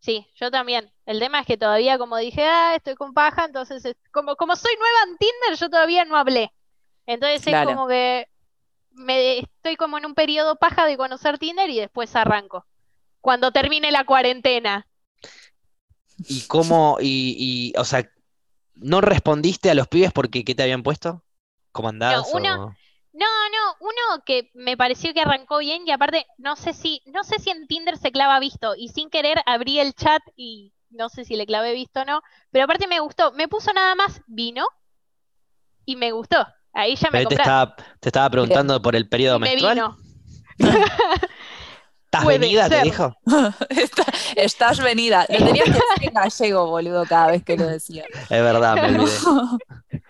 [0.00, 0.90] sí, yo también.
[1.04, 4.56] El tema es que todavía, como dije, ah, estoy con paja, entonces, es- como, como
[4.56, 6.50] soy nueva en Tinder, yo todavía no hablé.
[7.06, 8.26] Entonces es como que
[8.92, 12.66] me estoy como en un periodo paja de conocer Tinder y después arranco.
[13.20, 14.88] Cuando termine la cuarentena.
[16.26, 18.08] ¿Y cómo, y, y, o sea,
[18.76, 21.24] no respondiste a los pibes porque qué te habían puesto?
[21.72, 22.34] ¿Cómo andás?
[22.34, 22.76] uno- o-
[23.12, 27.22] No, no, uno que me pareció que arrancó bien y aparte no sé si, no
[27.24, 31.08] sé si en Tinder se clava visto y sin querer abrí el chat y no
[31.08, 34.20] sé si le clavé visto o no, pero aparte me gustó, me puso nada más
[34.26, 34.66] vino
[35.86, 36.46] y me gustó.
[36.74, 39.74] Ahí ya me Pero te estaba, te estaba preguntando por el periodo Y me menstrual.
[39.76, 39.98] vino.
[42.06, 42.68] ¿Estás Puede venida?
[42.68, 42.84] Te ser.
[42.84, 43.16] dijo.
[43.70, 44.04] Está-
[44.36, 45.26] estás venida.
[45.28, 48.04] Lo tenías que decir en gallego, boludo, cada vez que lo decía.
[48.14, 49.10] Es verdad, me olvidé.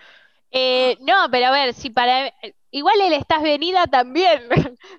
[0.56, 2.32] Eh, no, pero a ver, si para
[2.70, 4.42] igual el estás venida también.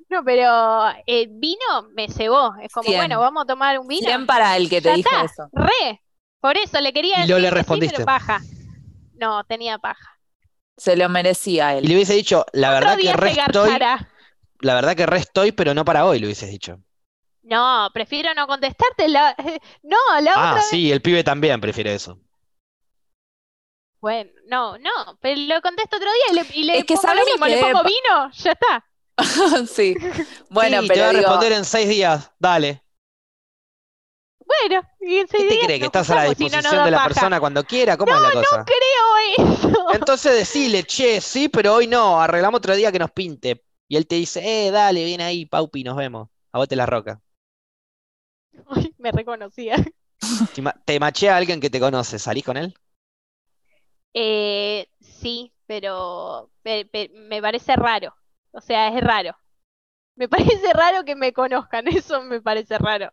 [0.09, 1.63] No, pero eh, vino
[1.95, 2.53] me cebó.
[2.61, 2.99] Es como, Cien.
[2.99, 4.05] bueno, vamos a tomar un vino.
[4.05, 5.23] Bien para el que te Ya dijo está.
[5.23, 5.49] eso.
[5.53, 6.01] Re.
[6.41, 7.95] Por eso le quería Y luego decir le que sí, respondiste.
[7.95, 8.41] pero paja.
[9.13, 10.14] No, tenía paja.
[10.77, 11.87] Se lo merecía Y él.
[11.87, 13.85] le hubiese dicho, la Otro verdad que re estoy,
[14.61, 16.81] la verdad que re estoy, pero no para hoy, le hubieses dicho.
[17.43, 19.07] No, prefiero no contestarte.
[19.07, 19.35] La...
[19.83, 20.65] No, la Ah, otra vez.
[20.69, 22.19] sí, el pibe también prefiere eso.
[24.01, 25.17] Bueno, no, no.
[25.21, 27.25] Pero lo contesto otro día y le, y le Es que pongo lo ¿sabes lo
[27.25, 28.85] mismo, que le pongo vino, ya está.
[29.67, 29.95] Sí.
[30.49, 32.84] Bueno, Sí, te va a digo, responder en seis días, dale.
[34.45, 35.79] Bueno, y en seis ¿Qué te cree?
[35.79, 37.97] ¿Que estás a la si no disposición de la persona cuando quiera?
[37.97, 38.71] ¿Cómo es la cosa?
[39.37, 39.69] Creo eso.
[39.87, 43.63] Entonces decile, che, sí, pero hoy no, arreglamos otro día que nos pinte.
[43.87, 46.29] Y él te dice, eh, dale, viene ahí, Paupi, nos vemos.
[46.51, 47.21] A vos te la roca.
[48.67, 49.75] Ay, me reconocía.
[50.51, 52.73] Te, ma- te machea alguien que te conoce, ¿salís con él?
[54.13, 58.15] Eh, sí, pero pe- pe- me parece raro.
[58.51, 59.35] O sea, es raro.
[60.15, 60.29] Me
[60.63, 63.11] parece raro que me conozcan, eso me parece raro.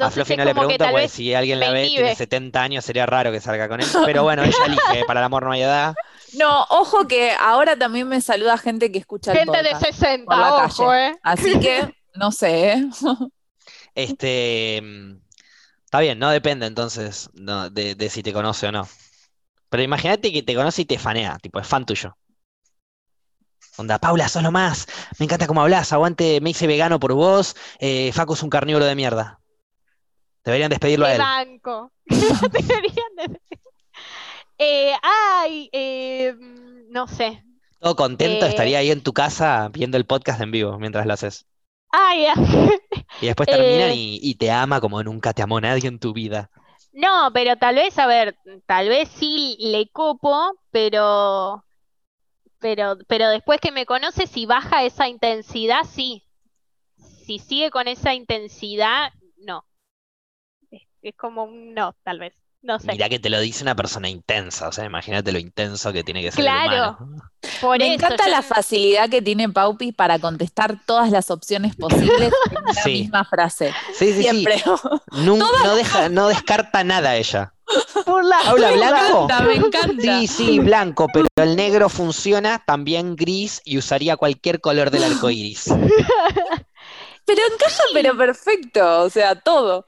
[0.00, 2.10] A Entonces Fluffy es no le como que pregunto vez si alguien la ve, tiene
[2.10, 2.14] inhibe.
[2.14, 3.88] 70 años, sería raro que salga con él.
[4.04, 5.98] Pero bueno, ella elige, para el amor no hay edad.
[6.32, 9.80] No, ojo que ahora también me saluda gente que escucha el gente de podcast.
[9.84, 11.08] 60, por la ojo, calle.
[11.08, 11.18] eh.
[11.22, 12.88] Así que, no sé, ¿eh?
[13.94, 15.16] Este, mm,
[15.84, 18.88] está bien, no depende entonces no, de, de si te conoce o no.
[19.70, 22.16] Pero imagínate que te conoce y te fanea, tipo, es fan tuyo.
[23.76, 24.86] Onda, Paula, sos lo más,
[25.18, 28.84] me encanta cómo hablas, aguante, me hice vegano por vos, eh, Facu es un carnívoro
[28.84, 29.40] de mierda.
[30.48, 31.18] Deberían despedirlo a él.
[31.18, 31.92] banco.
[32.06, 33.40] Deberían de-
[34.58, 36.34] Eh, ay, eh,
[36.90, 37.44] no sé.
[37.78, 41.12] Todo contento, Eh, estaría ahí en tu casa viendo el podcast en vivo mientras lo
[41.12, 41.46] haces.
[41.90, 42.26] Ay,
[43.20, 46.12] Y después terminan Eh, y, y te ama como nunca te amó nadie en tu
[46.12, 46.50] vida.
[46.92, 51.64] No, pero tal vez, a ver, tal vez sí le copo, pero,
[52.58, 56.24] pero, pero después que me conoce, si baja esa intensidad, sí.
[56.96, 59.64] Si sigue con esa intensidad, no.
[61.02, 62.34] Es, como un no, tal vez.
[62.60, 62.90] No sé.
[62.90, 66.22] Mirá que te lo dice una persona intensa, o sea, imagínate lo intenso que tiene
[66.22, 66.96] que ser el Claro.
[66.98, 67.22] humano.
[67.60, 71.76] Por Me eso, encanta yo la facilidad que tiene Paupi para contestar todas las opciones
[71.76, 72.90] posibles en Sí.
[73.02, 73.72] misma frase.
[73.94, 74.22] Sí, sí, sí.
[74.24, 74.60] Siempre.
[75.12, 77.54] Nun- no deja, no descarta nada ella.
[78.04, 79.24] por la ¿Habla Me blanco?
[79.24, 80.02] encanta, me encanta.
[80.02, 85.30] Sí, sí, blanco, pero el negro funciona también gris y usaría cualquier color del arco
[85.30, 85.66] iris.
[87.24, 89.84] Pero encaja, pero perfecto, o sea, todo.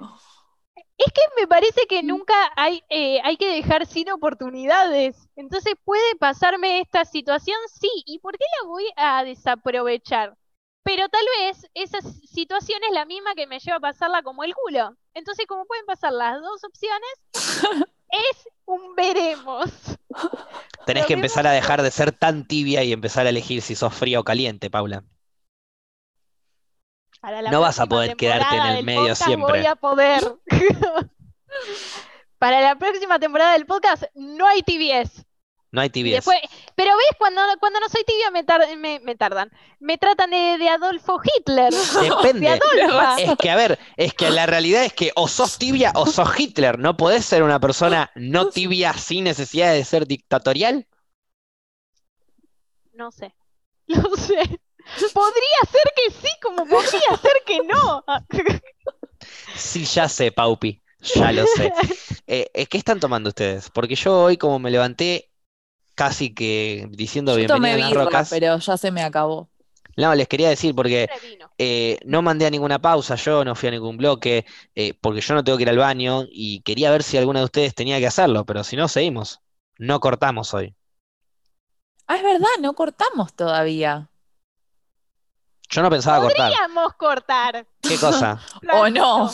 [1.06, 5.16] Es que me parece que nunca hay, eh, hay que dejar sin oportunidades.
[5.34, 10.36] Entonces puede pasarme esta situación, sí, ¿y por qué la voy a desaprovechar?
[10.82, 14.54] Pero tal vez esa situación es la misma que me lleva a pasarla como el
[14.54, 14.94] culo.
[15.14, 17.10] Entonces, como pueden pasar las dos opciones,
[18.10, 19.70] es un veremos.
[20.84, 23.62] Tenés Lo que vemos empezar a dejar de ser tan tibia y empezar a elegir
[23.62, 25.02] si sos fría o caliente, Paula.
[27.20, 29.58] Para la No vas a poder quedarte en el medio siempre.
[29.58, 30.22] Voy a poder.
[32.38, 35.26] Para la próxima temporada del podcast no hay TBS.
[35.72, 36.36] No hay después,
[36.74, 39.52] pero ves, cuando, cuando no soy tibia me, tar- me, me tardan.
[39.78, 41.72] Me tratan de, de Adolfo Hitler.
[42.00, 42.48] De Depende.
[42.48, 43.20] Adolfa.
[43.20, 46.28] Es que, a ver, es que la realidad es que o sos tibia o sos
[46.36, 46.80] Hitler.
[46.80, 50.88] No podés ser una persona no tibia sin necesidad de ser dictatorial.
[52.92, 53.32] No sé.
[53.86, 54.60] No sé.
[55.12, 58.04] Podría ser que sí, como podría ser que no.
[59.54, 60.82] Sí, ya sé, Paupi.
[61.14, 61.74] Ya lo sé.
[62.26, 63.70] Eh, eh, ¿qué están tomando ustedes?
[63.70, 65.32] Porque yo hoy, como me levanté
[65.94, 69.50] casi que diciendo Yo tomé a las birra, rocas, pero ya se me acabó.
[69.96, 71.10] no, les quería decir porque
[71.58, 75.34] eh, no mandé a ninguna pausa, yo no fui a ningún bloque, eh, porque yo
[75.34, 78.06] no tengo que ir al baño y quería ver si alguno de ustedes tenía que
[78.06, 79.40] hacerlo, pero si no, seguimos.
[79.78, 80.74] No cortamos hoy.
[82.06, 84.09] Ah, es verdad, no cortamos todavía.
[85.70, 86.50] Yo no pensaba cortar.
[86.50, 87.66] Podríamos cortar.
[87.80, 88.40] ¿Qué cosa?
[88.72, 89.30] O no.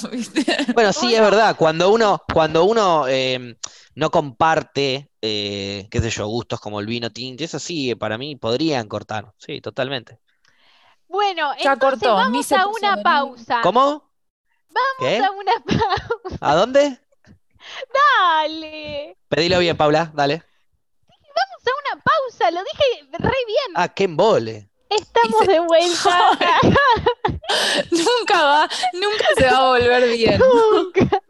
[0.74, 1.56] Bueno, sí, es verdad.
[1.56, 3.56] Cuando uno, cuando uno eh,
[3.94, 8.36] no comparte, eh, qué sé yo, gustos como el vino tinto, eso sí, para mí
[8.36, 9.32] podrían cortar.
[9.38, 10.20] Sí, totalmente.
[11.08, 13.60] Bueno, Ya entonces cortó, vamos a una pausa.
[13.62, 14.10] ¿Cómo?
[14.98, 15.20] ¿Qué?
[15.20, 16.38] Vamos a una pausa.
[16.40, 17.00] ¿A dónde?
[18.42, 19.16] Dale.
[19.28, 20.42] Pedilo bien, Paula, dale.
[21.08, 22.50] Vamos a una pausa.
[22.50, 23.72] Lo dije re bien.
[23.74, 24.70] Ah, qué embole.
[24.90, 26.38] Estamos se- de vuelta.
[27.90, 30.40] Nunca va, nunca se va a volver bien.
[30.40, 31.22] Nunca.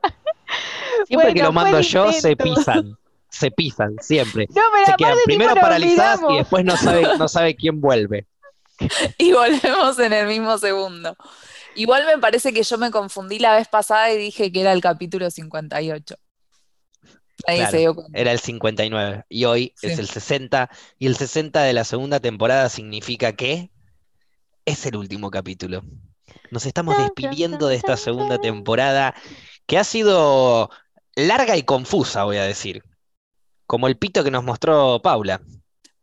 [1.06, 2.96] Siempre que Bueno, lo mando yo, se pisan.
[3.28, 4.46] Se pisan, siempre.
[4.54, 8.26] No, pero Se quedan primero paralizadas y después no sabe, no sabe quién vuelve.
[9.18, 11.16] Y volvemos en el mismo segundo.
[11.74, 14.82] Igual me parece que yo me confundí la vez pasada y dije que era el
[14.82, 16.14] capítulo 58.
[17.44, 18.18] Claro, se dio cuenta.
[18.18, 19.88] Era el 59 y hoy Sí.
[19.88, 23.70] es el 60 y el 60 de la segunda temporada significa que
[24.64, 25.82] es el último capítulo.
[26.50, 29.14] Nos estamos despidiendo de esta segunda temporada
[29.66, 30.70] que ha sido
[31.14, 32.82] larga y confusa, voy a decir.
[33.66, 35.40] Como el pito que nos mostró Paula.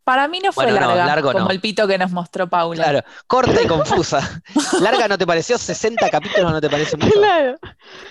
[0.04, 1.50] Para mí no fue Bueno, no, larga, largo como no.
[1.50, 2.82] el pito que nos mostró Paula.
[2.84, 4.42] Claro, corta y confusa.
[4.82, 5.56] ¿Larga no te pareció?
[5.56, 7.12] ¿60 capítulos no te parece mucho?
[7.18, 7.56] Claro.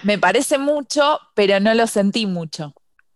[0.01, 2.73] Me parece mucho, pero no lo sentí mucho.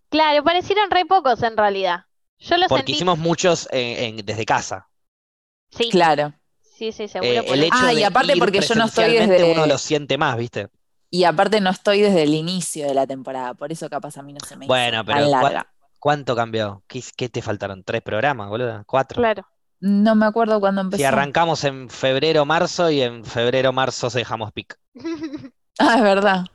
[0.10, 2.06] Claro, parecieron re pocos en realidad.
[2.40, 2.92] Yo lo Porque sentí.
[2.94, 4.88] hicimos muchos en- en- desde casa.
[5.72, 6.34] Sí, Claro.
[6.62, 7.32] sí, sí, seguro.
[7.32, 9.78] Eh, por el hecho Ah, y aparte ir porque yo no estoy desde- uno lo
[9.78, 10.70] siente más, ¿viste?
[11.10, 14.34] Y aparte no estoy desde el inicio de la temporada, por eso capaz a mí
[14.34, 15.74] no se me hizo Bueno, pero tan ¿cuá- larga.
[16.00, 16.84] ¿Cuánto cambió?
[16.88, 17.84] ¿Qué, qué te faltaron?
[17.84, 18.84] ¿Tres programas, boludo?
[18.86, 19.18] ¿Cuatro?
[19.22, 19.48] Claro.
[19.80, 21.08] No me acuerdo cuándo Si empezó.
[21.08, 24.78] arrancamos en febrero, marzo y en febrero, marzo dejamos pic.
[25.80, 26.46] Ah, es verdad.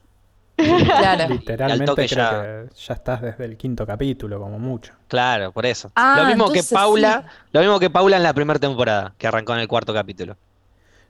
[0.85, 1.25] Claro.
[1.25, 4.93] al Literalmente creo ya- que ya estás desde el quinto capítulo, como mucho.
[5.09, 5.91] Claro, por eso.
[5.95, 9.55] Ah, Lo mismo que Paula, lo mismo que Paula en la primera temporada, que arrancó
[9.55, 10.37] en el cuarto capítulo.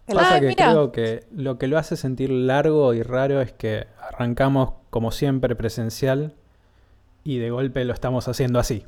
[0.07, 0.71] Pasa Ah, que mira.
[0.71, 5.55] creo que lo que lo hace sentir largo y raro es que arrancamos como siempre
[5.55, 6.35] presencial
[7.25, 8.85] y de golpe lo estamos haciendo así.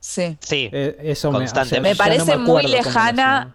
[0.00, 0.36] Sí.
[0.40, 1.88] Sí, Eh, Eso me, o sea, Constantemente.
[1.88, 3.54] Me no parece muy lejana.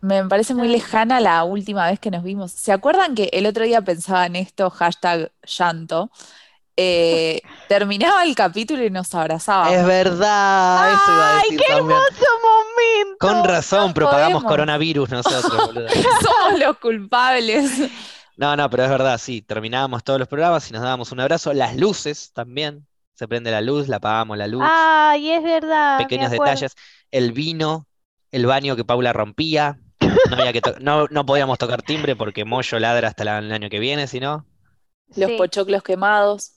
[0.00, 2.52] Me parece muy lejana la última vez que nos vimos.
[2.52, 6.10] ¿Se acuerdan que el otro día pensaba en esto, hashtag llanto?
[6.76, 9.72] Eh, terminaba el capítulo y nos abrazábamos.
[9.74, 11.98] es verdad, eso iba a ¡Ay, decir qué también.
[11.98, 13.18] hermoso momento!
[13.18, 14.50] Con razón, No propagamos podemos.
[14.50, 15.88] coronavirus nosotros, boludo.
[16.22, 17.90] Somos los culpables.
[18.36, 21.52] No, no, pero es verdad, sí, terminábamos todos los programas y nos dábamos un abrazo.
[21.52, 25.98] Las luces también, se prende la luz, la apagamos la luz, Ay, es verdad.
[25.98, 26.74] pequeños detalles.
[27.10, 27.88] El vino,
[28.30, 29.80] el baño que Paula rompía.
[30.30, 33.52] No, había que to- no, no podíamos tocar timbre porque Moyo ladra hasta la- el
[33.52, 34.46] año que viene, si no.
[35.16, 35.36] Los Sí.
[35.36, 36.52] pochoclos quemados.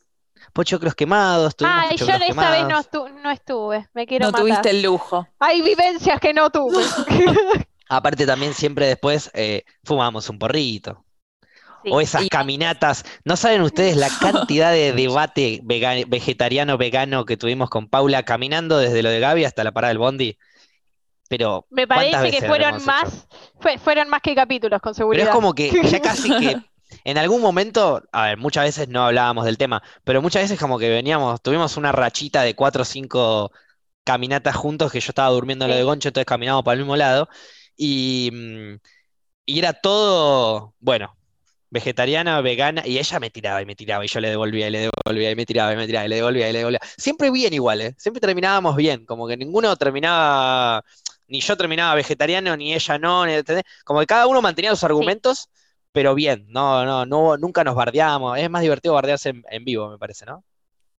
[0.53, 2.35] Pochoclos quemados, tuvimos Ay, yo esa vez
[2.67, 3.87] no, estu- no estuve.
[3.93, 4.41] Me quiero No matar.
[4.45, 5.27] tuviste el lujo.
[5.39, 6.83] Hay vivencias que no tuve.
[7.89, 11.05] Aparte también siempre después eh, fumábamos un porrito.
[11.83, 11.89] Sí.
[11.91, 13.03] O esas caminatas.
[13.25, 19.01] ¿No saben ustedes la cantidad de debate vega- vegetariano-vegano que tuvimos con Paula caminando desde
[19.03, 20.37] lo de Gaby hasta la parada del Bondi?
[21.31, 23.27] Pero, Me ¿cuántas parece que fueron más,
[23.59, 25.23] fue- fueron más que capítulos, con Pero seguridad.
[25.23, 26.55] es como que ya casi que
[27.05, 30.77] en algún momento, a ver, muchas veces no hablábamos del tema, pero muchas veces como
[30.77, 33.51] que veníamos, tuvimos una rachita de cuatro o cinco
[34.03, 35.83] caminatas juntos que yo estaba durmiendo en lo de.
[35.83, 37.29] Goncho, entonces caminábamos para el mismo lado.
[37.77, 38.75] Y, mm,
[39.45, 41.17] y era todo, bueno,
[41.69, 44.79] vegetariana, vegana, y ella me tiraba y me tiraba, y yo le devolvía y le
[45.05, 46.79] devolvía y me tiraba y me tiraba y le devolvía y le devolvía.
[46.97, 47.95] Siempre bien igual, ¿eh?
[47.97, 50.83] Siempre terminábamos bien, como que ninguno terminaba,
[51.31, 53.65] ni yo terminaba vegetariano, ni ella no, ni- ¿entendés?
[53.85, 55.49] Como que cada uno mantenía sus argumentos,
[55.93, 58.37] pero bien, no, no, no, nunca nos bardeábamos.
[58.39, 60.43] Es más divertido bardearse en, en vivo, me parece, ¿no?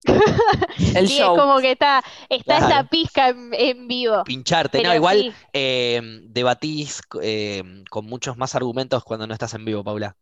[0.94, 1.28] El Sí, show.
[1.28, 4.24] es como que está, está esa pizca en, en vivo.
[4.24, 9.64] Pincharte, no, igual sí, eh, debatís eh, con muchos más argumentos cuando no estás en
[9.64, 10.16] vivo, Paula.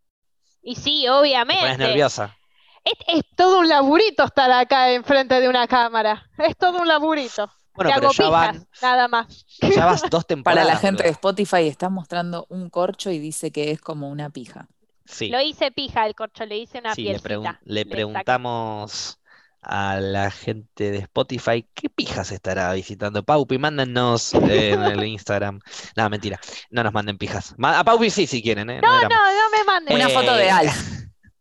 [0.63, 1.07] y sí,
[1.49, 1.79] Te pones obviamente.
[1.79, 2.41] nerviosa.
[2.85, 6.25] Es, es todo un laburito estar acá enfrente de una cámara.
[6.39, 7.51] Es todo un laburito.
[7.75, 9.47] Bueno, pero ya pijas, van, nada más.
[9.75, 10.67] ya vas dos Para temporadas.
[10.67, 11.11] la gente de.
[11.11, 14.69] Spotify está mostrando un corcho y dice que es como una pija.
[15.07, 15.29] Sí.
[15.29, 17.57] Lo hice pija el corcho, le hice una Sí, le, pregun-
[17.91, 19.19] preguntamos
[19.63, 23.59] a la gente de Spotify qué pijas estará visitando Paupi.
[23.59, 25.61] Mándennos eh, en el Instagram.
[25.97, 26.39] No, mentira.
[26.71, 27.55] No nos manden pijas.
[27.63, 28.81] A Paupi sí, si quieren, ¿eh?
[28.81, 29.95] No No, no, me mandes.
[29.95, 30.91] Una Eh, foto de Alf,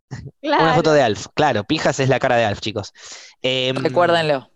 [0.42, 0.74] Una Claro.
[0.74, 1.28] foto de Alf.
[1.36, 2.92] Claro, pijas es la cara de Alf, chicos.
[3.44, 4.50] Recuérdenlo.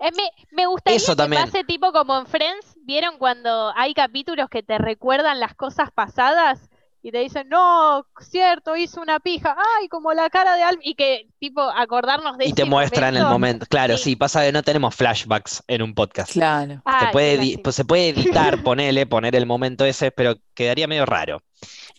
[0.00, 1.44] Eh, me, me gustaría Eso que también.
[1.44, 6.68] pase tipo como en Friends, ¿vieron cuando hay capítulos que te recuerdan las cosas pasadas?
[7.02, 10.94] Y te dicen, no, cierto, hizo una pija, ay, como la cara de Alf, y
[10.94, 13.64] que tipo acordarnos de Y te muestran el momento.
[13.70, 14.04] Claro, Sí.
[14.04, 16.32] sí, pasa que no tenemos flashbacks en un podcast.
[16.32, 16.74] Claro.
[16.74, 21.06] Se Ay, puede, pues se puede editar, ponerle, poner el momento ese, pero quedaría medio
[21.06, 21.42] raro.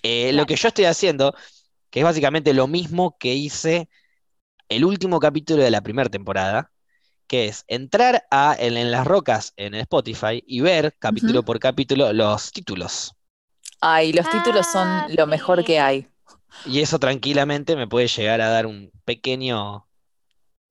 [0.04, 1.34] Eh, Lo que yo estoy haciendo,
[1.92, 3.90] que es básicamente lo mismo que hice
[4.70, 6.71] el último capítulo de la primera temporada,
[7.32, 12.12] que es entrar a en, en las rocas en Spotify y ver capítulo por capítulo
[12.12, 13.16] los títulos.
[13.80, 16.10] Ay, los títulos son Ah, lo mejor que hay.
[16.68, 19.88] Y eso tranquilamente me puede llegar a dar un pequeño,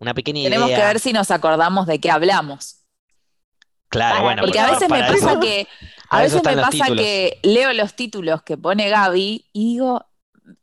[0.01, 2.85] una pequeña Tenemos que ver si nos acordamos de qué hablamos.
[3.89, 5.67] Claro, Para bueno, Porque a veces me pasa eso- que,
[6.11, 7.07] a veces me pasa títulos.
[7.07, 10.05] que leo los títulos que pone Gaby y digo,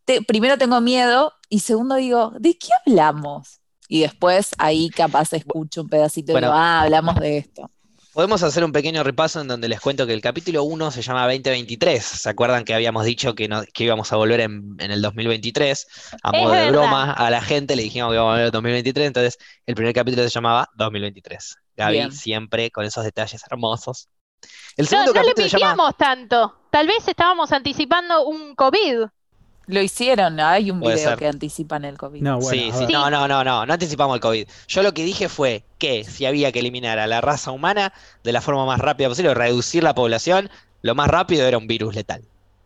[0.05, 3.61] te- primero tengo miedo y segundo digo, ¿de qué hablamos?
[3.87, 7.69] Y después ahí capaz escucho un pedacito y digo, ah, hablamos de esto.
[8.13, 11.25] Podemos hacer un pequeño repaso en donde les cuento que el capítulo 1 se llama
[11.27, 12.03] 2023.
[12.03, 15.87] ¿Se acuerdan que habíamos dicho que, no- que íbamos a volver en, en el 2023?
[16.23, 16.71] A Es modo de verdad.
[16.71, 19.37] broma a la gente le dijimos que íbamos a volver en el 2023, entonces
[19.67, 21.55] el primer capítulo se llamaba 2023.
[21.77, 22.11] Gaby Bien.
[22.11, 24.09] siempre con esos detalles hermosos.
[24.77, 25.93] El No, segundo no le capítulo se llama...
[25.93, 26.55] tanto.
[26.71, 29.05] Tal vez estábamos anticipando un COVID.
[29.67, 31.19] Lo hicieron, hay un Puede video ser.
[31.19, 32.21] que anticipan el COVID.
[32.21, 34.47] No, bueno, Sí, sí, no, no, no, no, no anticipamos el COVID.
[34.67, 38.31] Yo lo que dije fue que si había que eliminar a la raza humana de
[38.31, 40.49] la forma más rápida posible, reducir la población,
[40.81, 42.21] lo más rápido era un virus letal.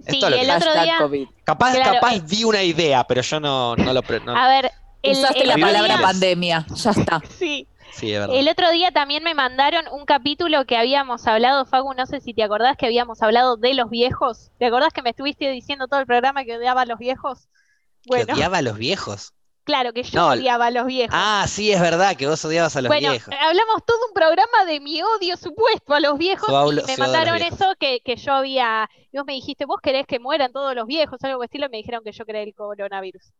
[0.05, 1.27] Es Sí, todo lo que el otro Hashtag día- COVID.
[1.43, 2.21] Capaz, Claro, capaz eh.
[2.25, 4.01] di una idea, pero yo no, no lo...
[4.25, 4.71] no- A ver,
[5.03, 7.21] el, Usaste el la otro palabra día- pandemia, ya está.
[7.39, 7.67] Sí.
[7.91, 8.35] Sí, es verdad.
[8.35, 12.34] El otro día también me mandaron un capítulo que habíamos hablado, Fagu, no sé si
[12.34, 14.51] te acordás que habíamos hablado de los viejos.
[14.57, 17.47] ¿Te acordás que me estuviste diciendo todo el programa que odiaba a los viejos?
[18.03, 19.34] ¿Que Bueno, odiaba a los viejos?
[19.63, 21.15] claro que yo No, odiaba a los viejos.
[21.18, 23.34] Ah, sí, es verdad que vos odiabas a los bueno, viejos.
[23.39, 27.73] hablamos todo un programa de mi odio supuesto a los viejos y me mandaron eso
[27.80, 31.19] que, que yo había, y vos me dijiste, vos querés que mueran todos los viejos,
[31.23, 33.31] algo por estilo, y me dijeron que yo quería el coronavirus.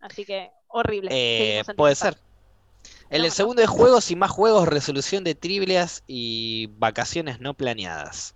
[0.00, 1.08] Así que horrible.
[1.12, 2.16] Eh, puede ser.
[3.10, 7.54] El, No, el segundo de juegos y más juegos, resolución de trivias y vacaciones no
[7.54, 8.34] planeadas.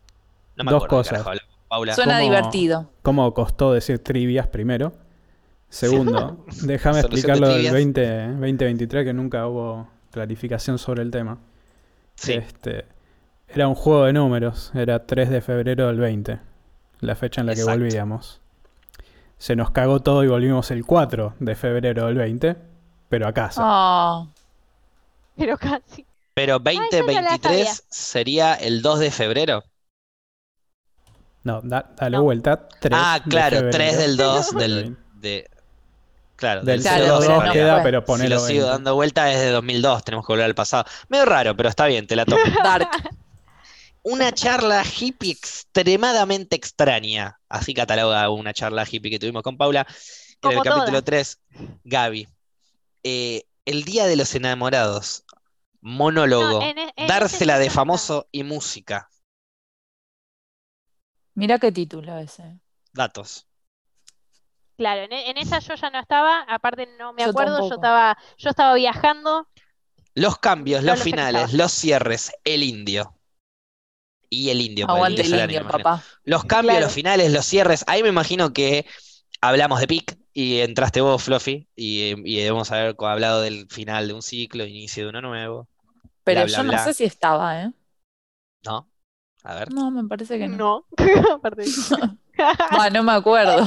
[0.56, 1.22] No me Dos acuerdo cosas.
[1.24, 1.94] carajo Paula.
[1.94, 2.90] Suena ¿Cómo- divertido.
[3.02, 4.92] ¿Cómo costó decir trivias primero?
[5.68, 7.74] Segundo, déjame Solución de explicar lo del trivias.
[7.74, 11.38] 20, 2023 que nunca hubo clarificación sobre el tema.
[12.14, 12.32] Sí.
[12.32, 12.86] Este,
[13.48, 16.38] era un juego de números, era 3 de febrero del 20,
[17.00, 17.72] la fecha en la Exacto.
[17.72, 18.40] que volvíamos.
[19.36, 22.56] Se nos cagó todo y volvimos el 4 de febrero del 20,
[23.10, 23.62] pero a casa.
[23.64, 24.28] Oh,
[25.38, 26.06] Pero casi.
[26.34, 27.74] Pero esa no la 2023 sabía.
[27.90, 29.64] sería el 2 de febrero.
[31.44, 32.22] No, da- dale No.
[32.24, 32.68] vuelta.
[32.80, 34.82] 3 ah, de claro, febrero 3 del 2 del del...
[34.84, 35.02] 20.
[35.18, 35.50] De,
[36.36, 38.70] claro, Del Claro, 02 pero no queda, pero Si lo sigo 20.
[38.70, 40.84] dando vuelta es de 2002, tenemos que volver al pasado.
[41.08, 42.42] Medio raro, pero está bien, te la tomo.
[42.64, 42.88] dark.
[44.02, 47.38] Una charla hippie extremadamente extraña.
[47.48, 49.86] Así cataloga una charla hippie que tuvimos con Paula.
[50.42, 51.04] En el capítulo todas.
[51.04, 51.38] 3,
[51.84, 52.28] Gaby.
[53.02, 55.24] Eh, el Día de los Enamorados.
[55.80, 56.60] Monólogo.
[56.60, 59.08] No, en e- en Dársela de famoso y música.
[61.34, 62.58] Mira qué título ese.
[62.92, 63.46] Datos.
[64.76, 67.74] Claro, en, e- en esa yo ya no estaba, aparte no me Yo acuerdo, yo
[67.74, 69.48] estaba, yo estaba viajando.
[70.14, 73.14] Los cambios, No los los finales, los cierres, el indio.
[74.30, 74.86] Y el indio.
[74.90, 76.02] Aguante el indio papá.
[76.24, 76.86] Los cambios, Claro.
[76.86, 77.84] los finales, los cierres.
[77.86, 78.84] Ahí me imagino que
[79.40, 84.14] hablamos de pic y entraste vos, Fluffy, y, y debemos haber hablado del final de
[84.14, 85.68] un ciclo, inicio de uno nuevo.
[86.24, 86.84] Pero Bla, bla, yo no bla.
[86.84, 87.72] sé si estaba, ¿eh?
[88.64, 88.88] ¿No?
[89.44, 89.72] A ver.
[89.72, 90.86] No, me parece que no.
[90.98, 91.64] No, aparte.
[92.70, 93.66] Ah, no me acuerdo.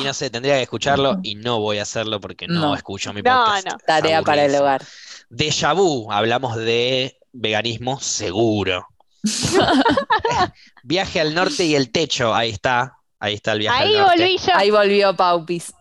[0.00, 2.74] Y no sé, tendría que escucharlo y no voy a hacerlo porque no, No.
[2.74, 3.66] escucho mi No, podcast.
[3.66, 3.76] no.
[3.86, 4.82] Tarea para el hogar.
[5.28, 8.86] Déjà vu, hablamos de veganismo seguro.
[10.84, 12.96] Viaje al norte y el techo, ahí está.
[13.18, 14.20] Ahí está el viaje Ahí al norte.
[14.22, 14.52] volví yo.
[14.54, 15.72] Ahí volvió Paupis.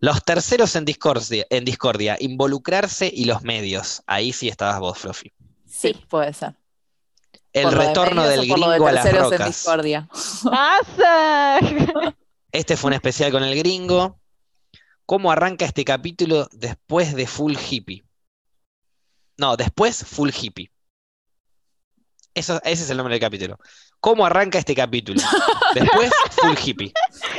[0.00, 4.02] Los terceros en discordia, en discordia, involucrarse y los medios.
[4.06, 5.32] Ahí sí estabas vos, Fluffy.
[5.66, 6.54] Sí, puede ser.
[7.52, 9.38] El Por lo de retorno del o por lo de gringo a las terceros en
[9.38, 9.46] rocas.
[9.48, 10.08] discordia.
[12.52, 14.20] Este fue un especial con el gringo.
[15.06, 18.04] ¿Cómo arranca este capítulo después de Full Hippie?
[19.38, 20.70] No, después Full Hippie.
[22.34, 23.58] Eso, ese es el nombre del capítulo.
[24.02, 25.22] ¿Cómo arranca este capítulo?
[25.74, 26.92] Después Full Hippie.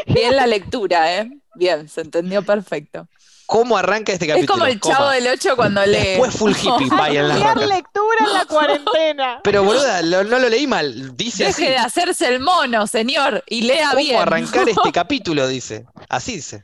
[0.08, 1.30] Bien la lectura, ¿eh?
[1.56, 3.08] Bien, se entendió perfecto.
[3.46, 4.54] ¿Cómo arranca este Es capítulo?
[4.54, 4.96] como el Coma.
[4.96, 5.98] chavo del 8 cuando lee.
[5.98, 7.70] Después Full Hippie, vaya en las Estudiar rocas.
[7.70, 9.42] lectura en la cuarentena.
[9.44, 11.16] Pero boluda, lo- no lo leí mal.
[11.18, 11.62] Dice así.
[11.64, 14.22] Deje de hacerse el mono, señor, y lea ¿Cómo bien.
[14.22, 15.46] arrancar este capítulo?
[15.50, 15.86] Dice.
[16.08, 16.64] Así dice.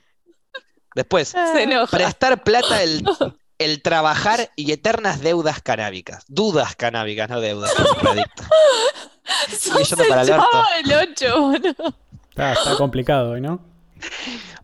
[0.96, 1.96] Después, Se enoja.
[1.98, 3.04] prestar plata, el,
[3.58, 6.24] el trabajar y eternas deudas canábicas.
[6.30, 7.74] Dudas canábicas, no deudas.
[9.58, 10.64] Sos el para el chavo orto.
[10.84, 11.94] del 8, boludo.
[12.30, 13.60] Está, está complicado hoy, ¿no?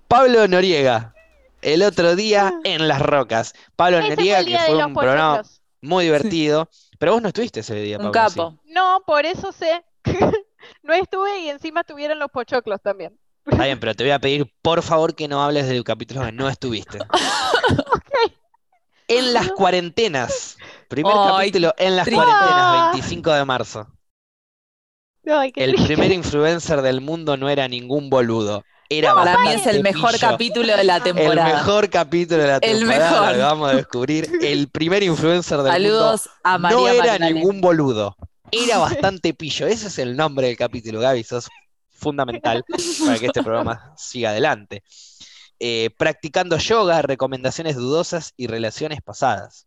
[0.08, 1.14] Pablo Noriega,
[1.62, 3.54] el otro día en Las Rocas.
[3.76, 5.42] Pablo Ese Noriega, que fue un programa
[5.82, 6.70] muy divertido.
[6.98, 8.30] Pero vos no estuviste ese día, Un Pablo.
[8.30, 8.36] ¿sí?
[8.38, 8.60] capo.
[8.66, 9.84] No, por eso sé.
[10.82, 13.16] No estuve y encima estuvieron los pochoclos también.
[13.46, 16.32] Está bien, pero te voy a pedir, por favor, que no hables del capítulo que
[16.32, 16.98] no estuviste.
[19.08, 20.58] En las cuarentenas.
[20.88, 22.24] Primer capítulo en las triste.
[22.24, 23.88] cuarentenas, 25 de marzo.
[25.26, 25.86] El triste.
[25.86, 28.64] primer influencer del mundo no era ningún boludo.
[28.88, 30.22] Era Para mí es el mejor pillo.
[30.30, 31.56] capítulo de la El temporada.
[31.56, 33.36] mejor capítulo de la El temporada, mejor.
[33.38, 34.30] lo vamos a descubrir.
[34.42, 37.30] El primer influencer del Saludos a mundo María no era Magdalena.
[37.32, 38.16] ningún boludo.
[38.52, 38.78] Era
[39.14, 39.66] bastante pillo.
[39.66, 41.24] Ese es el nombre del capítulo, Gaby.
[41.24, 41.50] Sos
[41.90, 42.64] fundamental
[43.06, 44.84] para que este programa siga adelante.
[45.60, 49.66] Eh, practicando yoga, recomendaciones dudosas y relaciones pasadas.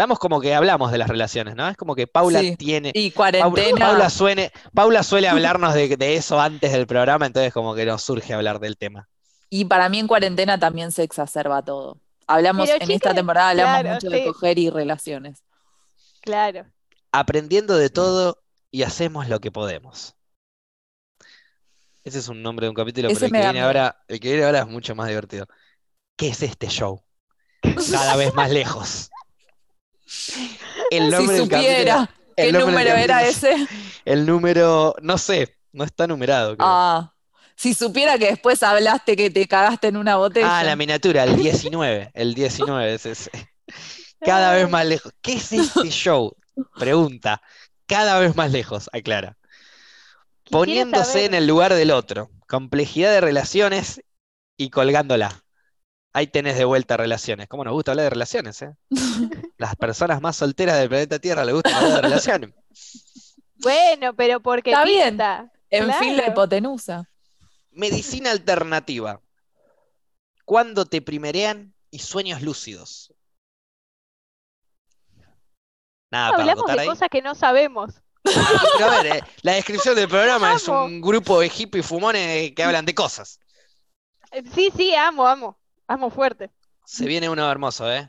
[0.00, 1.68] Estamos como que hablamos de las relaciones, ¿no?
[1.68, 2.56] Es como que Paula Sí.
[2.56, 3.86] tiene, Y Paula, cuarentena.
[3.86, 5.28] Paula suene- Paula suele
[5.58, 9.10] hablarnos de, de eso antes del programa, entonces como que nos surge hablar del tema.
[9.50, 11.98] Y para mí en cuarentena también se exacerba todo.
[12.26, 15.42] Hablamos, Pero, en esta temporada hablamos claro, mucho de coger y relaciones.
[16.22, 16.64] Claro.
[17.12, 20.14] Aprendiendo de todo y hacemos lo que podemos.
[22.04, 24.28] Ese es un nombre de un capítulo, Ese pero el que viene ahora, el que
[24.28, 25.46] viene ahora es mucho más divertido.
[26.16, 27.02] ¿Qué es este show?
[27.92, 29.10] Cada vez más lejos.
[30.90, 33.68] El Si nombre del supiera capítulo- el qué número era ese.
[34.04, 36.56] El número, no sé, no está numerado.
[36.56, 36.68] creo.
[36.68, 37.14] Ah,
[37.54, 40.58] si supiera que después hablaste que te cagaste en una botella.
[40.60, 42.10] Ah, la miniatura, el 19.
[42.14, 43.30] El 19 es ese.
[44.20, 45.12] Cada vez más lejos.
[45.20, 46.34] ¿Qué es este show?
[46.78, 47.42] Pregunta.
[47.86, 49.36] Cada vez más lejos, aclara.
[50.50, 52.30] Poniéndose en el lugar del otro.
[52.48, 54.02] Complejidad de relaciones
[54.56, 55.42] y colgándola.
[56.12, 57.48] Ahí tenés de vuelta relaciones.
[57.48, 58.74] ¿Cómo nos gusta hablar de relaciones, eh?
[59.58, 62.54] Las personas más solteras del planeta Tierra les gusta hablar de relaciones.
[63.56, 65.10] Bueno, pero porque Está bien.
[65.10, 65.52] pinta.
[65.70, 66.32] en fin de claro.
[66.32, 67.08] hipotenusa.
[67.70, 69.20] Medicina alternativa.
[70.44, 73.12] Cuando te primerean y sueños lúcidos.
[76.10, 76.86] Nada para Hablamos de ahí.
[76.88, 78.02] cosas que no sabemos.
[78.22, 82.62] Pero a ver, eh, la descripción del programa es un grupo de hippies fumones que
[82.64, 83.38] hablan de cosas.
[84.54, 85.59] Sí, sí, amo, amo.
[85.90, 86.50] Amo fuerte.
[86.84, 88.08] Se viene uno hermoso, ¿eh?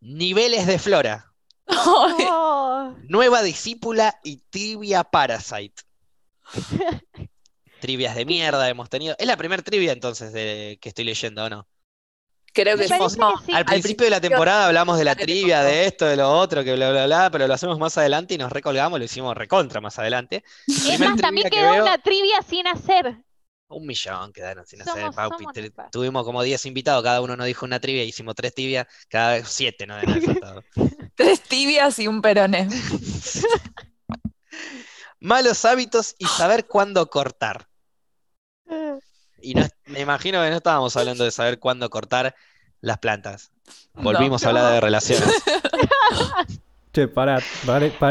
[0.00, 1.32] Niveles de flora.
[1.68, 5.82] Oh, Nueva discípula y trivia parasite.
[7.80, 9.14] Trivias de mierda hemos tenido.
[9.20, 11.68] Es la primer trivia entonces de, que estoy leyendo, ¿o no?
[12.52, 13.38] creo que parece no.
[13.38, 13.52] que sí.
[13.52, 16.74] Al principio de la temporada hablamos de la trivia, de esto, de lo otro, que
[16.74, 19.98] bla, bla, bla, pero lo hacemos más adelante y nos recolgamos, lo hicimos recontra más
[20.00, 20.42] adelante.
[20.66, 23.18] Es Primer más, también que quedó veo- una trivia sin hacer.
[23.68, 25.44] Un millón quedaron sin hacer, Somos- Paupi.
[25.52, 25.90] Te- nefastos.
[25.90, 29.48] Tuvimos como 10 invitados, cada uno nos dijo una trivia, hicimos tres tibias, cada vez
[29.48, 30.62] 7 nos acertado.
[31.16, 32.68] Tres tibias y un peroné.
[35.20, 37.68] Malos hábitos y saber cuándo cortar.
[39.40, 42.34] Y no, me imagino que no estábamos hablando de saber cuándo cortar
[42.82, 43.50] las plantas.
[43.94, 45.26] Volvimos a hablar de relaciones.
[46.96, 47.40] Che, pará,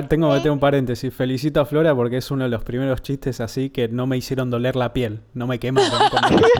[0.07, 1.11] tengo que meter un paréntesis.
[1.11, 4.51] Felicito a Flora porque es uno de los primeros chistes así que no me hicieron
[4.51, 5.21] doler la piel.
[5.33, 5.99] No me quemaron,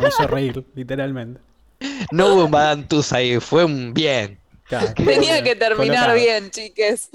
[0.02, 1.39] me hizo reír, literalmente.
[2.11, 4.39] No hubo un badantus ahí, fue un bien.
[4.64, 6.15] Claro, Tenía que terminar colocado.
[6.15, 7.11] bien, chiques.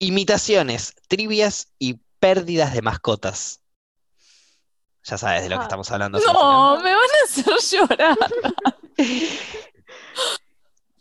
[0.00, 3.60] Imitaciones, trivias y pérdidas de mascotas.
[5.04, 5.66] Ya sabes de lo que Ah.
[5.66, 6.18] estamos hablando.
[6.18, 8.16] No, me van a hacer llorar.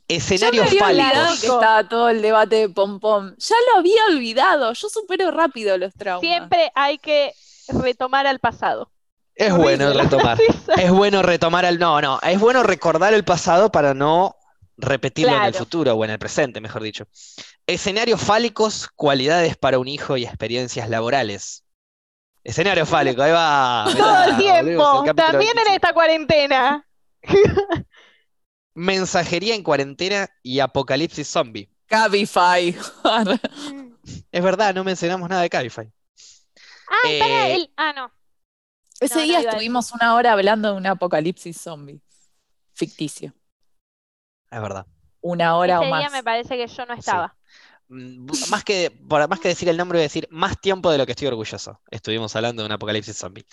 [0.08, 3.34] Yo me Escenarios había olvidado que estaba todo el debate de pom pom.
[3.38, 4.74] Ya lo había olvidado.
[4.74, 6.22] Yo supero rápido los traumas.
[6.22, 7.34] Siempre hay que
[7.70, 8.92] retomar al pasado.
[9.34, 10.38] Es bueno retomar.
[10.78, 11.80] Es bueno retomar el.
[11.80, 12.20] No, no.
[12.22, 14.36] Es bueno recordar el pasado para no
[14.78, 17.08] repetirlo en el futuro o en el presente, mejor dicho.
[17.66, 21.64] Escenarios fálicos, cualidades para un hijo y experiencias laborales.
[22.44, 23.86] Escenario fálico, ahí va.
[23.86, 25.76] Todo mirá, el tiempo, al también en 25.
[25.76, 26.88] esta cuarentena.
[28.76, 31.70] Mensajería en cuarentena y apocalipsis zombie.
[31.88, 32.76] Cabify.
[34.32, 35.92] Es verdad, no mencionamos nada de Cabify.
[37.20, 37.74] Para Eh, el.
[37.78, 38.12] Ah, no.
[39.00, 42.02] Ese No, no día a estuvimos una hora hablando de un apocalipsis zombie.
[42.74, 43.34] Ficticio.
[44.52, 44.86] Es verdad.
[45.22, 46.00] Una hora Ese o más.
[46.02, 47.36] día me parece que yo no estaba.
[47.88, 50.98] Mm, Más que, por más que decir el nombre, voy a decir más tiempo de
[50.98, 51.82] lo que estoy orgulloso.
[51.92, 53.46] Estuvimos hablando de un apocalipsis zombie.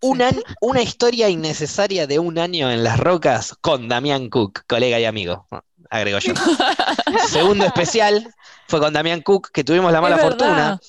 [0.00, 4.98] Un an- una historia innecesaria de un año en las rocas con Damián Cook, colega
[4.98, 5.46] y amigo.
[5.90, 6.32] Agrego yo.
[7.28, 8.32] Segundo especial
[8.68, 10.80] fue con Damián Cook, que tuvimos la mala fortuna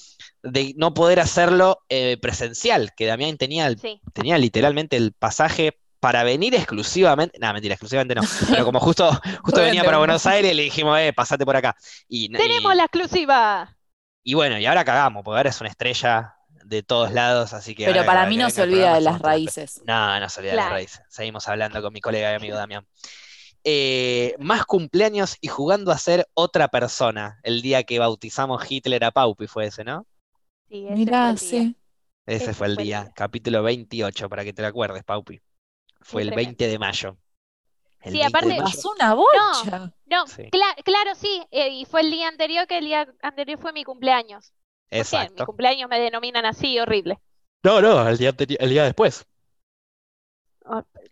[0.41, 3.99] de no poder hacerlo eh, presencial, que Damián tenía, Sí.
[4.13, 8.21] tenía literalmente el pasaje para venir exclusivamente, no, mentira, exclusivamente no,
[8.51, 9.09] pero como justo,
[9.41, 9.97] justo venía para.
[9.97, 11.75] Buenos Aires, le dijimos, eh, pasate por acá.
[12.07, 13.75] Y, y- Tenemos la exclusiva.
[14.23, 17.85] y bueno, y ahora cagamos, porque ahora es una estrella de todos lados, así que
[17.87, 19.81] Pero para mí no se olvida de las raíces.
[19.83, 21.01] No, no se olvida de las raíces.
[21.09, 22.85] Seguimos hablando con mi colega y amigo Damián.
[23.63, 27.39] Eh, más cumpleaños y jugando a ser otra persona.
[27.41, 30.05] El día que bautizamos Hitler a Paupi fue ese, ¿no?
[30.69, 31.63] Sí, ese fue Mirá, el día.
[31.63, 31.75] sí.
[32.27, 33.11] Ese fue fue el día, día.
[33.15, 35.41] capítulo 28, para que te lo acuerdes, Paupi.
[36.05, 36.47] Fue el tremendo.
[36.49, 37.17] 20 de mayo.
[38.01, 38.61] El Sí, 20 de aparte-.
[38.61, 39.93] Pasó una bocha.
[40.05, 40.49] No, Sí.
[40.51, 41.41] claro, sí.
[41.51, 44.51] eh, y fue el día anterior, que el día anterior fue mi cumpleaños.
[44.51, 44.95] ¿Por qué?
[44.95, 45.45] Mi Exacto.
[45.45, 47.19] cumpleaños me denominan así, horrible.
[47.63, 49.25] No, no, el día, el día después.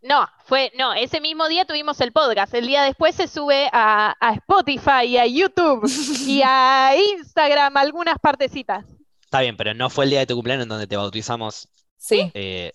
[0.02, 2.54] No, fue, no, ese mismo día tuvimos el podcast.
[2.54, 5.84] El día después se sube a, a Spotify, y a YouTube
[6.28, 8.86] y a Instagram, algunas partecitas.
[9.22, 11.68] Está bien, pero no fue el día de tu cumpleaños en donde te bautizamos.
[11.98, 12.32] Sí.
[12.34, 12.74] eh,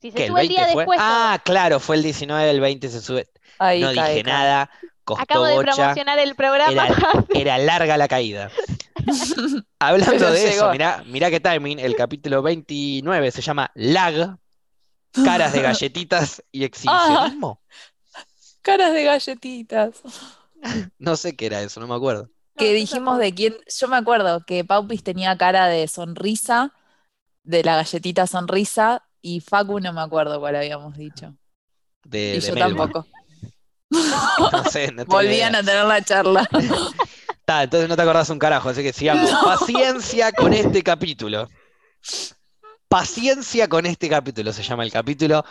[0.00, 0.12] Si.
[0.14, 0.86] ¿El el 20 día fue?
[0.86, 3.28] después, Ah, claro, fue el 19, el 20 se sube.
[3.58, 4.42] Ahí No cae, dije cae.
[4.42, 4.70] nada,
[5.04, 5.60] costó acabo de bocha.
[5.60, 6.88] promocionar el programa.
[7.32, 8.50] Era larga la caída.
[9.78, 14.38] Hablando Pero de eso, mirá, mirá qué timing, el capítulo 29 se llama Lag,
[15.22, 17.62] caras de galletitas y exhibicionismo.
[18.62, 20.02] Caras de galletitas.
[20.98, 22.30] No sé qué era eso, no me acuerdo.
[22.56, 23.56] Que dijimos de quién.
[23.78, 26.74] Yo me acuerdo que Paupis tenía cara de sonrisa,
[27.44, 31.34] de la galletita sonrisa, y Facu no me acuerdo cuál habíamos dicho.
[32.04, 32.92] De, y de yo Melbourne.
[32.92, 33.08] tampoco.
[33.90, 35.60] No sé, no Volvían idea.
[35.60, 36.48] a tener la charla.
[37.30, 39.30] Está, entonces no te acordás un carajo, así que sigamos.
[39.44, 41.48] Paciencia con este capítulo.
[42.88, 45.44] Paciencia con este capítulo se llama el capítulo.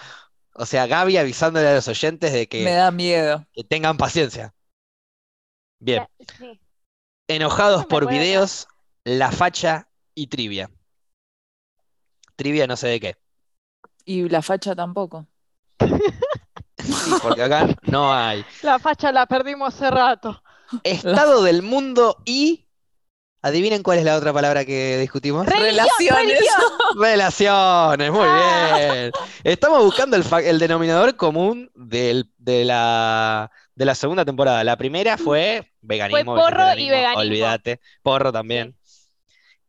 [0.53, 3.45] O sea, Gaby avisándole a los oyentes de Me que, da miedo.
[3.53, 4.53] que tengan paciencia.
[5.79, 6.07] Bien.
[6.37, 6.59] Sí.
[7.27, 8.67] Enojados No me por videos,
[9.03, 10.69] la facha y trivia.
[12.35, 13.15] Trivia no sé de qué.
[14.09, 15.27] Y la facha tampoco.
[16.77, 18.45] Sí, porque acá no hay.
[18.63, 20.41] La facha la perdimos hace rato.
[20.83, 22.63] Estado del mundo y.
[23.41, 25.45] Adivinen cuál es la otra palabra que discutimos.
[25.45, 26.23] Religión, Relaciones.
[26.25, 26.61] religión.
[26.99, 28.75] Relaciones, muy Ah.
[28.77, 29.11] bien.
[29.43, 34.63] Estamos buscando el, denominador común del- de, la, de la segunda temporada.
[34.63, 37.21] La primera fue veganismo, Fue porro y veganismo.
[37.21, 37.79] Olvídate.
[38.01, 38.75] Porro también.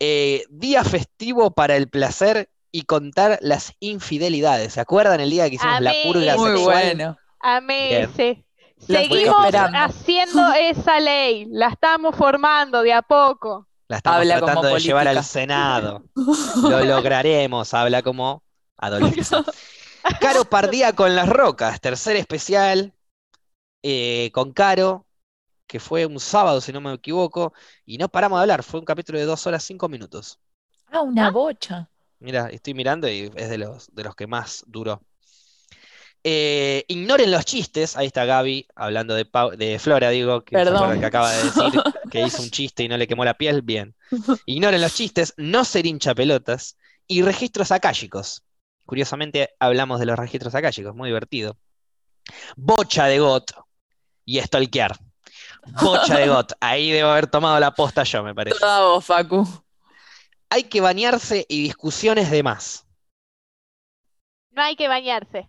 [0.01, 4.75] Eh, día festivo para el placer y contar las infidelidades.
[4.75, 6.37] ¿Se acuerdan el día que hicimos la Amé purga ese.
[6.37, 6.93] Muy sexual?
[6.95, 7.19] bueno.
[7.41, 8.03] Amé Bien.
[8.05, 8.45] ese.
[8.87, 11.47] La estoy Seguimos haciendo esa ley.
[11.51, 13.69] La estamos formando de a poco.
[13.89, 15.25] La estamos Habla como tratando de llevar al.
[15.25, 16.05] Senado.
[16.63, 18.43] Lo lograremos, habla como
[18.77, 19.45] Adolfo.
[20.21, 22.95] Caro Pardía con las rocas, tercer especial
[23.83, 25.07] eh, con Caro,
[25.67, 27.53] que fue un sábado, si no me equivoco,
[27.85, 28.63] y no paramos de hablar.
[28.63, 30.39] Fue un capítulo de dos horas cinco minutos.
[30.91, 31.31] Ah, una ¿Ah?
[31.31, 31.89] bocha.
[32.21, 35.03] Mira, estoy mirando y es de los, de los que más duró.
[36.25, 37.97] Eh, ignoren los chistes.
[37.97, 40.61] Ahí está Gaby hablando de, Pau- de Flora, digo, que,
[40.99, 41.73] que acaba de decir
[42.11, 43.63] que hizo un chiste y no le quemó la piel.
[43.63, 43.95] Bien.
[44.47, 46.77] Ignoren los chistes, no ser hincha pelotas
[47.07, 48.43] y registros akáshicos.
[48.85, 51.57] Curiosamente hablamos de los registros akáshicos, muy divertido.
[52.57, 53.53] Bocha de got
[54.25, 54.97] y stalkear.
[55.67, 56.53] Bocha de got.
[56.61, 58.59] Ahí debo haber tomado la posta yo, me parece.
[58.61, 59.47] Vos, Facu
[60.51, 62.87] hay que bañarse y discusiones de más.
[64.51, 65.49] No hay que bañarse.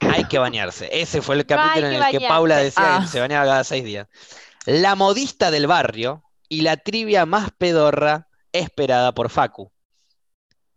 [0.00, 0.88] Hay que bañarse.
[0.92, 4.08] Ese fue el capítulo en el que Paula decía que se bañaba cada seis días.
[4.66, 9.70] La modista del barrio y la trivia más pedorra esperada por Facu.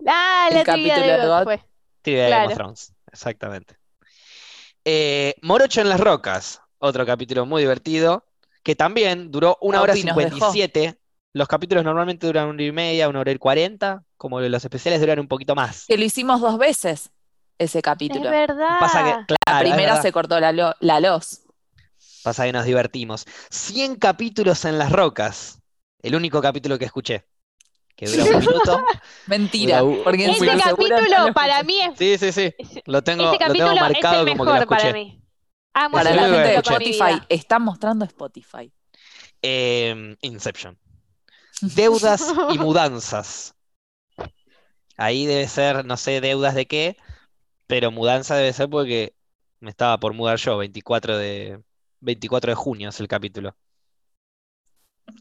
[0.06, 1.61] Ah, la trivia capítulo de, Fue.
[2.02, 3.77] Trivia de Game of Thrones, exactamente.
[4.85, 8.26] Eh, Morocho en las rocas, otro capítulo muy divertido,
[8.61, 10.99] que también duró una Opi hora 57
[11.34, 14.99] los capítulos normalmente duran una hora y media, una hora y cuarenta, como los especiales
[15.01, 15.85] duran un poquito más.
[15.88, 17.10] Que lo hicimos dos veces,
[17.57, 18.30] ese Es capítulo.
[18.30, 18.80] verdad.
[18.80, 20.01] Pasa que, La claro, es primera verdad.
[20.03, 21.41] se cortó la, lo- la los.
[22.23, 23.26] Pasa que nos divertimos.
[23.49, 25.60] 100 capítulos en las rocas.
[26.01, 27.26] El único capítulo que escuché.
[27.95, 28.84] Que dura un minuto.
[29.27, 31.97] Mentira, porque Ese minuto seguro capítulo para mí es.
[31.97, 32.53] Sí, sí, sí.
[32.85, 35.19] Lo tengo, ese lo tengo es marcado el como que lo mejor para mí.
[35.73, 36.55] Amo Para Ese la es gente de.
[36.57, 38.72] Spotify, está mostrando Spotify.
[39.41, 40.77] Eh, Inception.
[41.61, 43.55] Deudas y mudanzas.
[44.97, 46.97] Ahí debe ser, no sé, deudas de qué,
[47.67, 49.15] pero mudanza debe ser porque
[49.59, 51.61] me estaba por mudar yo, 24 de,
[52.01, 53.55] 24 de junio es el capítulo.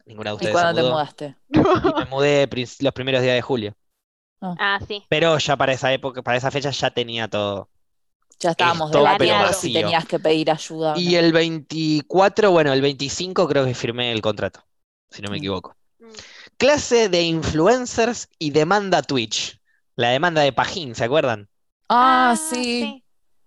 [0.06, 1.36] Ninguna de ¿Y se cuándo te mudaste?
[1.50, 2.48] Y me mudé
[2.80, 3.74] los primeros días de julio.
[4.40, 5.02] Ah, sí.
[5.08, 7.68] Pero ya para esa época, para esa fecha ya tenía todo.
[8.40, 12.82] Ya estábamos Esto, pero debatiendo si tenías que pedir ayuda Y el 24, bueno, el
[12.82, 14.64] 25 creo que firmé el contrato,
[15.10, 15.38] si no me Mm.
[15.38, 15.76] equivoco.
[16.62, 19.58] Clase de influencers y demanda Twitch.
[19.96, 21.48] La demanda de Pajín, ¿se acuerdan?
[21.88, 23.02] Ah, sí.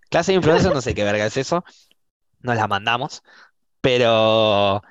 [0.09, 1.63] Clase de influencers, no sé qué verga es eso.
[2.41, 3.23] Nos la mandamos.
[3.79, 4.83] Pero,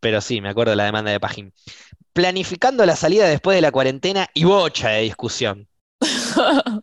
[0.00, 1.52] pero sí, me acuerdo de la demanda de Pajín.
[2.14, 5.68] Planificando la salida después de la cuarentena y bocha de discusión.
[6.00, 6.82] Esa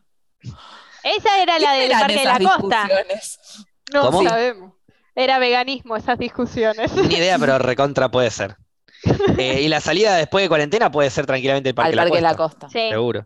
[1.41, 2.89] era la ¿Qué del Parque de la Costa.
[3.91, 4.21] No ¿Cómo?
[4.29, 4.73] sabemos.
[5.15, 6.93] Era veganismo esas discusiones.
[6.93, 8.55] Ni idea, pero recontra puede ser.
[9.37, 12.01] Eh, y la salida después de cuarentena puede ser tranquilamente el Parque Al de la
[12.03, 12.67] Parque de la Costa.
[12.67, 12.69] Costa.
[12.79, 12.89] Sí.
[12.89, 13.25] Seguro.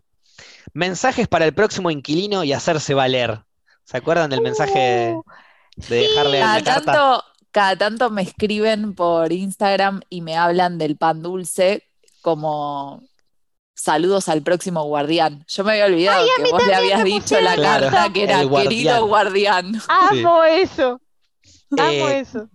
[0.72, 3.40] Mensajes para el próximo inquilino y hacerse valer.
[3.84, 5.22] ¿Se acuerdan del mensaje Uh,
[5.88, 6.92] de dejarle Cada la carta?
[6.92, 11.84] tanto, cada tanto me escriben por Instagram y me hablan del pan dulce
[12.22, 13.02] como
[13.74, 15.44] saludos al próximo guardián.
[15.48, 18.68] Yo me había olvidado que vos le habías dicho la carta que era guardián.
[18.68, 19.80] querido guardián.
[19.88, 21.00] Amo eso.
[21.72, 22.48] Amo Eh, eso.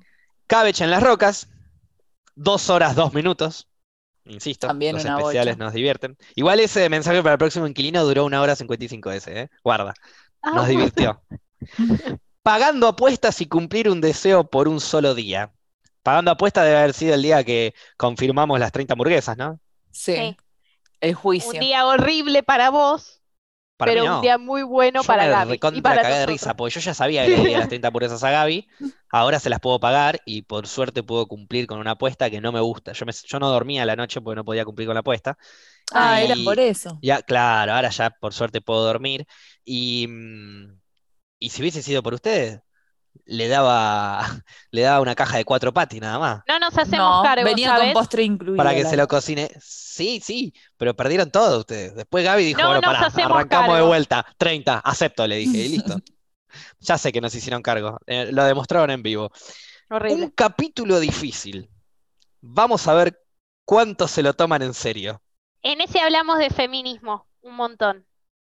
[0.47, 1.47] Cabbage en las rocas.
[2.35, 3.67] Dos horas, dos minutos.
[4.25, 5.65] Insisto, También los especiales bocha.
[5.65, 6.17] nos divierten.
[6.35, 9.49] Igual ese mensaje para el próximo inquilino duró una hora 55 ese, ¿eh?
[9.63, 9.93] Guarda,
[10.51, 10.67] nos Amo.
[10.67, 11.21] divirtió.
[12.43, 15.53] Pagando apuestas y cumplir un deseo por un solo día.
[16.03, 19.59] Pagando apuestas debe haber sido el día que confirmamos las 30 hamburguesas, ¿no?
[19.91, 20.37] Sí, Sí.
[21.01, 21.59] el Un juicio.
[21.59, 23.21] día horrible para vos,
[23.77, 24.09] Para pero mí no.
[24.09, 26.79] un día muy bueno Yo para me Gaby y para cagué de risa, porque yo
[26.81, 28.67] ya sabía que le debía las 30 hamburguesas a Gaby,
[29.09, 32.51] ahora se las puedo pagar y por suerte puedo cumplir con una apuesta que no
[32.53, 32.93] me gusta.
[32.93, 35.37] Yo, me- yo no dormía a la noche porque no podía cumplir con la apuesta.
[35.91, 37.01] Ah, era por eso.
[37.01, 39.27] Ya, claro, ahora ya por suerte puedo dormir.
[39.65, 40.79] Y, mm,
[41.39, 42.61] y si hubiese sido por ustedes,
[43.25, 44.25] le daba,
[44.71, 46.41] le daba una caja de cuatro patis nada más.
[46.47, 47.83] No nos hacemos No, cargo, venía ¿sabes?
[47.85, 48.57] con postre incluido.
[48.57, 49.49] Para que la se lo cocine.
[49.59, 51.95] Sí, sí, pero perdieron todo ustedes.
[51.95, 53.87] Después Gaby dijo, No bueno, pará, arrancamos de cargo".
[53.87, 54.25] vuelta.
[54.37, 55.95] 30, acepto, le dije, y listo.
[56.79, 57.99] Ya sé que nos hicieron cargo.
[58.07, 59.29] eh, lo demostraron en vivo.
[59.89, 60.23] Horrible.
[60.23, 61.69] Un capítulo difícil.
[62.39, 63.19] Vamos a ver
[63.65, 65.21] cuánto se lo toman en serio.
[65.61, 68.05] En ese hablamos de feminismo, un montón,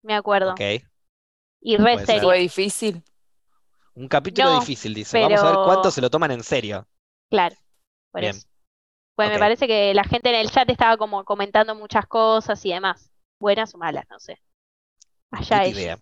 [0.03, 0.51] me acuerdo.
[0.51, 0.61] ¿Ok?
[1.63, 2.25] Y re serio.
[2.25, 3.03] Fue difícil.
[3.97, 5.21] Un capítulo No, difícil, dice.
[5.21, 6.87] Vamos a ver cuánto se lo toman en serio.
[7.31, 7.57] Claro,
[8.13, 8.37] por Bien.
[8.37, 8.47] eso.
[9.15, 12.71] Pues me parece que la gente en el chat estaba como comentando muchas cosas y
[12.71, 13.11] demás.
[13.41, 14.39] Buenas o malas, no sé.
[15.31, 15.99] Allá idea.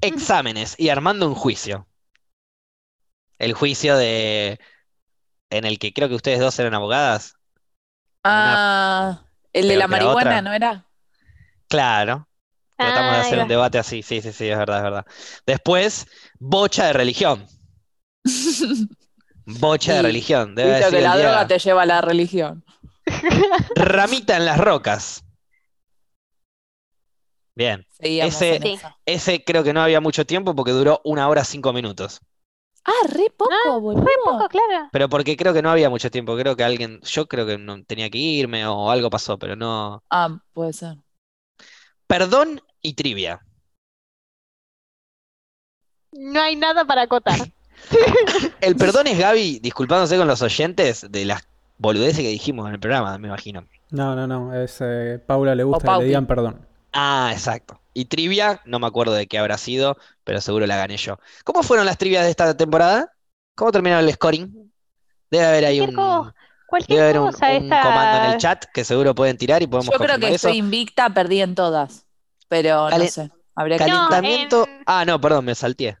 [0.00, 1.86] Exámenes y armando un juicio.
[3.38, 4.58] El juicio de
[5.50, 7.34] en el que creo que ustedes dos eran abogadas.
[8.24, 9.22] Ah,
[9.52, 10.42] el de la marihuana, otra.
[10.42, 10.86] ¿no era?
[11.68, 12.27] Claro.
[12.78, 14.02] Tratamos de Ah, hacer un debate así.
[14.02, 15.06] Sí, sí, sí, es verdad, es verdad.
[15.46, 16.06] Después,
[16.38, 17.46] bocha de religión.
[19.46, 20.54] Bocha de religión.
[20.54, 22.62] Debe Visto que la día- droga te lleva a la religión.
[23.74, 25.24] Ramita en las rocas.
[27.54, 27.86] Bien.
[27.90, 28.78] Seguíamos Ese- Sí.
[29.06, 32.20] Ese creo que no había mucho tiempo porque duró una hora cinco minutos.
[32.84, 34.04] Ah, re poco, boludo.
[34.24, 34.88] Poco, claro.
[34.92, 36.36] Pero porque creo que no había mucho tiempo.
[36.36, 40.02] Creo que alguien, yo creo que no tenía que irme o algo pasó, pero no.
[40.10, 40.98] Ah, puede ser.
[42.06, 43.40] Perdón y trivia.
[46.12, 47.38] No hay nada para acotar.
[48.60, 51.46] El perdón es Gaby disculpándose con los oyentes de las
[51.78, 53.66] boludeces que dijimos en el programa, me imagino.
[53.90, 54.54] No, no, no.
[54.54, 56.66] Es, eh, Paula le gusta que le digan perdón.
[56.92, 57.80] Ah, exacto.
[57.94, 61.18] Y trivia, no me acuerdo de qué habrá sido, pero seguro la gané yo.
[61.44, 63.12] ¿Cómo fueron las trivias de esta temporada?
[63.54, 64.72] ¿Cómo terminaron el scoring?
[65.30, 65.94] Debe haber ahí un,
[66.88, 67.82] debe haber cosa un esta.
[67.82, 70.48] comando en el chat que seguro pueden tirar y podemos Yo creo que eso.
[70.48, 72.06] estoy invicta, perdí en todas.
[72.48, 73.30] Pero no sé.
[73.54, 74.66] Habría que No, Calentamiento.
[74.66, 75.98] en- Ah, no, perdón, me salteé.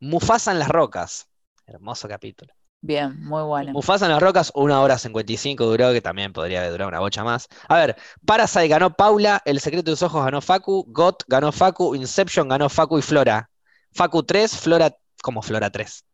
[0.00, 1.28] Mufasa en las rocas.
[1.66, 2.52] Hermoso capítulo.
[2.80, 3.72] Bien, muy bueno.
[3.72, 7.24] Mufasa en las rocas, una hora 55 duró, que también podría haber durado una bocha
[7.24, 7.48] más.
[7.68, 11.94] A ver, Parasite ganó Paula, El secreto de tus ojos ganó Facu, Got ganó Facu,
[11.96, 13.50] Inception ganó Facu y Flora.
[13.92, 16.04] Facu 3, Flora, como Flora 3.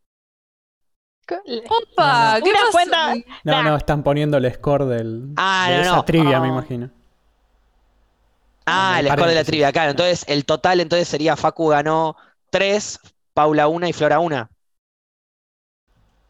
[1.27, 2.71] Opa, ¿qué Una pasó?
[2.71, 3.63] cuenta- No, Nah.
[3.63, 6.05] no, están poniendo el score del, Ah, de no, esa no.
[6.05, 6.51] trivia, me Oh.
[6.53, 6.89] imagino.
[8.65, 9.91] Ah, el score de la trivia, claro.
[9.91, 12.15] Entonces, el total entonces sería Facu ganó
[12.49, 12.99] 3,
[13.33, 14.49] Paula 1 y Flora 1.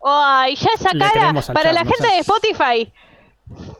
[0.07, 2.93] Ay, ya esa cara, para chat, la no gente de Spotify,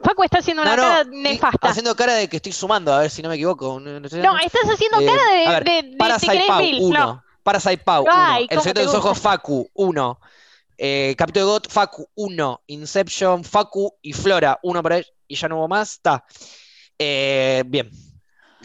[0.03, 1.69] Facu está haciendo una No, no, cara nefasta.
[1.69, 3.79] haciendo cara de que estoy sumando, a ver si no me equivoco.
[3.79, 6.31] No, no estoy- No, estás haciendo Eh, cara de, a ver, de, de, te Parasite
[6.31, 6.77] crees Pau mil.
[6.81, 6.99] 1.
[6.99, 7.23] No.
[7.43, 8.11] Parasite Pau 1.
[8.11, 9.19] Ay, El secreto te de sus ojos.
[9.19, 10.19] Facu 1.
[10.77, 12.61] Eh, Capítulo de God Facu 1.
[12.67, 15.05] Inception Facu y Flora 1 por ahí.
[15.27, 15.93] Y ya no hubo más.
[15.93, 16.23] Está.
[16.97, 17.89] Eh, bien.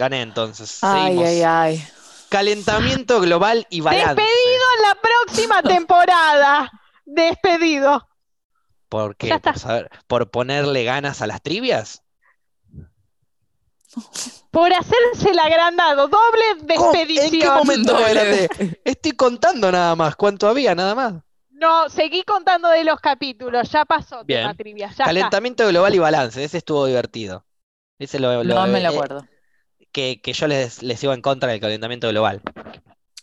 [0.01, 0.79] Gané entonces.
[0.83, 1.29] Ay, Seguimos.
[1.29, 1.89] ay, ay.
[2.31, 4.15] Calentamiento global y balance.
[4.15, 6.71] Despedido en la próxima temporada.
[7.05, 8.09] Despedido.
[8.89, 9.39] ¿Por qué?
[9.39, 12.03] ¿Por, saber- por ponerle ganas a las trivias?
[14.51, 16.09] Por hacerse el agrandado.
[16.09, 17.35] Doble despedición.
[17.35, 17.99] ¿En qué momento?
[18.85, 20.17] Estoy contando nada más.
[20.17, 20.75] ¿Cuánto había?
[20.75, 21.15] Nada más.
[21.51, 23.71] No, seguí contando de los capítulos.
[23.71, 24.41] Ya pasó Bien.
[24.43, 24.87] tema trivia.
[24.87, 25.05] Ya está.
[25.05, 26.43] Calentamiento global y balance.
[26.43, 27.45] Ese estuvo divertido.
[27.99, 29.27] Ese lo, lo- No me lo eh, acuerdo.
[29.93, 32.41] Que, que yo les, les iba en contra del calentamiento global.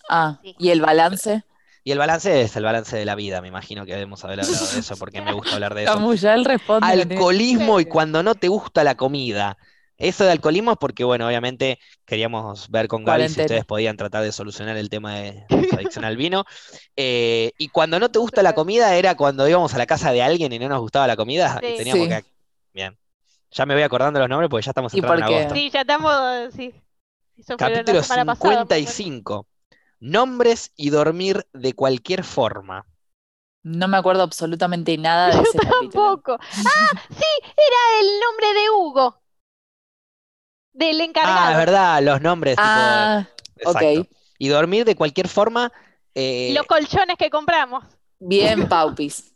[0.09, 0.39] Ah.
[0.43, 1.43] ¿y el balance?
[1.83, 4.67] Y el balance es el balance de la vida, me imagino que debemos haber hablado
[4.73, 5.93] de eso porque me gusta hablar de eso.
[5.93, 6.85] Camu, ya él responde.
[6.85, 9.57] Alcoholismo y cuando no te gusta la comida.
[9.97, 14.21] Eso de alcoholismo es porque, bueno, obviamente queríamos ver con Gaby si ustedes podían tratar
[14.21, 16.45] de solucionar el tema de su adicción al vino.
[16.95, 20.21] Eh, y cuando no te gusta la comida era cuando íbamos a la casa de
[20.21, 21.73] alguien y no nos gustaba la comida y Sí.
[21.77, 22.09] teníamos Sí.
[22.09, 22.23] que...
[22.73, 22.97] Bien.
[23.51, 25.35] Ya me voy acordando los nombres porque ya estamos ¿Y entrando por en qué?
[25.39, 25.55] agosto.
[25.55, 26.13] Sí, ya estamos.
[26.53, 26.73] Sí.
[27.37, 29.03] Eso fue la Capítulo semana pasada, muy bueno.
[29.05, 29.47] 55.
[29.99, 32.85] Nombres y dormir de cualquier forma.
[33.63, 36.13] No me acuerdo absolutamente nada de Yo ese capítulo.
[36.13, 36.37] tampoco.
[36.65, 37.25] Ah, sí,
[37.55, 39.21] era el nombre de Hugo.
[40.73, 41.47] Del encargado.
[41.47, 42.59] Ah, es verdad, los nombres.
[42.59, 44.01] tipo, Ah, exacto.
[44.01, 44.07] ok.
[44.37, 45.71] Y dormir de cualquier forma.
[46.15, 47.83] eh, Los colchones que compramos.
[48.19, 49.33] Bien, Paupis.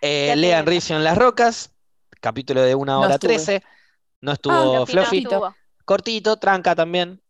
[0.00, 0.66] eh, lean.
[0.66, 1.72] Ricio en las rocas.
[2.20, 3.18] Capítulo de una No hora.
[3.18, 3.62] 13.
[4.20, 5.54] No Ah, estuvo estuvo.
[5.84, 7.22] Cortito, tranca también.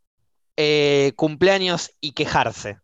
[0.57, 2.79] Eh, cumpleaños y quejarse.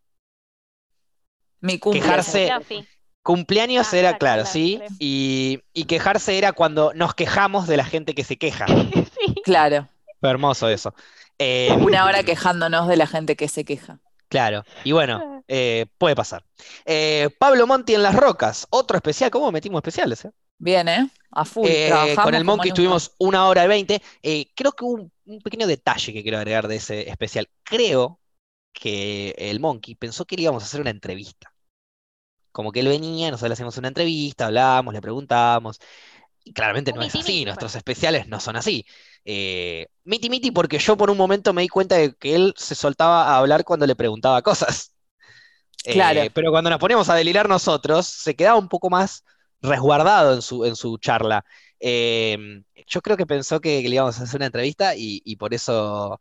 [1.61, 2.01] Mi cumple.
[2.01, 2.51] Quejarse.
[2.55, 2.89] Fluffy.
[3.23, 4.77] Cumpleaños Ah, era, claro, claro, claro, sí.
[4.79, 4.95] claro.
[4.99, 8.67] Y, y quejarse era cuando nos quejamos de la gente que se queja.
[9.25, 9.35] Sí.
[9.45, 9.89] Claro,
[10.21, 10.95] Fue hermoso eso.
[11.39, 14.01] Eh, una hora quejándonos de la gente que se queja.
[14.29, 16.45] Claro, y bueno, eh, puede pasar.
[16.85, 20.25] Eh, Pablo Monti en las rocas, otro especial, ¿cómo metimos especiales?
[20.25, 20.31] eh?
[20.59, 21.09] Bien, ¿eh?
[21.33, 21.67] A full.
[21.69, 24.03] Eh, con el Monkey estuvimos una hora y veinte.
[24.23, 27.49] Eh, creo que hubo un, un pequeño detalle que quiero agregar de ese especial.
[27.63, 28.21] Creo
[28.73, 31.53] que el Monkey pensó que le íbamos a hacer una entrevista.
[32.53, 35.81] Como que él venía, nosotros le hacíamos una entrevista, hablábamos, le preguntábamos.
[36.45, 38.85] Y claramente Un no es así, miti, nuestros especiales no son así.
[39.25, 42.75] Eh, miti miti porque yo por un momento me di cuenta de que él se
[42.75, 44.95] soltaba a hablar cuando le preguntaba cosas.
[45.85, 46.23] Eh, Claro.
[46.35, 49.25] pero cuando nos poníamos a delirar nosotros, se quedaba un poco más
[49.63, 51.45] resguardado en su, en su charla.
[51.81, 55.55] Eh, yo creo que pensó que, le íbamos a hacer una entrevista y, y por
[55.55, 56.21] eso,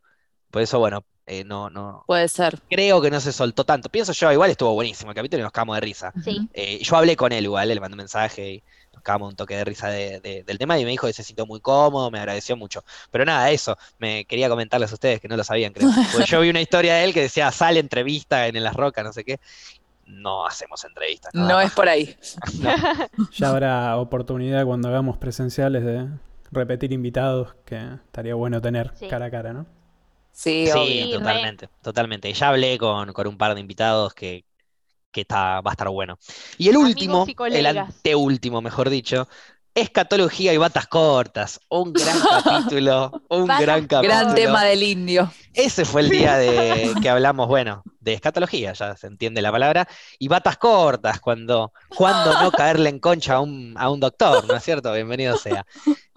[0.50, 2.58] por eso, bueno, eh, no, no, Puede ser.
[2.68, 3.88] creo que no se soltó tanto.
[3.88, 6.12] Pienso yo, igual estuvo buenísimo el capítulo y nos cagamos de risa.
[6.24, 6.48] Sí.
[6.52, 8.62] Eh, yo hablé con él igual, le mandé un mensaje y
[8.92, 11.22] nos cagamos un toque de risa de- de- del tema y me dijo que se
[11.22, 12.84] sintió muy cómodo, me agradeció mucho.
[13.10, 15.88] Pero nada, eso, me quería comentarles a ustedes que no lo sabían, creo.
[16.12, 19.04] Porque yo vi una historia de él que decía, sale entrevista en, En Las Rocas,
[19.04, 19.38] no sé qué.
[20.06, 21.34] No hacemos entrevistas.
[21.34, 22.16] No es por ahí.
[23.38, 26.08] Ya habrá oportunidad cuando hagamos presenciales de
[26.50, 27.76] repetir invitados, que
[28.06, 29.08] estaría bueno tener Sí.
[29.08, 29.66] cara a cara, ¿no?
[30.32, 32.32] Sí, Sí, totalmente, totalmente.
[32.32, 34.44] Ya hablé con, con un par de invitados que,
[35.10, 36.18] que está, va a estar bueno.
[36.58, 39.28] Y el último, y el anteúltimo, mejor dicho,
[39.74, 41.60] escatología y batas cortas.
[41.68, 44.02] Un gran capítulo, un gran capítulo.
[44.02, 45.32] Gran tema del indio.
[45.54, 49.88] Ese fue el día de que hablamos, bueno, de escatología, ya se entiende la palabra,
[50.18, 54.54] y batas cortas, cuando, cuando no caerle en concha a un, a un doctor, ¿no
[54.54, 54.92] es cierto?
[54.92, 55.66] Bienvenido sea.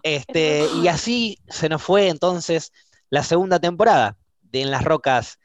[0.04, 2.72] Este, y así se nos fue entonces
[3.10, 5.40] la segunda temporada de En las Rocas,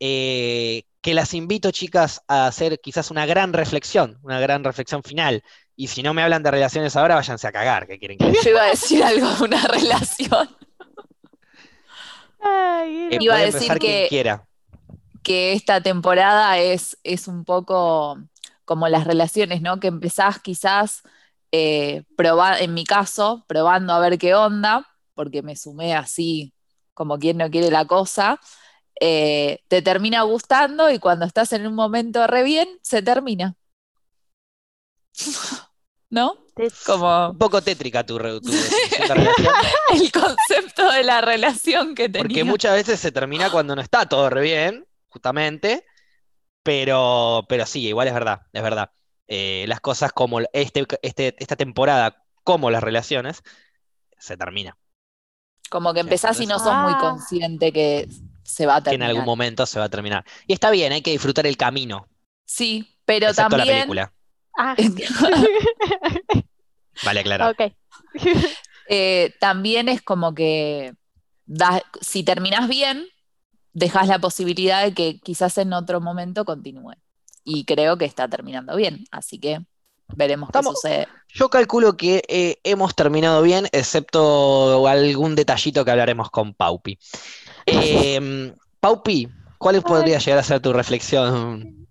[0.00, 5.42] eh, que las invito, chicas, a hacer quizás una gran reflexión, una gran reflexión final.
[5.76, 8.50] Y si no me hablan de relaciones ahora, váyanse a cagar, que quieren que Yo
[8.50, 10.48] iba a decir algo de una relación.
[12.40, 14.46] Ay, Eh, Iba a decir quien quiera.
[15.22, 18.18] que esta temporada es, es un poco
[18.64, 19.78] como las relaciones, ¿no?
[19.80, 21.02] Que empezás quizás
[21.52, 26.52] eh, proba- en mi caso, probando a ver qué onda, porque me sumé así
[26.94, 28.40] como quien no quiere la cosa,
[29.00, 33.54] eh, te termina gustando y cuando estás en un momento re bien, se termina.
[36.10, 36.36] ¿No?
[36.86, 39.46] Como Un poco tétrica tu, tu relación.
[39.92, 42.22] el concepto de la relación que tenía.
[42.22, 45.84] Porque muchas veces se termina cuando no está todo re bien, justamente.
[46.62, 48.90] Pero, pero sí, igual es verdad, es verdad.
[49.28, 53.42] eh, las cosas como este, este, esta temporada, como las relaciones,
[54.18, 54.76] se termina.
[55.68, 56.98] Como que empezás y no sos muy Ah.
[57.00, 58.08] consciente que
[58.44, 59.10] se va a Que en terminar.
[59.10, 60.24] algún momento se va a terminar.
[60.46, 62.08] Y está bien, hay que disfrutar el camino,
[62.44, 63.78] Sí, pero excepto la también.
[63.78, 64.12] película.
[64.56, 64.74] Ah,
[67.04, 67.50] Vale, claro.
[67.50, 67.72] ok.
[68.88, 70.92] eh, también es como que
[72.00, 73.06] si terminás bien,
[73.72, 76.94] dejas la posibilidad de que quizás en otro momento continúe.
[77.44, 79.60] Y creo que está terminando bien, así que
[80.16, 81.08] veremos Estamos- qué sucede.
[81.28, 86.98] Yo calculo que eh, hemos terminado bien, excepto algún detallito que hablaremos con Paupi.
[87.66, 89.28] Eh, Paupi,
[89.58, 91.86] ¿cuál podría llegar a ser tu reflexión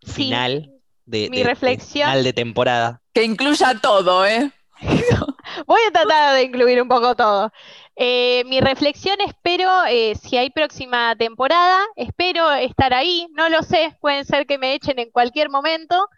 [0.00, 0.72] Sí, final
[1.06, 2.08] de, mi de- de reflexión.
[2.08, 3.00] final de temporada?
[3.14, 4.50] Que incluya todo, ¿eh?
[5.66, 7.50] Voy a tratar de incluir un poco todo.
[7.98, 13.96] Eh, mi reflexión espero, eh, si hay próxima temporada, espero estar ahí, no lo sé,
[14.02, 16.08] pueden ser que me echen en cualquier momento.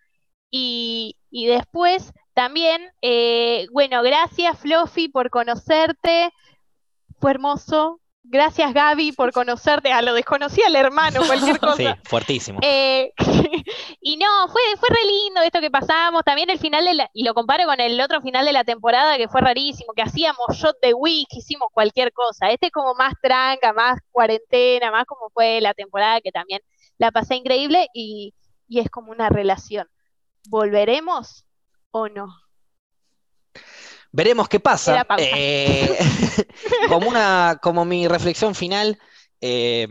[0.50, 6.30] Y, y después también, eh, bueno, gracias Fluffy por conocerte,
[7.20, 8.00] fue hermoso.
[8.30, 11.76] Gracias Gaby por conocerte, a lo desconocía el hermano, cualquier cosa.
[11.76, 12.58] Sí, fuertísimo.
[14.00, 16.22] Y no, fue, fue re lindo esto que pasamos.
[16.24, 19.16] También el final de la, y lo comparo con el otro final de la temporada
[19.16, 22.50] que fue rarísimo, que hacíamos shot de week, hicimos cualquier cosa.
[22.50, 26.60] Este es como más tranca, más cuarentena, más como fue la temporada que también
[26.98, 28.34] la pasé increíble y,
[28.66, 29.86] y es como una relación.
[30.48, 31.44] ¿Volveremos
[31.90, 32.28] o no?
[34.10, 35.06] Veremos qué pasa.
[35.18, 35.98] Eh,
[36.88, 38.98] como una, como mi reflexión final,
[39.40, 39.86] eh,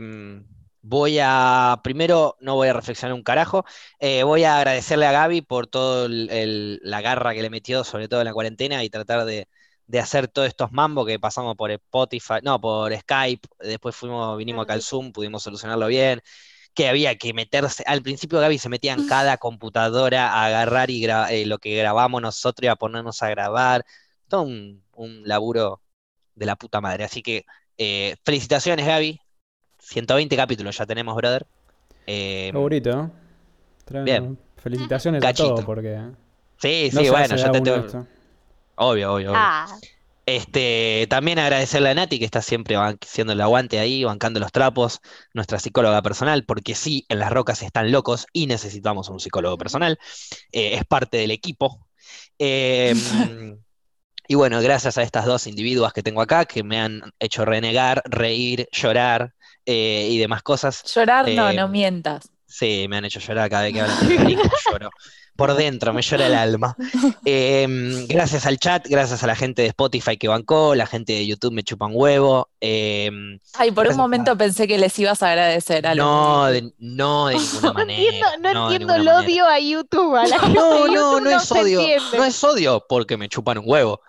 [0.88, 3.64] voy a, primero no voy a reflexionar un carajo,
[4.00, 7.84] eh, voy a agradecerle a Gaby por todo el- el- la garra que le metió,
[7.84, 9.48] sobre todo en la cuarentena, y tratar de,
[9.86, 14.64] de hacer todos estos mambos que pasamos por Spotify, no, por Skype, después fuimos, vinimos
[14.64, 16.20] acá al Zoom, pudimos solucionarlo bien.
[16.74, 21.02] Que había que meterse, al principio Gaby se metía en cada computadora a agarrar y
[21.02, 23.84] gra- eh, lo que grabamos nosotros y a ponernos a grabar
[24.28, 25.82] todo un, un laburo
[26.34, 27.04] de la puta madre.
[27.04, 27.44] Así que
[27.78, 29.20] eh, felicitaciones, Gaby.
[29.88, 31.46] 120 capítulos ya tenemos, brother.
[32.06, 33.10] Eh, Favorito,
[34.04, 34.38] Bien.
[34.56, 35.44] Felicitaciones Cachito.
[35.44, 36.14] a todos porque
[36.56, 37.76] sí, no sí, se bueno, ya te tengo.
[37.76, 38.06] esto.
[38.76, 39.34] Obvio, obvio, obvio.
[39.34, 39.66] Ah,
[40.26, 45.00] Este, también agradecerle a Nati, que está siempre haciendo el aguante ahí, bancando los trapos,
[45.32, 49.98] nuestra psicóloga personal, porque sí, en las rocas están locos y necesitamos un psicólogo personal.
[50.52, 51.86] Eh, es parte del equipo.
[52.38, 52.94] Eh,
[54.28, 58.02] y bueno, gracias a estas dos individuas que tengo acá, que me han hecho renegar,
[58.06, 59.34] reír, llorar
[59.68, 60.82] eh, y demás cosas.
[60.94, 62.30] Llorar no, Eh, no mientas.
[62.46, 64.36] Sí, me han hecho llorar cada vez que hablan de
[64.72, 64.90] lloro.
[65.36, 66.74] Por dentro, me llora el alma.
[67.24, 67.66] Eh,
[68.08, 71.52] gracias al chat, gracias a la gente de Spotify que bancó, la gente de YouTube
[71.52, 72.50] me chupan huevo.
[72.60, 73.10] eh,
[73.54, 77.28] Ay, por un momento pensé que les ibas a agradecer a los no, de, no
[77.28, 78.02] de ninguna no manera.
[78.02, 79.18] entiendo, no de entiendo el manera.
[79.26, 81.80] odio a YouTube, a la gente No, de no, YouTube no es odio.
[81.80, 82.18] entiende.
[82.18, 84.00] No es odio porque me chupan un huevo.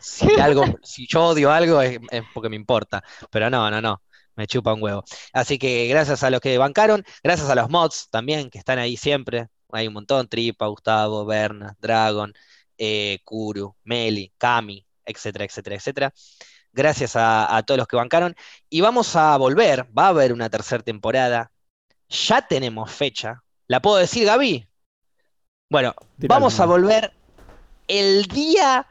[0.00, 3.02] Si algo, si yo odio algo es, es porque me importa.
[3.30, 4.02] Pero no, no, no.
[4.38, 5.02] Me chupa un huevo.
[5.32, 8.96] Así que gracias a los que bancaron, gracias a los mods también, que están ahí
[8.96, 9.48] siempre.
[9.72, 12.32] Hay un montón, Tripa, Gustavo, Berna, Dragon,
[12.78, 16.14] eh, Kuru, Meli, Cami, etcétera, etcétera, etcétera.
[16.72, 18.36] Gracias a, a todos los que bancaron.
[18.70, 21.50] Y vamos a volver, va a haber una tercera temporada.
[22.08, 23.42] Ya tenemos fecha.
[23.66, 24.68] ¿La puedo decir, Gaby?
[25.68, 27.12] Bueno, vamos a volver
[27.88, 28.86] el día